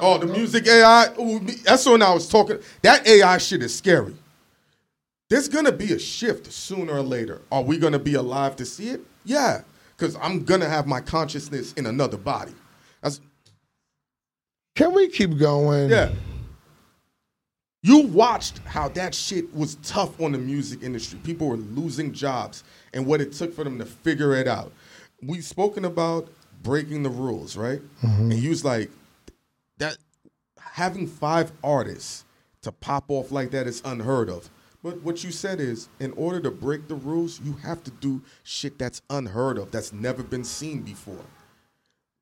[0.00, 1.08] Oh, the music AI.
[1.18, 2.58] Ooh, that's when I was talking.
[2.82, 4.14] That AI shit is scary.
[5.28, 7.40] There's gonna be a shift sooner or later.
[7.52, 9.00] Are we gonna be alive to see it?
[9.24, 9.62] Yeah,
[9.96, 12.52] because I'm gonna have my consciousness in another body.
[13.02, 13.20] That's,
[14.74, 15.90] Can we keep going?
[15.90, 16.10] yeah.
[17.82, 21.18] You watched how that shit was tough on the music industry.
[21.24, 22.62] People were losing jobs
[22.92, 24.70] and what it took for them to figure it out.
[25.22, 26.28] We've spoken about
[26.62, 27.80] breaking the rules, right?
[28.02, 28.32] Mm-hmm.
[28.32, 28.90] And you was like,
[29.80, 29.98] that
[30.60, 32.24] having five artists
[32.62, 34.48] to pop off like that is unheard of.
[34.82, 38.22] But what you said is, in order to break the rules, you have to do
[38.44, 41.24] shit that's unheard of, that's never been seen before.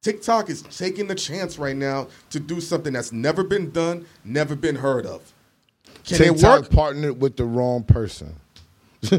[0.02, 4.56] TikTok is taking the chance right now to do something that's never been done, never
[4.56, 5.32] been heard of.
[6.04, 6.70] Can it TikTok work?
[6.70, 8.34] partnered with the wrong person.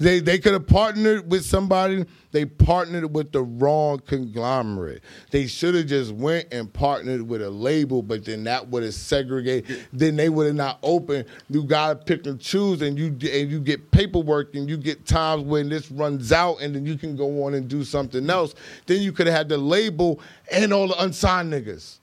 [0.00, 2.04] they they could have partnered with somebody.
[2.32, 5.02] They partnered with the wrong conglomerate.
[5.30, 8.94] They should have just went and partnered with a label, but then that would have
[8.94, 9.84] segregated.
[9.92, 11.26] Then they would have not opened.
[11.48, 15.42] You gotta pick and choose, and you and you get paperwork, and you get times
[15.44, 18.54] when this runs out, and then you can go on and do something else.
[18.86, 20.20] Then you could have had the label
[20.50, 21.98] and all the unsigned niggas.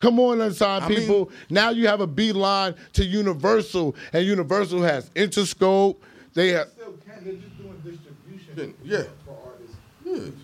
[0.00, 1.30] Come on, unsigned I mean- people.
[1.50, 5.96] now you have a beeline to Universal, and Universal has Interscope.
[6.34, 6.68] They have,
[7.20, 7.40] Still can.
[7.40, 8.74] They're just doing distribution.
[8.84, 9.02] Yeah.
[9.24, 10.36] For artists.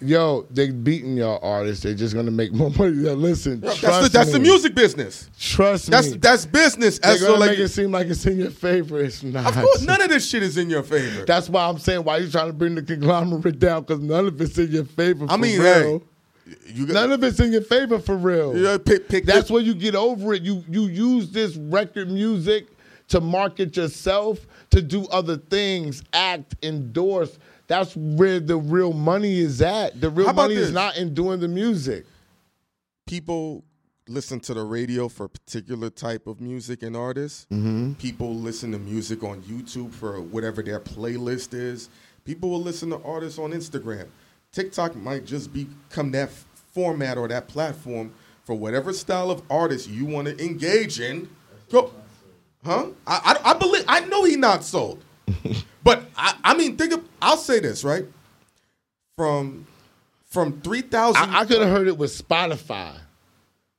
[0.00, 1.82] yo, they beating y'all artists.
[1.82, 2.96] They're just gonna make more money.
[2.96, 5.30] Now, listen, That's, trust the, that's the music business.
[5.38, 6.16] Trust That's me.
[6.18, 6.98] that's that's business.
[6.98, 9.00] They're gonna like, make it seem like it's in your favor.
[9.00, 9.46] It's not.
[9.46, 11.24] of course, none of this shit is in your favor.
[11.24, 14.40] That's why I'm saying why you trying to bring the conglomerate down because none of
[14.40, 15.26] it's in your favor.
[15.26, 15.98] For I mean, real.
[15.98, 16.04] hey,
[16.66, 18.56] you got None of it's in your favor for real.
[18.56, 20.42] you pick, pick That's this- where you get over it.
[20.42, 22.68] You you use this record music
[23.08, 27.38] to market yourself, to do other things, act, endorse.
[27.66, 30.00] That's where the real money is at.
[30.00, 32.04] The real money is not in doing the music.
[33.06, 33.64] people
[34.08, 37.46] listen to the radio for a particular type of music and artists.
[37.52, 37.92] Mm-hmm.
[37.94, 41.90] People listen to music on YouTube for whatever their playlist is.
[42.24, 44.08] People will listen to artists on Instagram.
[44.52, 48.12] TikTok might just become that f- format or that platform
[48.44, 51.28] for whatever style of artist you want to engage in.
[51.70, 51.92] Go,
[52.64, 52.86] huh?
[53.06, 55.02] I, I, I believe I know he not sold,
[55.84, 57.04] but I, I mean think of.
[57.20, 58.04] I'll say this right
[59.16, 59.66] from
[60.26, 61.30] from three thousand.
[61.30, 62.94] I, I could have heard it with Spotify.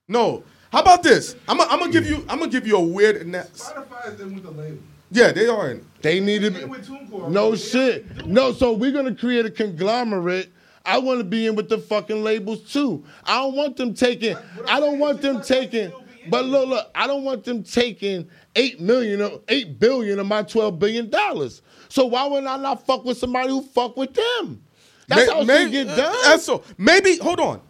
[0.07, 0.43] No.
[0.71, 1.35] How about this?
[1.47, 3.21] I'm gonna give you I'm gonna give you a weird.
[3.25, 4.77] Spotify is in with the label.
[5.11, 5.85] Yeah, they are in.
[6.01, 6.65] They need to They be.
[6.65, 7.29] with TuneCore.
[7.29, 8.27] No shit.
[8.27, 10.49] No, so we're gonna create a conglomerate.
[10.85, 13.03] I want to be in with the fucking labels too.
[13.25, 14.37] I don't want them taking.
[14.67, 15.91] I don't want them taking.
[16.29, 16.91] Still be in But look, look.
[16.95, 21.61] I don't want them taking eight million, or eight billion of my twelve billion dollars.
[21.89, 24.61] So why would I not fuck with somebody who fuck with them?
[25.07, 26.15] That's May- how may- get uh, done.
[26.25, 26.63] That's so.
[26.77, 27.61] Maybe hold on.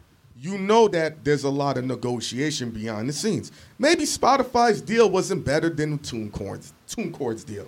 [0.41, 3.51] You know that there's a lot of negotiation behind the scenes.
[3.77, 7.67] Maybe Spotify's deal wasn't better than TuneCore's TuneCore's deal.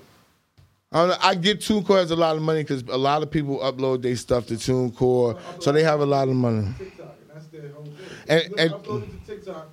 [0.94, 4.02] I, I get TuneCore has a lot of money because a lot of people upload
[4.02, 6.68] their stuff to TuneCore, so they have a lot of money.
[6.78, 7.94] TikTok, and that's their whole thing.
[8.28, 9.70] And- Look, and- upload it to TikTok.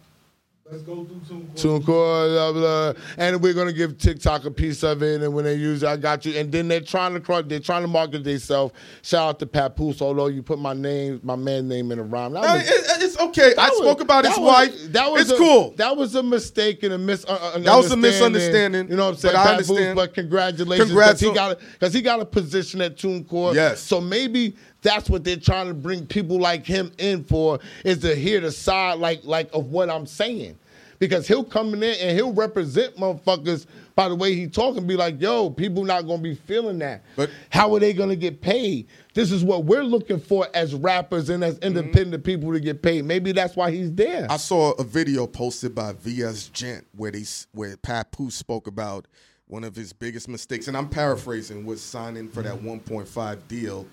[0.70, 1.20] Let's go through
[1.54, 1.82] TuneCore.
[1.82, 5.22] TuneCore, blah, blah, and we're gonna give TikTok a piece of it.
[5.22, 6.38] And when they use it, I got you.
[6.38, 8.74] And then they're trying to cross, they're trying to market themselves.
[9.00, 12.34] Shout out to Papoose, although you put my name, my man name in a rhyme.
[12.34, 13.54] That was- it- it's okay.
[13.56, 14.92] I was- spoke about his was- wife.
[14.92, 15.72] That was it's a, cool.
[15.78, 17.24] That was a mistake and a mis.
[17.24, 19.34] Uh, uh, That was a misunderstanding, You know what I'm saying?
[19.36, 19.96] but I Papoose, understand.
[19.96, 23.54] But congratulations, because he got because he got a position at TuneCore.
[23.54, 23.80] Yes.
[23.80, 24.54] So maybe
[24.88, 28.50] that's what they're trying to bring people like him in for is to hear the
[28.50, 30.58] side like like of what I'm saying.
[30.98, 34.88] Because he'll come in there and he'll represent motherfuckers by the way he talk and
[34.88, 37.04] be like, yo, people not gonna be feeling that.
[37.16, 38.88] But- how are they gonna get paid?
[39.12, 41.76] This is what we're looking for as rappers and as mm-hmm.
[41.76, 43.04] independent people to get paid.
[43.04, 44.26] Maybe that's why he's there.
[44.30, 49.06] I saw a video posted by VS Gent where they where Papoose spoke about
[49.48, 53.86] one of his biggest mistakes, and I'm paraphrasing, was signing for that 1.5 deal.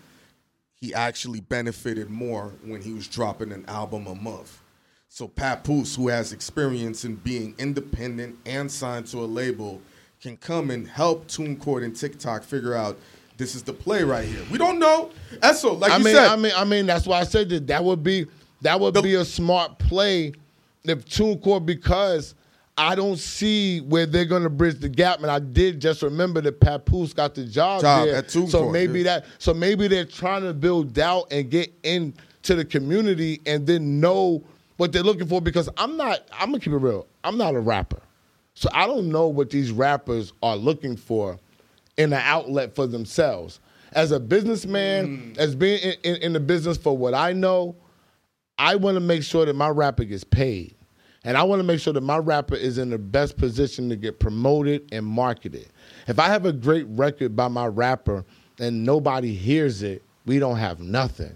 [0.75, 4.61] He actually benefited more when he was dropping an album a month.
[5.09, 9.81] So Papoose, who has experience in being independent and signed to a label,
[10.21, 12.97] can come and help TuneCore and TikTok figure out
[13.37, 14.43] this is the play right here.
[14.51, 15.11] We don't know.
[15.41, 16.27] That's so like I you mean, said.
[16.27, 18.25] I mean, I mean, that's why I said that that would be
[18.61, 20.33] that would The- be a smart play
[20.83, 22.35] if TuneCore because
[22.77, 25.19] I don't see where they're gonna bridge the gap.
[25.21, 28.27] And I did just remember that Papoose got the job, Job there.
[28.27, 29.19] so maybe yeah.
[29.19, 33.99] that so maybe they're trying to build doubt and get into the community and then
[33.99, 34.43] know
[34.77, 37.07] what they're looking for because I'm not I'm gonna keep it real.
[37.23, 38.01] I'm not a rapper.
[38.55, 41.39] So I don't know what these rappers are looking for
[41.97, 43.59] in an outlet for themselves.
[43.93, 45.37] As a businessman, mm.
[45.37, 47.75] as being in, in, in the business for what I know,
[48.57, 50.75] I want to make sure that my rapper gets paid.
[51.25, 53.95] And I want to make sure that my rapper is in the best position to
[53.95, 55.67] get promoted and marketed.
[56.07, 58.23] If I have a great record by my rapper
[58.59, 61.35] and nobody hears it, we don't have nothing.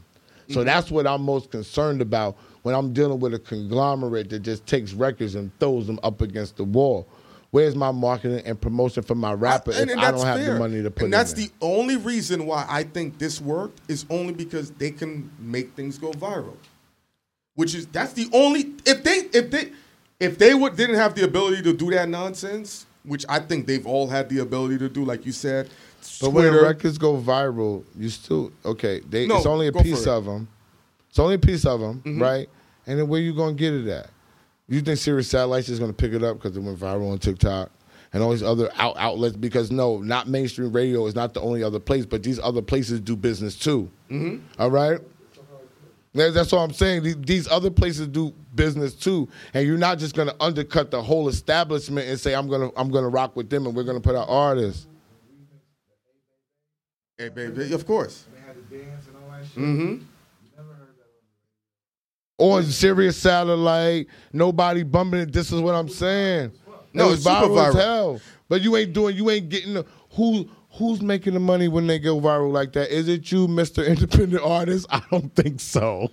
[0.49, 0.65] So mm-hmm.
[0.65, 4.93] that's what I'm most concerned about when I'm dealing with a conglomerate that just takes
[4.93, 7.07] records and throws them up against the wall.
[7.51, 10.53] Where's my marketing and promotion for my rapper And- if I don't have fair.
[10.53, 14.05] the money to put And that's the only reason why I think this worked is
[14.11, 16.57] only because they can make things go viral.
[17.59, 19.73] Which is that's the only if they if they
[20.21, 23.85] if they would didn't have the ability to do that nonsense, which I think they've
[23.85, 25.69] all had the ability to do, like you said.
[26.21, 29.01] But when the records go viral, you still okay.
[29.01, 30.01] They, No, it's only a piece.
[30.03, 30.09] Mm-hmm.
[30.09, 30.47] of them.
[31.09, 32.47] It's only a piece of them, right?
[32.87, 34.09] And then where you gonna get it at?
[34.69, 37.71] You think Sirius Satellites is gonna pick it up because it went viral on TikTok
[38.13, 39.35] and all these other out- outlets?
[39.35, 43.01] Because no, not mainstream radio is not the only other place, but these other places
[43.01, 43.91] do business too.
[44.09, 44.61] Mm-hmm.
[44.61, 44.99] All right.
[46.13, 47.03] That- That's all I'm saying.
[47.03, 51.27] These- These other places do business too, and you're not just gonna undercut the whole
[51.29, 54.27] establishment and say I'm gonna I'm gonna rock with them and we're gonna put out
[54.29, 54.87] artists.
[57.17, 58.25] Hey, baby, of course.
[58.27, 59.57] And they had to dance and all that shit.
[59.57, 59.81] Mm-hmm.
[59.91, 60.01] You
[60.57, 60.69] never
[62.37, 65.33] or Sirius Satellite, nobody bumping it.
[65.33, 66.53] This is what I'm saying.
[66.93, 68.21] No, it's super viral as hell.
[68.47, 70.49] But you ain't doing, you ain't getting the, who
[70.79, 72.89] who's making the money when they go viral like that?
[72.89, 73.85] Is it you, Mr.
[73.85, 74.87] Independent Artist?
[74.89, 76.09] I don't think so.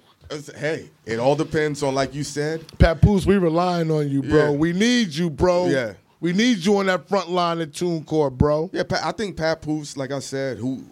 [0.57, 4.51] Hey, it all depends on, like you said, Papoose, we relying on you, bro.
[4.51, 4.57] Yeah.
[4.59, 5.69] We need you, bro.
[5.69, 5.95] Yeah.
[6.21, 8.69] We need you on that front line at TuneCore, bro.
[8.73, 10.83] Yeah, I think Papoose, like I said, who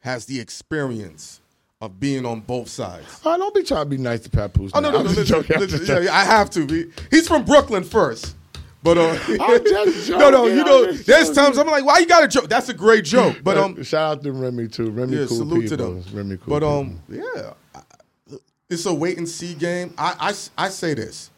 [0.00, 1.40] has the experience
[1.80, 3.20] of being on both sides.
[3.24, 4.72] Oh, don't be trying to be nice to Papoose.
[4.74, 5.56] Oh no, no, no, listen, joking.
[5.56, 6.04] I'm listen, just joking.
[6.06, 6.66] yeah, I have to.
[6.66, 8.34] He- he's from Brooklyn first,
[8.82, 9.18] but uh,
[10.08, 12.48] no, no, you know, there's times I'm like, why you got to joke?
[12.48, 14.90] That's a great joke, but um, shout out to Remy too.
[14.90, 15.76] Remy yeah, cool salute people.
[15.76, 16.04] to them.
[16.12, 16.58] Remy cool.
[16.58, 16.78] but people.
[16.78, 18.36] um, yeah, I-
[18.68, 19.92] it's a wait and see game.
[19.98, 21.30] I I, I say this: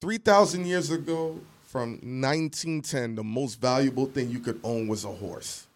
[0.00, 1.40] three thousand years ago,
[1.70, 5.68] from 1910, the most valuable thing you could own was a horse,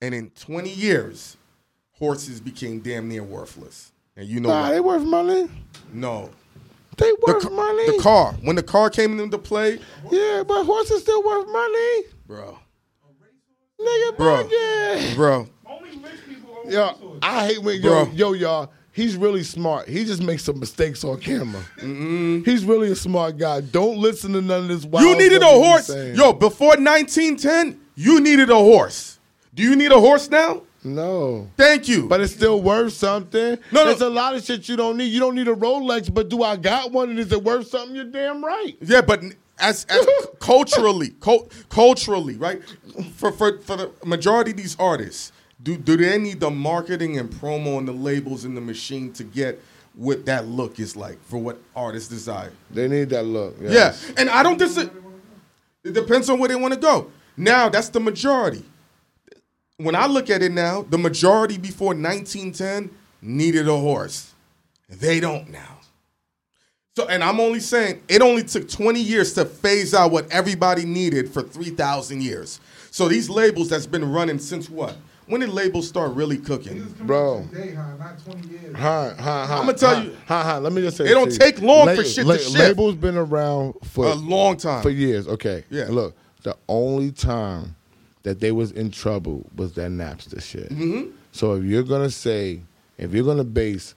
[0.00, 1.36] and in 20 years,
[1.98, 3.90] horses became damn near worthless.
[4.16, 4.70] And you know nah, why?
[4.70, 5.48] they worth money.
[5.92, 6.30] No.
[6.96, 7.86] They The, worth ca- money.
[7.96, 8.32] the car.
[8.42, 9.78] When the car came into play,
[10.10, 12.02] Yeah, but horses still worth money.
[12.26, 12.58] bro,
[13.80, 14.48] Nigga, Bro.
[15.14, 17.18] bro, Only rich people own Yo.
[17.22, 18.04] I hate when Bro.
[18.04, 18.72] yo, yo, y'all.
[18.92, 19.86] He's really smart.
[19.88, 21.60] He just makes some mistakes on camera.
[21.78, 23.60] He's really a smart guy.
[23.60, 24.86] Don't listen to none of this.
[24.86, 25.90] Wild you needed a horse.
[25.90, 29.18] Yo, before 1910, you needed a horse.
[29.52, 30.62] Do you need a horse now?
[30.86, 31.50] No.
[31.56, 32.08] Thank you.
[32.08, 33.58] But it's still worth something.
[33.72, 33.84] No, no.
[33.86, 35.06] There's a lot of shit you don't need.
[35.12, 37.10] You don't need a Rolex, but do I got one?
[37.10, 37.94] And is it worth something?
[37.94, 38.76] You're damn right.
[38.80, 39.22] yeah, but
[39.58, 40.06] as as
[40.38, 42.62] culturally, cul- culturally, right?
[43.16, 45.32] For for for the majority of these artists,
[45.62, 49.24] do do they need the marketing and promo and the labels and the machine to
[49.24, 49.60] get
[49.94, 52.52] what that look is like for what artists desire?
[52.70, 53.56] They need that look.
[53.60, 54.04] yes.
[54.08, 55.00] Yeah, and I don't disagree.
[55.84, 57.10] It depends on where they want to go.
[57.36, 58.64] Now, that's the majority.
[59.78, 62.90] When I look at it now, the majority before 1910
[63.20, 64.32] needed a horse.
[64.88, 65.80] They don't now.
[66.96, 70.86] So, and I'm only saying it only took 20 years to phase out what everybody
[70.86, 72.58] needed for 3,000 years.
[72.90, 74.96] So these labels that's been running since what?
[75.26, 76.84] When did labels start really cooking?
[77.00, 77.48] Bro.
[77.52, 77.96] Today, huh?
[77.98, 78.76] Not 20 years.
[78.76, 80.60] Huh, huh, huh, I'ma tell huh, you- Huh, huh.
[80.60, 82.56] Let me just say It don't to take long for shit to shift.
[82.58, 84.82] Labels been around for A long time.
[84.82, 85.28] for years.
[85.28, 85.64] Okay.
[85.68, 85.88] Yeah.
[85.90, 87.75] Look, the only time
[88.26, 90.68] that they was in trouble was that Napster shit.
[90.70, 91.10] Mm-hmm.
[91.30, 92.60] So if you're gonna say,
[92.98, 93.94] if you're gonna base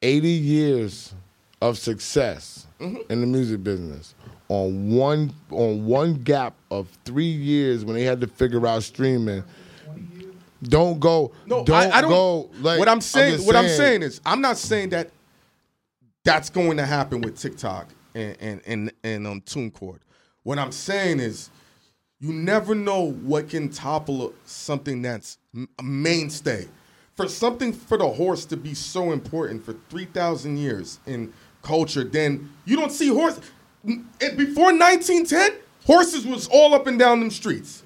[0.00, 1.14] 80 years
[1.60, 3.10] of success Mm-hmm.
[3.10, 4.14] in the music business
[4.48, 9.42] on one on one gap of three years when they had to figure out streaming.
[10.62, 11.32] Don't go.
[11.44, 12.10] No, don't, I, I don't.
[12.10, 12.50] go.
[12.60, 15.10] Like, what I'm saying, just what I'm saying is, I'm not saying that
[16.22, 19.98] that's going to happen with TikTok and and and, and um TuneCore.
[20.44, 21.50] What I'm saying is,
[22.20, 25.38] you never know what can topple something that's
[25.78, 26.68] a mainstay.
[27.16, 31.32] For something for the horse to be so important for three thousand years in
[31.62, 33.40] culture, then you don't see horse.
[33.84, 35.52] Before 1910,
[35.84, 37.82] horses was all up and down them streets.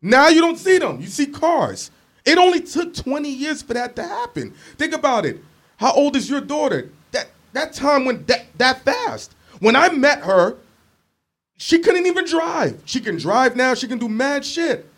[0.00, 1.00] Now you don't see them.
[1.00, 1.90] You see cars.
[2.24, 4.54] It only took 20 years for that to happen.
[4.78, 5.40] Think about it.
[5.76, 6.90] How old is your daughter?
[7.12, 9.34] That that time went that, that fast.
[9.60, 10.56] When I met her,
[11.56, 12.80] she couldn't even drive.
[12.84, 13.74] She can drive now.
[13.74, 14.88] She can do mad shit.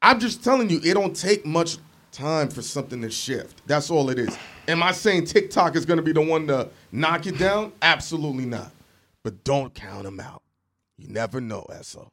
[0.00, 1.78] I'm just telling you, it don't take much
[2.12, 3.62] time for something to shift.
[3.66, 4.36] That's all it is.
[4.68, 7.72] Am I saying TikTok is going to be the one to knock it down?
[7.82, 8.70] Absolutely not.
[9.24, 10.42] But don't count them out.
[10.96, 12.08] You never know, Esso.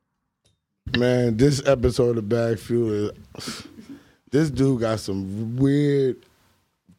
[0.97, 3.67] Man, this episode of Bag Fuel is
[4.31, 6.17] this dude got some weird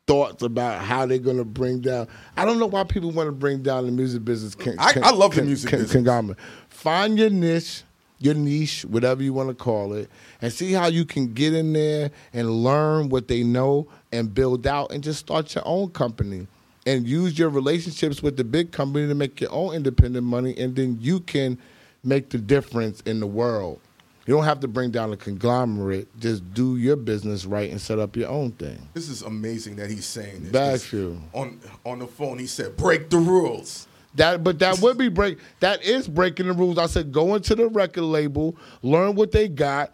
[0.06, 2.06] thoughts about how they're gonna bring down.
[2.36, 4.54] I don't know why people want to bring down the music business.
[4.54, 5.92] Con, I- con- I love the music business.
[5.92, 6.38] conglomerate.
[6.68, 7.82] Find your niche,
[8.18, 10.08] your niche, whatever you want to call it,
[10.40, 14.66] and see how you can get in there and learn what they know and build
[14.66, 16.46] out and just start your own company
[16.86, 20.76] and use your relationships with the big company to make your own independent money and
[20.76, 21.58] then you can
[22.04, 23.80] make the difference in the world.
[24.26, 26.08] You don't have to bring down a conglomerate.
[26.18, 28.76] Just do your business right and set up your own thing.
[28.92, 30.52] This is amazing that he's saying this.
[30.52, 31.20] 'cause few.
[31.32, 33.86] On on the phone, he said, "Break the rules."
[34.16, 35.38] That, but that would be break.
[35.60, 36.78] That is breaking the rules.
[36.78, 39.92] I said, go into the record label, learn what they got,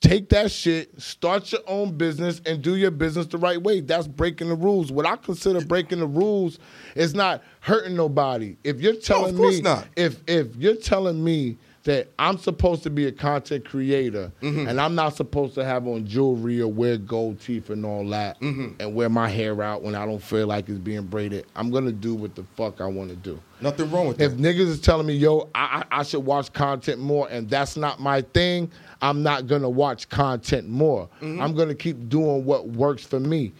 [0.00, 3.80] take that shit, start your own business, and do your business the right way.
[3.80, 4.90] That's breaking the rules.
[4.90, 6.58] What I consider breaking the rules
[6.96, 8.56] is not hurting nobody.
[8.64, 9.86] If you're telling course me, not.
[9.94, 11.56] if if you're telling me
[11.86, 14.68] that I'm supposed to be a content creator Mm-hmm.
[14.68, 18.38] and I'm not supposed to have on jewelry or wear gold teeth and all that
[18.40, 18.80] Mm-hmm.
[18.80, 21.92] and wear my hair out when I don't feel like it's being braided, I'm gonna
[21.92, 23.40] do what the fuck I want to do.
[23.60, 24.40] Nothing wrong with If that.
[24.48, 27.76] If niggas is telling me, yo, I, I I should watch content more, and that's
[27.76, 31.08] not my thing, I'm not gonna watch content more.
[31.22, 33.52] I'm gonna keep doing what works for me.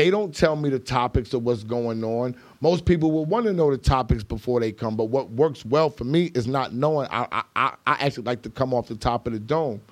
[0.00, 2.34] They don't tell me the topics of what's going on.
[2.62, 5.90] Most people will want to know the topics before they come, but what works well
[5.90, 7.06] for me is not knowing.
[7.10, 9.82] I, I, I actually like to come off the top of the dome.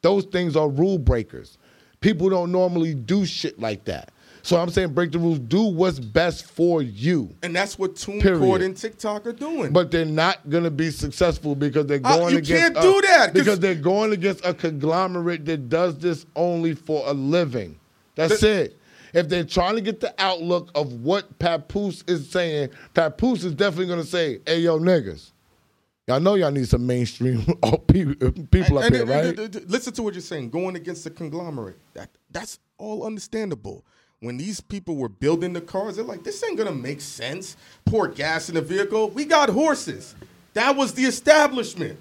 [0.00, 1.58] Those things are rule breakers.
[2.00, 4.10] People don't normally do shit like that.
[4.42, 5.38] So I'm saying break the rules.
[5.38, 7.32] Do what's best for you.
[7.44, 8.62] And that's what TuneCore Period.
[8.62, 9.72] and TikTok are doing.
[9.72, 12.74] But they're not going to be successful because they're Uh, going you against.
[12.74, 16.74] can't a- do that, 'cause- because they're going against a conglomerate that does this only
[16.74, 17.76] for a living.
[18.16, 18.78] That's The- it.
[19.12, 23.86] If they're trying to get the outlook of what Papoose is saying, Papoose is definitely
[23.86, 25.32] going to say, "Hey, yo, niggas,
[26.06, 29.38] y'all know y'all need some mainstream oh, people, people up And- here, and- right?" and-
[29.38, 30.50] and- and- listen to what you're saying.
[30.50, 31.76] Going against the conglomerate.
[31.94, 33.84] That that's all understandable.
[34.20, 38.08] When these people were building the cars, they're like, "This ain't gonna make sense." Pour
[38.08, 39.10] gas in the vehicle.
[39.10, 40.14] We got horses.
[40.54, 41.98] That was the establishment.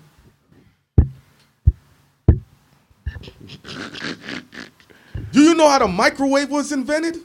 [5.32, 7.18] Do you know how the microwave was invented?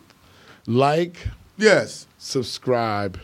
[0.66, 2.06] like, Yes.
[2.18, 3.18] subscribe,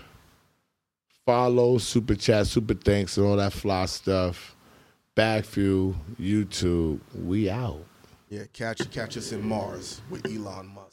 [1.27, 4.55] follow, super chat, super thanks, and all that fly stuff.
[5.17, 7.85] BagFuel, YouTube, we out.
[8.31, 10.92] Yeah, catch catch us in Mars with Elon Musk.